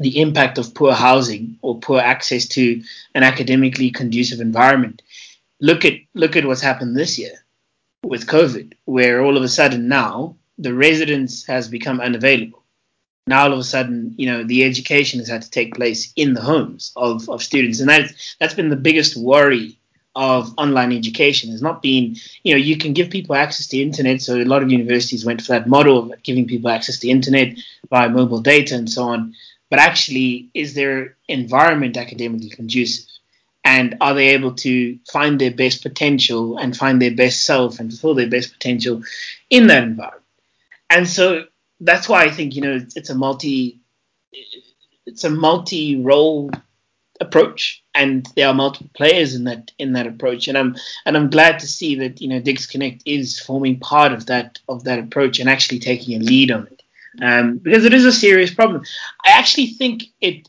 [0.00, 2.80] the impact of poor housing or poor access to
[3.16, 5.02] an academically conducive environment
[5.60, 7.44] look at look at what's happened this year
[8.04, 12.64] with COVID, where all of a sudden now the residence has become unavailable.
[13.26, 16.32] Now all of a sudden, you know, the education has had to take place in
[16.32, 19.78] the homes of, of students, and that's that's been the biggest worry
[20.14, 21.50] of online education.
[21.50, 24.22] Has not been, you know, you can give people access to internet.
[24.22, 27.56] So a lot of universities went for that model of giving people access to internet
[27.90, 29.34] via mobile data and so on.
[29.70, 33.04] But actually, is their environment academically conducive?
[33.68, 37.90] And are they able to find their best potential and find their best self and
[37.90, 39.02] fulfill their best potential
[39.50, 40.24] in that environment?
[40.88, 41.44] And so
[41.78, 43.78] that's why I think you know it's, a multi
[45.04, 46.50] it's a multi role
[47.20, 51.28] approach and there are multiple players in that in that approach and I'm and I'm
[51.28, 54.98] glad to see that you know Digs Connect is forming part of that of that
[54.98, 56.82] approach and actually taking a lead on it
[57.20, 58.82] um, because it is a serious problem.
[59.26, 60.48] I actually think it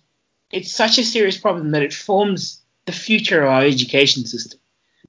[0.52, 4.60] it's such a serious problem that it forms the future of our education system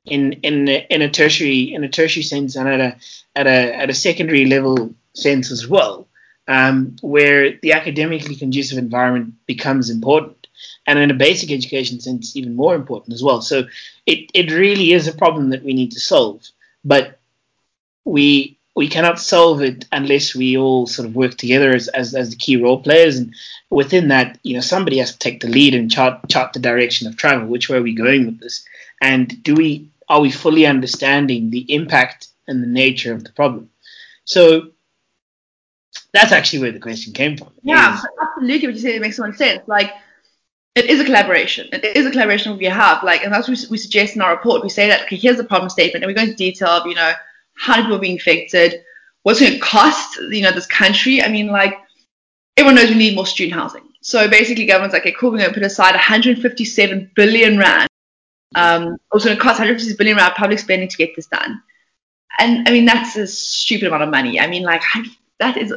[0.05, 2.97] in in in a tertiary in a tertiary sense and at a
[3.35, 6.07] at a at a secondary level sense as well,
[6.47, 10.47] um, where the academically conducive environment becomes important,
[10.87, 13.41] and in a basic education sense even more important as well.
[13.41, 13.65] So
[14.07, 16.47] it it really is a problem that we need to solve,
[16.85, 17.19] but
[18.05, 22.31] we we cannot solve it unless we all sort of work together as, as, as
[22.31, 23.17] the key role players.
[23.17, 23.35] And
[23.69, 27.09] within that, you know, somebody has to take the lead and chart chart the direction
[27.09, 27.49] of travel.
[27.49, 28.65] Which way are we going with this?
[29.01, 33.71] And do we are we fully understanding the impact and the nature of the problem?
[34.25, 34.71] So
[36.13, 37.51] that's actually where the question came from.
[37.63, 38.69] Yeah, is, absolutely.
[38.69, 39.63] What you say it makes so much sense.
[39.67, 39.93] Like
[40.77, 41.69] it is a collaboration.
[41.73, 43.03] It is a collaboration we have.
[43.03, 44.63] Like, and that's what we suggest in our report.
[44.63, 46.95] We say that okay, here's the problem statement, and we go into detail of you
[46.95, 47.13] know
[47.61, 48.83] how many people are being infected,
[49.23, 51.23] what's going to cost, you know, this country.
[51.23, 51.79] I mean, like,
[52.57, 53.83] everyone knows we need more student housing.
[54.01, 57.89] So basically, government's like, okay, cool, we're going to put aside 157 billion rand.
[58.55, 61.63] Um, it's going to cost 157 billion rand public spending to get this done.
[62.39, 64.41] And I mean, that's a stupid amount of money.
[64.41, 64.83] I mean, like,
[65.39, 65.73] that is,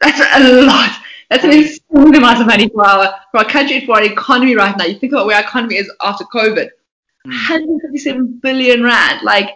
[0.00, 0.90] that's a lot.
[1.30, 4.76] That's an insane amount of money for our, for our country, for our economy right
[4.76, 4.84] now.
[4.84, 6.68] You think about where our economy is after COVID.
[7.24, 9.22] 157 billion rand.
[9.22, 9.50] Like,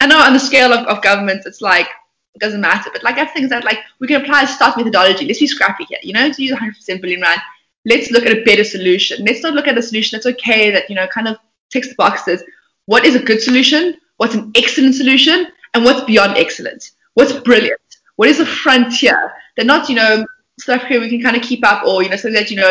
[0.00, 1.88] I know on the scale of, of governments, it's like
[2.34, 2.90] it doesn't matter.
[2.92, 5.26] But like I think that like we can apply a start methodology.
[5.26, 5.98] Let's be scrappy here.
[6.02, 7.40] You know, to use 100% billion rand.
[7.84, 9.24] Let's look at a better solution.
[9.24, 11.36] Let's not look at a solution that's okay that you know kind of
[11.70, 12.42] ticks the boxes.
[12.86, 13.96] What is a good solution?
[14.18, 15.46] What's an excellent solution?
[15.74, 16.90] And what's beyond excellent?
[17.14, 17.80] What's brilliant?
[18.16, 20.26] What is a frontier that not you know
[20.58, 22.70] South Africa we can kind of keep up or you know something that you know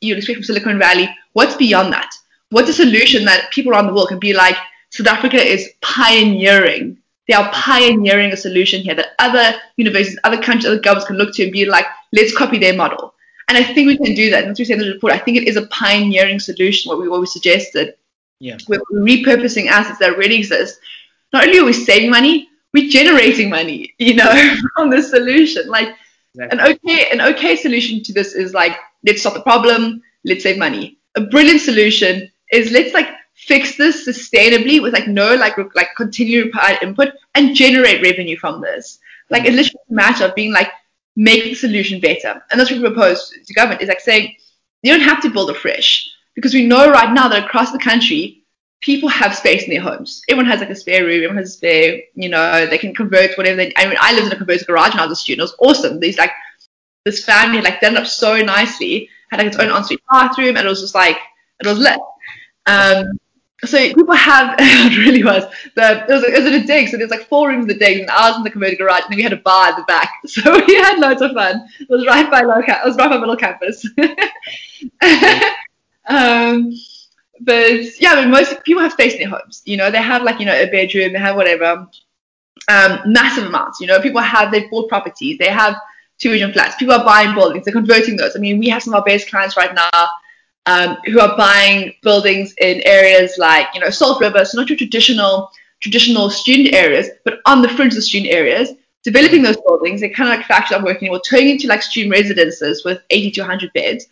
[0.00, 1.08] you expect from Silicon Valley.
[1.32, 2.10] What's beyond that?
[2.50, 4.56] What's a solution that people around the world can be like?
[4.96, 6.98] South Africa is pioneering.
[7.28, 11.34] They are pioneering a solution here that other universities, other countries, other governments can look
[11.34, 13.14] to and be like, let's copy their model.
[13.48, 14.42] And I think we can do that.
[14.42, 17.00] And as we said in the report, I think it is a pioneering solution, what
[17.00, 17.94] we always suggested.
[18.40, 18.58] Yeah.
[18.68, 20.78] We're repurposing assets that already exist.
[21.32, 25.68] Not only are we saving money, we're generating money, you know, from this solution.
[25.68, 25.94] Like
[26.34, 26.58] exactly.
[26.58, 30.58] an okay an okay solution to this is like, let's stop the problem, let's save
[30.58, 30.98] money.
[31.16, 36.50] A brilliant solution is let's like fix this sustainably with like no like like continue
[36.82, 38.98] input and generate revenue from this.
[39.30, 40.70] Like it's literally a matter of being like
[41.16, 42.42] make the solution better.
[42.50, 44.34] And that's what we propose to government is like saying
[44.82, 48.42] you don't have to build afresh because we know right now that across the country
[48.80, 50.22] people have space in their homes.
[50.28, 53.36] Everyone has like a spare room, everyone has a spare, you know, they can convert
[53.36, 55.40] whatever they I mean I lived in a converted garage when I was a student.
[55.40, 56.00] It was awesome.
[56.00, 56.32] These like
[57.04, 60.66] this family like done it up so nicely, had like its own ensuite bathroom and
[60.66, 61.18] it was just like
[61.60, 62.00] it was lit.
[62.66, 63.18] Um,
[63.66, 65.44] so people have it really was
[65.74, 67.74] the it was, it was in a dig so there's like four rooms in the
[67.74, 69.82] dig and ours in the converted garage and then we had a bar at the
[69.84, 70.10] back.
[70.26, 71.66] So we had loads of fun.
[71.80, 73.86] It was right by local it was right by middle campus.
[76.08, 76.72] Um,
[77.40, 80.22] but yeah I mean, most people have space in their homes you know they have
[80.22, 81.88] like you know a bedroom they have whatever
[82.68, 85.76] um, massive amounts you know people have they've bought properties they have
[86.18, 88.36] two bedroom flats people are buying buildings they're converting those.
[88.36, 90.08] I mean we have some of our best clients right now
[90.66, 94.76] um, who are buying buildings in areas like, you know, Salt River, so not your
[94.76, 98.70] traditional traditional student areas, but on the fringe of student areas,
[99.04, 100.00] developing those buildings.
[100.00, 103.30] They're kind of like factories I'm working or turning into like student residences with 80
[103.32, 104.06] to 100 beds,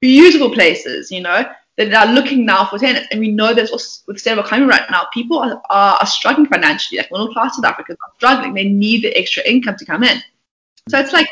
[0.00, 1.44] beautiful places, you know,
[1.76, 3.08] that are looking now for tenants.
[3.10, 6.46] And we know also, with state of economy right now, people are, are, are struggling
[6.46, 8.54] financially, like middle class South Africans are struggling.
[8.54, 10.18] They need the extra income to come in.
[10.88, 11.28] So it's like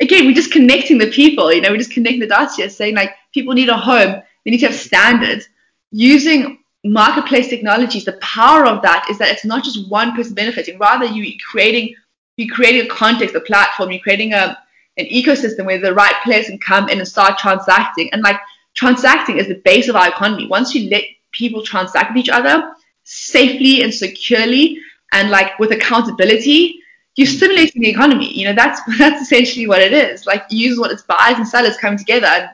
[0.00, 2.94] again, we're just connecting the people, you know, we're just connecting the dots here, saying
[2.94, 5.48] like people need a home, they need to have standards.
[5.92, 10.78] Using marketplace technologies, the power of that is that it's not just one person benefiting,
[10.78, 11.94] rather you creating
[12.36, 14.56] you're creating a context, a platform, you're creating a
[14.96, 18.10] an ecosystem where the right players can come in and start transacting.
[18.12, 18.40] And like
[18.74, 20.46] transacting is the base of our economy.
[20.46, 22.74] Once you let people transact with each other
[23.04, 24.78] safely and securely
[25.12, 26.80] and like with accountability,
[27.16, 28.32] you're stimulating the economy.
[28.32, 30.26] You know, that's that's essentially what it is.
[30.26, 32.50] Like use what it's buyers and sellers coming together.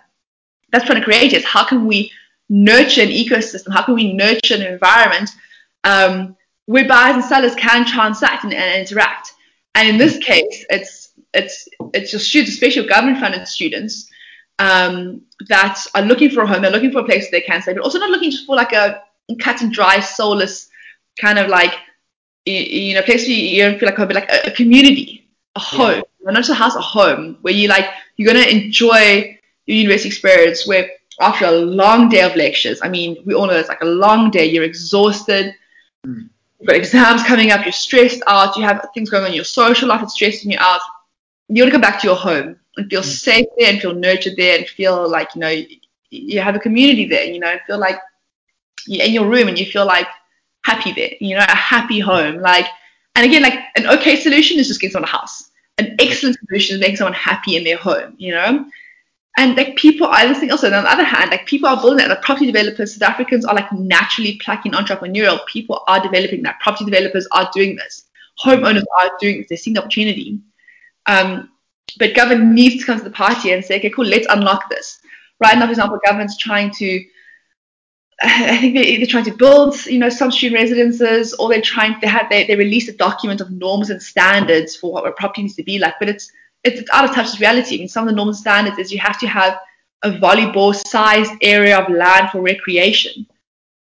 [0.73, 2.11] That's trying to create is how can we
[2.49, 3.73] nurture an ecosystem?
[3.73, 5.31] How can we nurture an environment
[5.85, 9.33] um, where buyers and sellers can transact and, and, interact?
[9.74, 14.11] And in this case, it's it's it's just students, especially government funded students,
[14.59, 17.74] um, that are looking for a home, they're looking for a place they can stay,
[17.74, 19.03] but also not looking just for like a
[19.39, 20.69] cut and dry, soulless
[21.20, 21.74] kind of like
[22.47, 25.27] you know a place where you don't feel like home, but like a, a community,
[25.56, 26.31] a home, yeah.
[26.31, 27.86] not just a house, a home where you like
[28.16, 30.66] you're gonna enjoy your university experience.
[30.66, 30.89] Where
[31.20, 34.31] after a long day of lectures, I mean, we all know it's like a long
[34.31, 34.47] day.
[34.47, 35.55] You're exhausted.
[36.06, 36.28] Mm.
[36.60, 37.64] You've got exams coming up.
[37.64, 38.56] You're stressed out.
[38.56, 40.02] You have things going on in your social life.
[40.02, 40.81] It's stressing you out.
[41.48, 43.05] You want to come back to your home and feel mm.
[43.05, 45.62] safe there and feel nurtured there and feel like you know
[46.10, 47.24] you have a community there.
[47.24, 47.98] You know, and feel like
[48.86, 50.06] you're in your room and you feel like
[50.66, 52.36] happy there, you know, a happy home.
[52.40, 52.66] Like,
[53.14, 55.51] and again, like an okay solution is just getting someone a house.
[55.78, 58.66] An excellent solution is making someone happy in their home, you know?
[59.38, 62.09] And like people are listening also, on the other hand, like people are building that.
[62.09, 65.44] The property developers, South Africans are like naturally plucking entrepreneurial.
[65.47, 66.59] People are developing that.
[66.60, 68.06] Property developers are doing this.
[68.43, 69.48] Homeowners are doing this.
[69.48, 70.40] They're seeing the opportunity.
[71.06, 71.51] Um,
[71.98, 74.98] but government needs to come to the party and say, okay, cool, let's unlock this.
[75.38, 77.05] Right now, for example, government's trying to
[78.22, 81.97] I think they're either trying to build, you know, some student residences, or they're trying.
[82.01, 85.43] They had they, they released a document of norms and standards for what a property
[85.43, 86.32] needs to be like, but it's
[86.64, 87.76] it's, it's out of touch with reality.
[87.76, 89.59] I mean, some of the norms and standards is you have to have
[90.02, 93.26] a volleyball-sized area of land for recreation.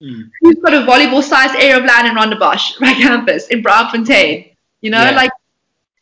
[0.02, 0.30] Mm.
[0.40, 4.54] Who's got a volleyball-sized area of land in Rondebosch, right campus, in Braamfontein?
[4.80, 5.10] You know, yeah.
[5.10, 5.30] like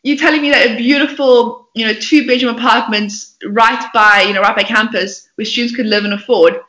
[0.05, 4.57] you're telling me that a beautiful, you know, two-bedroom apartments right by, you know, right
[4.57, 6.61] by campus, where students could live and afford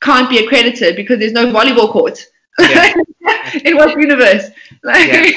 [0.00, 2.26] can't be accredited because there's no volleyball court
[2.58, 2.94] yeah.
[3.64, 4.50] in what universe?
[4.82, 5.30] Like, yeah.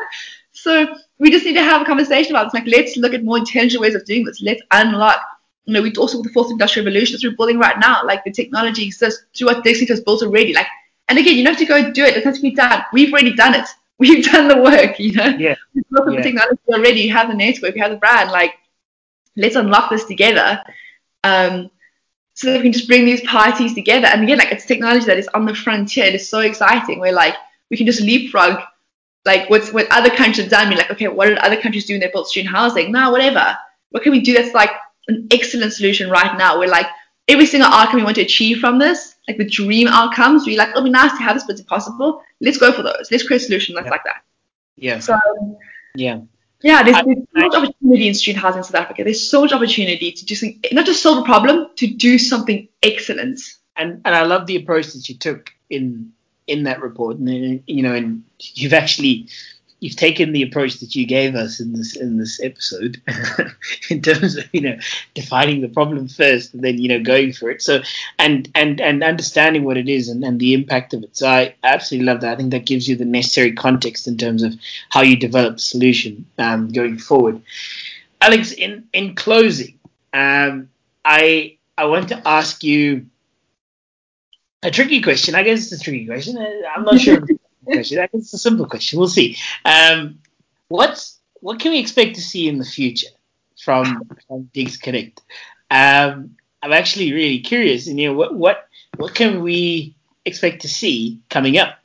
[0.52, 2.54] so we just need to have a conversation about this.
[2.54, 4.40] Like, let's look at more intelligent ways of doing this.
[4.42, 5.20] Let's unlock.
[5.66, 8.04] You know, we also with the fourth industrial revolution that we're building right now.
[8.04, 10.52] Like the technology exists through what Dixie has built already.
[10.52, 10.66] Like,
[11.08, 12.16] and again, you don't have to go do it.
[12.16, 12.82] It has to be done.
[12.92, 13.68] We've already done it.
[13.98, 14.98] We've done the work.
[14.98, 15.56] You know, yeah.
[15.74, 16.16] We've built yeah.
[16.16, 17.00] the technology already.
[17.02, 17.76] You have the network.
[17.76, 18.30] You have the brand.
[18.30, 18.54] Like,
[19.36, 20.62] let's unlock this together.
[21.22, 21.70] Um,
[22.40, 24.06] so that we can just bring these parties together.
[24.06, 26.06] And again, like it's technology that is on the frontier.
[26.06, 26.98] It is so exciting.
[26.98, 27.34] We're like
[27.70, 28.62] we can just leapfrog
[29.26, 30.70] like what's what other countries have done.
[30.70, 32.90] Be like, okay, what did other countries do when they built student housing?
[32.90, 33.56] Now, whatever.
[33.90, 34.70] What can we do that's like
[35.08, 36.58] an excellent solution right now?
[36.58, 36.86] We're like
[37.28, 40.70] every single outcome we want to achieve from this, like the dream outcomes, we're like,
[40.70, 42.22] it'll be nice to have this, but it's impossible.
[42.40, 43.08] Let's go for those.
[43.10, 43.90] Let's create a solution that's yeah.
[43.90, 44.22] like that.
[44.76, 44.98] Yeah.
[44.98, 45.56] So um,
[45.94, 46.20] yeah.
[46.62, 49.04] Yeah, there's, there's so much opportunity in student housing in South Africa.
[49.04, 52.68] There's so much opportunity to do something, not just solve a problem, to do something
[52.82, 53.40] excellent.
[53.76, 56.12] And and I love the approach that you took in
[56.46, 59.28] in that report, and you know, and you've actually
[59.80, 63.00] you've taken the approach that you gave us in this in this episode
[63.90, 64.76] in terms of you know
[65.14, 67.62] defining the problem first and then you know going for it.
[67.62, 67.82] So
[68.18, 71.16] and and and understanding what it is and, and the impact of it.
[71.16, 72.34] So i absolutely love that.
[72.34, 74.54] I think that gives you the necessary context in terms of
[74.90, 77.42] how you develop the solution um, going forward.
[78.20, 79.78] Alex in in closing
[80.12, 80.68] um,
[81.04, 83.06] i i want to ask you
[84.62, 85.34] a tricky question.
[85.34, 86.36] I guess it's a tricky question.
[86.36, 87.26] I'm not sure
[87.70, 88.08] question.
[88.12, 88.98] It's a simple question.
[88.98, 89.36] We'll see.
[89.64, 90.18] Um,
[90.68, 93.08] what's what can we expect to see in the future
[93.62, 95.20] from, from Digs Connect?
[95.70, 97.86] Um, I'm actually really curious.
[97.86, 101.78] And you know, what what what can we expect to see coming up?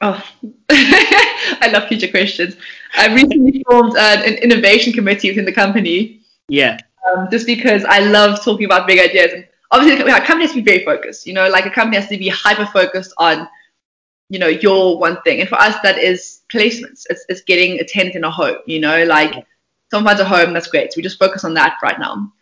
[0.00, 0.22] Oh,
[0.70, 2.56] I love future questions.
[2.96, 6.20] I recently formed uh, an innovation committee within the company.
[6.48, 6.78] Yeah.
[7.06, 9.32] Um, just because I love talking about big ideas.
[9.32, 11.26] And obviously a company has to be very focused.
[11.26, 13.48] You know, like a company has to be hyper focused on,
[14.28, 15.40] you know, your one thing.
[15.40, 17.06] And for us, that is placements.
[17.10, 18.58] It's, it's getting a tenant in a home.
[18.66, 19.44] You know, like
[19.90, 20.92] someone finds a home, that's great.
[20.92, 22.32] So we just focus on that right now.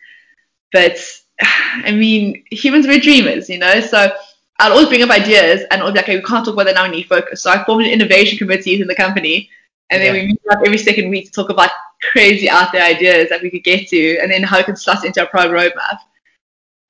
[0.71, 0.97] But
[1.41, 3.49] I mean, humans are dreamers.
[3.49, 4.11] You know, so.
[4.59, 6.75] I'll always bring up ideas and I'll be like, okay, we can't talk about that
[6.75, 7.41] now, we need focus.
[7.41, 9.49] So I formed an innovation committee in the company
[9.89, 10.21] and then yeah.
[10.21, 11.71] we meet up every second week to talk about
[12.01, 15.03] crazy out there ideas that we could get to and then how we can slot
[15.03, 15.97] into our product roadmap.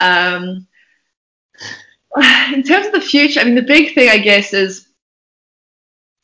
[0.01, 0.67] Um,
[2.53, 4.87] in terms of the future, I mean, the big thing, I guess, is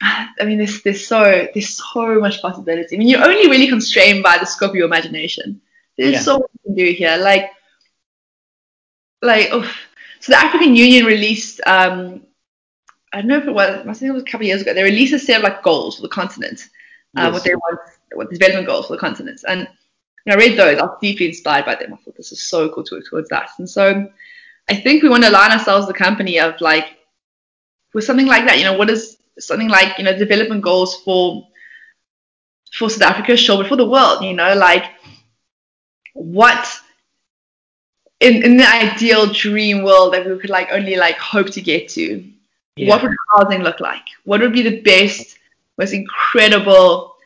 [0.02, 2.96] I mean, there's there's so there's so much possibility.
[2.96, 5.62] I mean, you're only really constrained by the scope of your imagination.
[5.98, 6.20] There's yeah.
[6.20, 7.18] so much you can do here.
[7.18, 7.50] Like,
[9.24, 9.64] like, oh,
[10.20, 12.22] so the African Union released, um,
[13.12, 14.74] I don't know if it was, I think it was a couple of years ago.
[14.76, 16.70] They released a set of like goals for the continent,
[17.18, 17.34] uh, yes.
[17.34, 17.80] what they want,
[18.14, 19.68] what the development goals for the continent, and
[20.28, 20.78] I read those.
[20.78, 21.94] I was deeply inspired by them.
[21.94, 23.50] I thought this is so cool to work towards that.
[23.60, 24.10] And so
[24.70, 26.98] I think we want to align ourselves a company of like
[27.94, 28.58] with something like that.
[28.58, 31.48] You know, what is something like you know development goals for
[32.74, 34.24] for South Africa, sure, but for the world.
[34.24, 34.86] You know, like
[36.14, 36.80] what
[38.20, 41.90] in in the ideal dream world that we could like only like hope to get
[41.90, 42.24] to.
[42.76, 42.90] Yeah.
[42.90, 44.04] What would housing look like?
[44.26, 45.40] What would be the best,
[45.78, 47.17] most incredible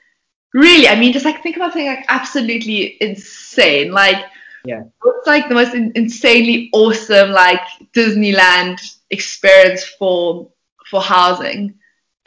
[0.54, 3.92] really, I mean, just like think about something like absolutely insane.
[3.92, 4.26] Like
[4.66, 4.84] Yeah.
[5.04, 7.62] It's like the most in- insanely awesome like
[7.94, 8.80] Disneyland
[9.10, 10.50] experience for
[10.90, 11.76] for housing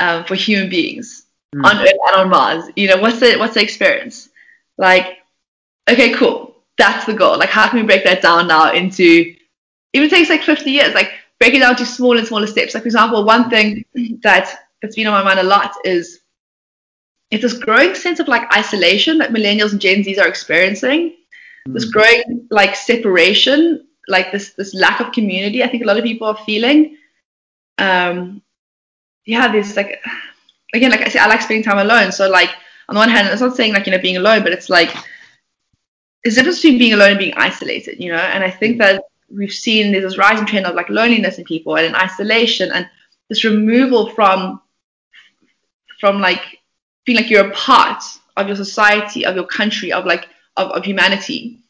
[0.01, 1.65] um, for human beings mm.
[1.65, 2.65] on Earth and on Mars.
[2.77, 4.29] You know, what's the what's the experience?
[4.79, 5.19] Like,
[5.89, 6.57] okay, cool.
[6.77, 7.39] That's the goal.
[7.39, 9.35] Like, how can we break that down now into
[9.93, 12.75] even takes like 50 years, like break it down to smaller and smaller steps.
[12.75, 13.85] Like for example, one thing
[14.23, 16.21] that that's been on my mind a lot is
[17.35, 21.17] it's this growing sense of like isolation that millennials and Gen Zs are experiencing.
[21.69, 21.75] Mm.
[21.75, 25.63] This growing like separation, like this this lack of community.
[25.63, 26.97] I think a lot of people are feeling.
[27.79, 28.41] Um,
[29.27, 30.01] yeah, there's like
[30.75, 32.13] again, like I say, I like spending time alone.
[32.13, 32.51] So like
[32.89, 34.95] on the one hand, it's not saying like you know being alone, but it's like
[36.23, 38.19] there's a difference between being alone and being isolated, you know.
[38.19, 41.77] And I think that we've seen there's this rising trend of like loneliness in people
[41.77, 42.89] and in isolation and
[43.29, 44.61] this removal from
[45.99, 46.61] from like
[47.05, 48.03] feeling like you're a part
[48.37, 51.61] of your society, of your country, of like of, of humanity.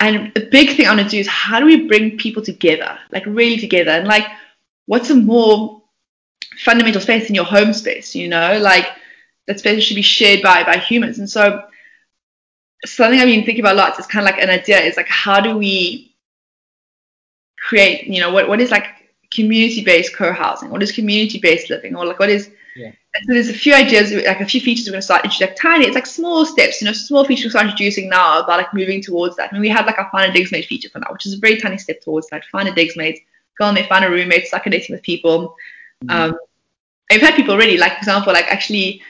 [0.00, 2.98] And the big thing I want to do is how do we bring people together,
[3.10, 4.26] like really together, and like
[4.86, 5.82] what's a more
[6.58, 8.86] fundamental space in your home space, you know, like
[9.46, 11.18] that space should be shared by by humans.
[11.18, 11.64] And so
[12.84, 15.08] something I've been thinking about a lot is kind of like an idea is like
[15.08, 16.14] how do we
[17.58, 18.86] create, you know, what what is like
[19.30, 20.70] community-based co-housing?
[20.70, 21.96] What is community-based living?
[21.96, 22.92] Or like what is yeah.
[23.26, 25.48] So there's a few ideas, like a few features we're going to start introducing.
[25.48, 28.58] Like tiny, it's like small steps, you know, small features we start introducing now about
[28.58, 29.50] like moving towards that.
[29.50, 31.34] I mean, we have like our find a digs mate feature for now, which is
[31.34, 32.44] a very tiny step towards that.
[32.46, 33.20] Find a digs mate,
[33.58, 35.56] go on there, find a roommate, start connecting with people.
[36.04, 36.10] Mm-hmm.
[36.10, 36.38] Um,
[37.10, 39.02] I've had people already, like for example, like actually,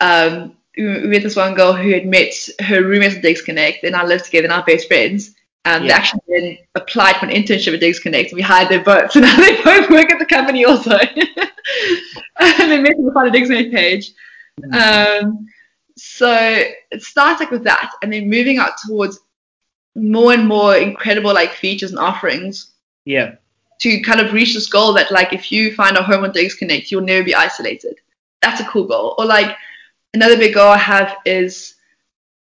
[0.00, 4.04] um, we met this one girl who had met her roommate at DigsConnect, and I
[4.04, 5.35] lived together, and our best friends.
[5.66, 5.88] Um, yeah.
[5.88, 8.28] They actually then applied for an internship at DigsConnect.
[8.28, 9.10] And we hired them both.
[9.10, 10.92] So now they both work at the company also.
[12.38, 14.12] and they met on the DigsConnect page.
[14.72, 15.48] Um,
[15.96, 16.32] so
[16.90, 19.18] it starts like with that, and then moving out towards
[19.94, 22.72] more and more incredible like features and offerings.
[23.04, 23.36] Yeah.
[23.80, 26.90] To kind of reach this goal that like if you find a home on DigsConnect,
[26.90, 27.98] you'll never be isolated.
[28.40, 29.14] That's a cool goal.
[29.18, 29.56] Or like
[30.14, 31.75] another big goal I have is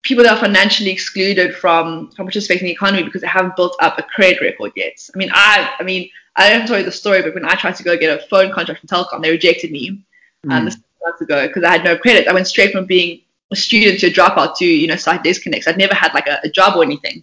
[0.02, 3.76] people that are financially excluded from from participating in the economy because they haven't built
[3.80, 5.08] up a credit record yet.
[5.14, 7.76] I mean, I I mean, I haven't told you the story, but when I tried
[7.76, 10.02] to go get a phone contract from Telkom, they rejected me.
[10.44, 10.52] Mm.
[10.52, 12.28] Um, this months ago because I had no credit.
[12.28, 13.20] I went straight from being
[13.50, 15.68] a student to a dropout to you know site disconnects.
[15.68, 17.22] I'd never had like a, a job or anything,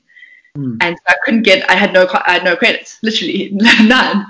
[0.57, 0.77] mm.
[0.81, 1.69] and so I couldn't get.
[1.69, 4.25] I had no I had no credits, literally none.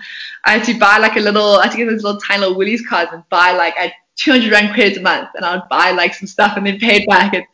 [0.45, 1.55] I had to buy like a little.
[1.55, 4.51] I had to get those little tiny little Woolies cards and buy like I 200
[4.51, 7.09] rand credits a month, and I would buy like some stuff and then pay it
[7.09, 7.45] back and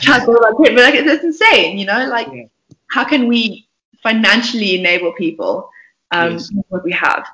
[0.00, 0.76] try to build credit.
[0.76, 2.06] But like, it's, it's insane, you know.
[2.08, 2.44] Like, yeah.
[2.88, 3.68] how can we
[4.02, 5.68] financially enable people
[6.10, 6.50] um, yes.
[6.68, 7.26] what we have?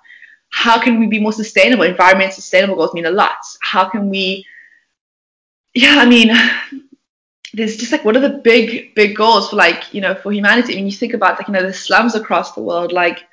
[0.50, 1.84] How can we be more sustainable?
[1.84, 3.36] Environment sustainable goals mean a lot.
[3.62, 4.44] How can we?
[5.74, 6.30] Yeah, I mean,
[7.54, 10.74] there's just like what are the big big goals for like you know for humanity?
[10.74, 13.24] I mean, you think about like you know the slums across the world, like.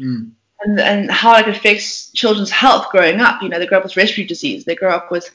[0.00, 0.32] Mm
[0.64, 3.42] and, and how it affects children's health growing up.
[3.42, 4.64] You know, they grow up with respiratory disease.
[4.64, 5.30] They grow up with,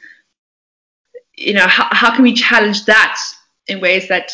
[1.39, 3.19] you know, how, how can we challenge that
[3.67, 4.31] in ways that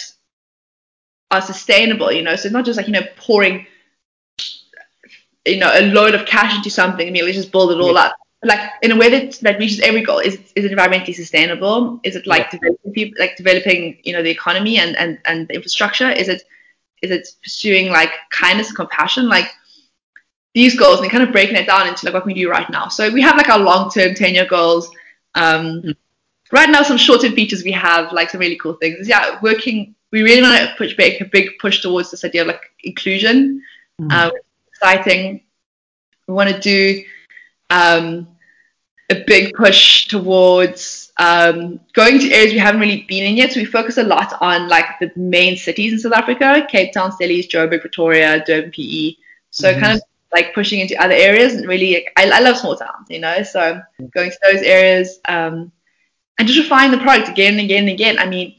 [1.31, 2.11] are sustainable?
[2.11, 3.67] You know, so it's not just like, you know, pouring,
[5.45, 7.07] you know, a load of cash into something.
[7.07, 8.01] I mean, let's just build it all yeah.
[8.01, 8.15] up.
[8.41, 10.17] But like in a way that, that reaches every goal.
[10.19, 11.99] Is, is it environmentally sustainable?
[12.03, 12.59] Is it like yeah.
[12.59, 16.09] developing people, like developing, you know, the economy and, and, and the infrastructure?
[16.09, 16.43] Is it,
[17.03, 19.29] is it pursuing like kindness, and compassion?
[19.29, 19.47] Like,
[20.55, 22.69] these goals and kind of breaking it down into like what can we do right
[22.69, 22.87] now.
[22.87, 24.89] So we have like our long-term 10-year goals.
[25.35, 25.95] Um, mm.
[26.51, 29.07] Right now, some short-term features we have like some really cool things.
[29.07, 29.95] Yeah, working.
[30.11, 33.63] We really want to push make a big push towards this idea of like inclusion.
[33.99, 34.11] Mm.
[34.11, 34.31] Um,
[34.67, 35.41] exciting.
[36.27, 37.03] We want to do
[37.69, 38.27] um,
[39.09, 43.53] a big push towards um, going to areas we haven't really been in yet.
[43.53, 47.11] So we focus a lot on like the main cities in South Africa: Cape Town,
[47.11, 49.15] Stellies, Joburg, Pretoria, Durban, PE.
[49.49, 49.81] So mm-hmm.
[49.81, 50.03] kind of
[50.35, 53.81] like pushing into other areas and really I, I love small towns you know so
[54.13, 55.71] going to those areas um,
[56.37, 58.55] and just refine the product again and again and again I mean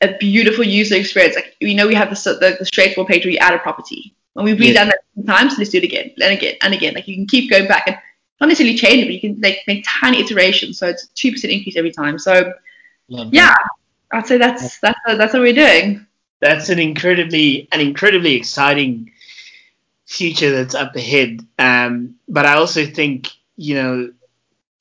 [0.00, 3.32] a beautiful user experience like we know we have the, the, the straightforward page where
[3.32, 4.90] you add a property and we've redone yeah.
[5.16, 7.66] that times let's do it again and again and again like you can keep going
[7.66, 7.96] back and
[8.40, 11.44] not necessarily change it but you can like make tiny iterations so it's a 2%
[11.44, 12.52] increase every time so
[13.08, 13.54] love yeah.
[14.12, 16.06] I'd say that's that's that's what we're doing
[16.40, 19.10] that's an incredibly an incredibly exciting
[20.06, 21.40] future that's up ahead.
[21.58, 24.12] Um, but I also think, you know,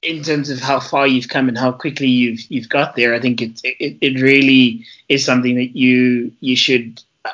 [0.05, 3.19] in terms of how far you've come and how quickly you've you've got there, I
[3.19, 7.01] think it it, it really is something that you you should.
[7.23, 7.31] Uh,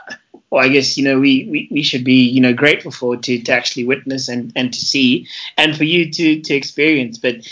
[0.49, 3.41] well, I guess you know we, we, we should be you know grateful for to,
[3.41, 5.27] to actually witness and, and to see
[5.57, 7.17] and for you to to experience.
[7.17, 7.47] But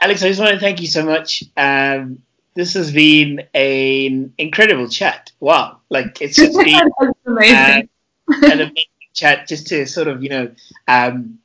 [0.00, 1.44] Alex, I just want to thank you so much.
[1.56, 2.22] Um,
[2.54, 5.32] this has been an incredible chat.
[5.40, 6.90] Wow, like it's just been
[7.26, 7.88] amazing.
[8.28, 10.50] Uh, an amazing chat just to sort of you know
[10.88, 11.38] um,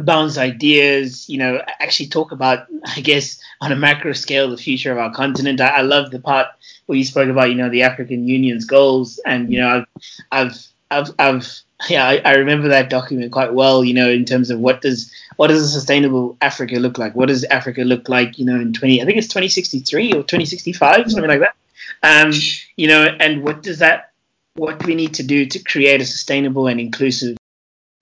[0.00, 4.92] bounce ideas, you know, actually talk about, I guess, on a macro scale, the future
[4.92, 5.60] of our continent.
[5.60, 6.48] I, I love the part
[6.86, 9.86] where you spoke about, you know, the African Union's goals, and you know, I've,
[10.30, 13.84] I've, I've, I've yeah, I, I, remember that document quite well.
[13.84, 17.14] You know, in terms of what does what does a sustainable Africa look like?
[17.14, 18.38] What does Africa look like?
[18.38, 21.28] You know, in twenty, I think it's twenty sixty three or twenty sixty five, something
[21.28, 21.56] like that.
[22.02, 22.32] Um,
[22.76, 24.12] you know, and what does that?
[24.54, 27.36] What do we need to do to create a sustainable and inclusive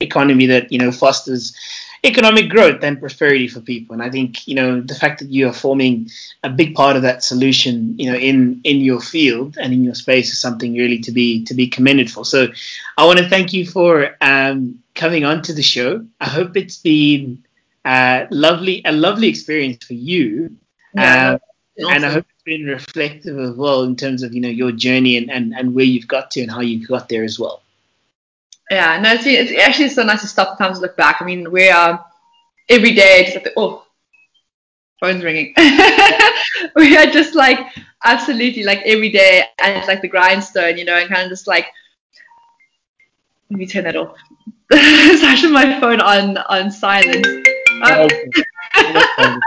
[0.01, 1.57] economy that you know fosters
[2.03, 3.95] economic growth and prosperity for people.
[3.95, 6.09] And I think you know the fact that you are forming
[6.43, 9.95] a big part of that solution, you know, in in your field and in your
[9.95, 12.25] space is something really to be to be commended for.
[12.25, 12.49] So
[12.97, 16.07] I want to thank you for um, coming on to the show.
[16.21, 17.45] I hope it's been
[17.85, 20.57] uh, lovely a lovely experience for you.
[20.95, 21.41] Yeah, um,
[21.89, 25.17] and I hope it's been reflective as well in terms of you know your journey
[25.17, 27.63] and, and, and where you've got to and how you've got there as well.
[28.71, 31.21] Yeah, no, it's, it's actually so nice to stop sometimes look back.
[31.21, 32.05] I mean, we are
[32.69, 33.85] every day just like, oh,
[35.01, 35.53] phone's ringing.
[36.77, 37.67] we are just like
[38.05, 41.67] absolutely like every day at like the grindstone, you know, and kind of just like,
[43.51, 44.17] let me turn that off.
[44.71, 47.27] it's actually my phone on on silent.
[47.83, 48.09] Um,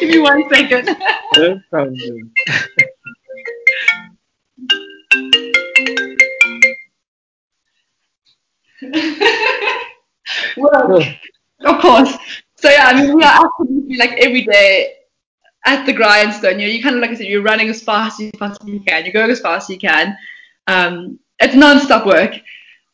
[0.00, 0.88] Give me one second.
[10.56, 11.02] well,
[11.64, 12.16] of course.
[12.56, 14.94] So yeah, I mean, we are absolutely like every day
[15.66, 16.58] at the grindstone.
[16.58, 18.80] You know, you kind of like I said, you're running as fast as you possibly
[18.80, 19.04] can.
[19.04, 20.16] You're going as fast as you can.
[20.66, 22.34] Um, it's non-stop work,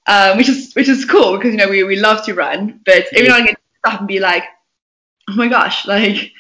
[0.06, 3.04] um, which is which is cool because you know we, we love to run, but
[3.14, 4.44] every now and again stop and be like,
[5.28, 6.32] oh my gosh, like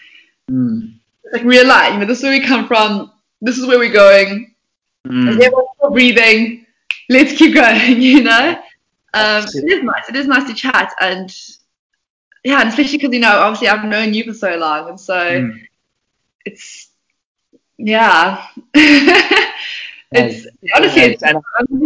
[0.50, 0.94] mm.
[1.32, 1.94] like realign.
[1.94, 3.12] You know, this is where we come from.
[3.40, 4.54] This is where we're going.
[5.06, 5.40] Mm.
[5.40, 6.66] Everyone's breathing.
[7.08, 8.00] Let's keep going.
[8.00, 8.60] You know.
[9.12, 10.08] Um, it is nice.
[10.08, 11.34] It is nice to chat, and
[12.44, 15.14] yeah, and especially because you know, obviously, I've known you for so long, and so
[15.14, 15.60] mm.
[16.44, 16.90] it's
[17.76, 18.46] yeah.
[18.74, 21.42] it's yeah, honestly, it's, I'm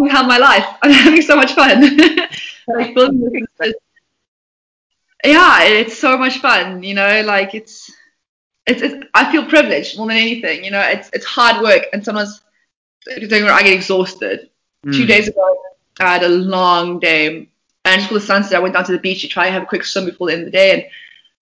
[0.09, 0.67] having my life.
[0.83, 1.97] I'm having so much fun.
[2.69, 3.75] like building this,
[5.25, 6.83] yeah, it's so much fun.
[6.83, 7.91] You know, like it's,
[8.67, 10.65] it's, it's I feel privileged more than anything.
[10.65, 12.43] You know, it's it's hard work, and sometimes
[13.07, 14.51] where I get exhausted.
[14.85, 14.97] Mm.
[14.97, 15.57] Two days ago,
[16.01, 17.49] I had a long day.
[17.85, 19.67] And for the sunset, I went down to the beach to try and have a
[19.67, 20.73] quick swim before the end of the day.
[20.73, 20.85] And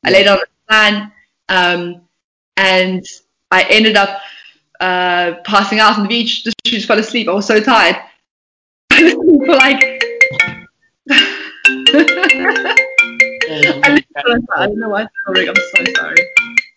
[0.05, 1.13] I laid on the sand.
[1.49, 2.03] Um,
[2.57, 3.05] and
[3.51, 4.21] I ended up
[4.81, 6.45] uh, passing out on the beach.
[6.45, 7.29] Just, just fell asleep.
[7.29, 7.97] I was so tired.
[8.91, 10.03] for like.
[13.55, 14.03] I,
[14.57, 16.17] I don't know why I'm so sorry.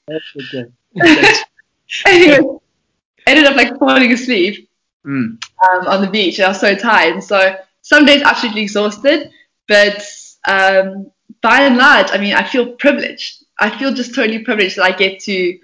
[0.07, 0.65] That's okay.
[2.05, 2.39] anyway,
[3.27, 4.69] ended up like falling asleep
[5.05, 5.43] mm.
[5.69, 6.39] um, on the beach.
[6.39, 7.13] And I was so tired.
[7.13, 9.31] And so some days absolutely exhausted,
[9.67, 10.05] but
[10.47, 11.11] um,
[11.41, 13.43] by and large, I mean, I feel privileged.
[13.57, 15.57] I feel just totally privileged that I get to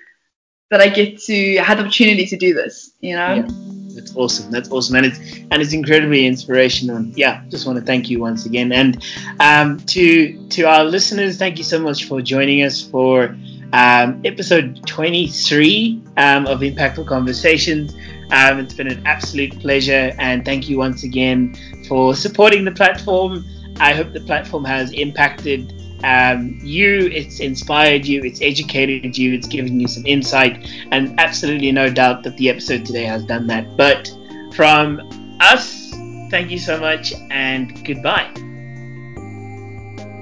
[0.70, 2.92] that I get to have the opportunity to do this.
[3.02, 3.34] You know.
[3.36, 3.72] Yeah.
[3.94, 4.52] That's awesome.
[4.52, 5.20] That's awesome, and it's
[5.52, 6.96] and it's incredibly inspirational.
[6.96, 9.04] And yeah, just want to thank you once again, and
[9.40, 13.36] um, to to our listeners, thank you so much for joining us for
[13.74, 17.94] um, episode 23 um, of Impactful Conversations.
[18.32, 21.56] Um, it's been an absolute pleasure, and thank you once again
[21.88, 23.46] for supporting the platform.
[23.78, 29.48] I hope the platform has impacted um, you, it's inspired you, it's educated you, it's
[29.48, 33.78] given you some insight, and absolutely no doubt that the episode today has done that.
[33.78, 34.12] But
[34.56, 35.02] from
[35.42, 35.92] us,
[36.30, 38.32] thank you so much, and goodbye.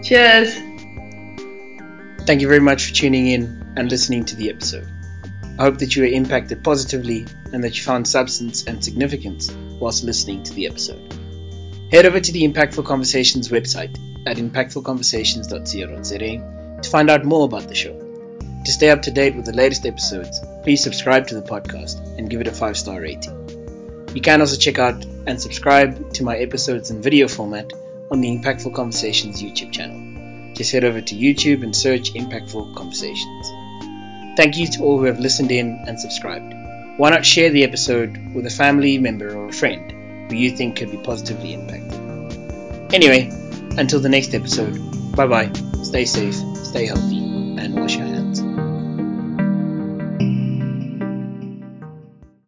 [0.03, 0.55] Cheers.
[2.25, 4.87] Thank you very much for tuning in and listening to the episode.
[5.57, 10.03] I hope that you were impacted positively and that you found substance and significance whilst
[10.03, 11.01] listening to the episode.
[11.91, 13.97] Head over to the Impactful Conversations website
[14.27, 17.97] at impactfulconversations.co.za to find out more about the show.
[18.65, 22.29] To stay up to date with the latest episodes, please subscribe to the podcast and
[22.29, 23.35] give it a 5 star rating.
[24.13, 27.71] You can also check out and subscribe to my episodes in video format
[28.11, 30.53] on the Impactful Conversations YouTube channel.
[30.55, 33.47] Just head over to YouTube and search Impactful Conversations.
[34.35, 36.58] Thank you to all who have listened in and subscribed.
[36.99, 40.75] Why not share the episode with a family member or a friend who you think
[40.75, 42.93] could be positively impacted?
[42.93, 43.29] Anyway,
[43.77, 44.77] until the next episode,
[45.15, 45.49] bye bye,
[45.81, 47.19] stay safe, stay healthy,
[47.57, 48.28] and wash your hands.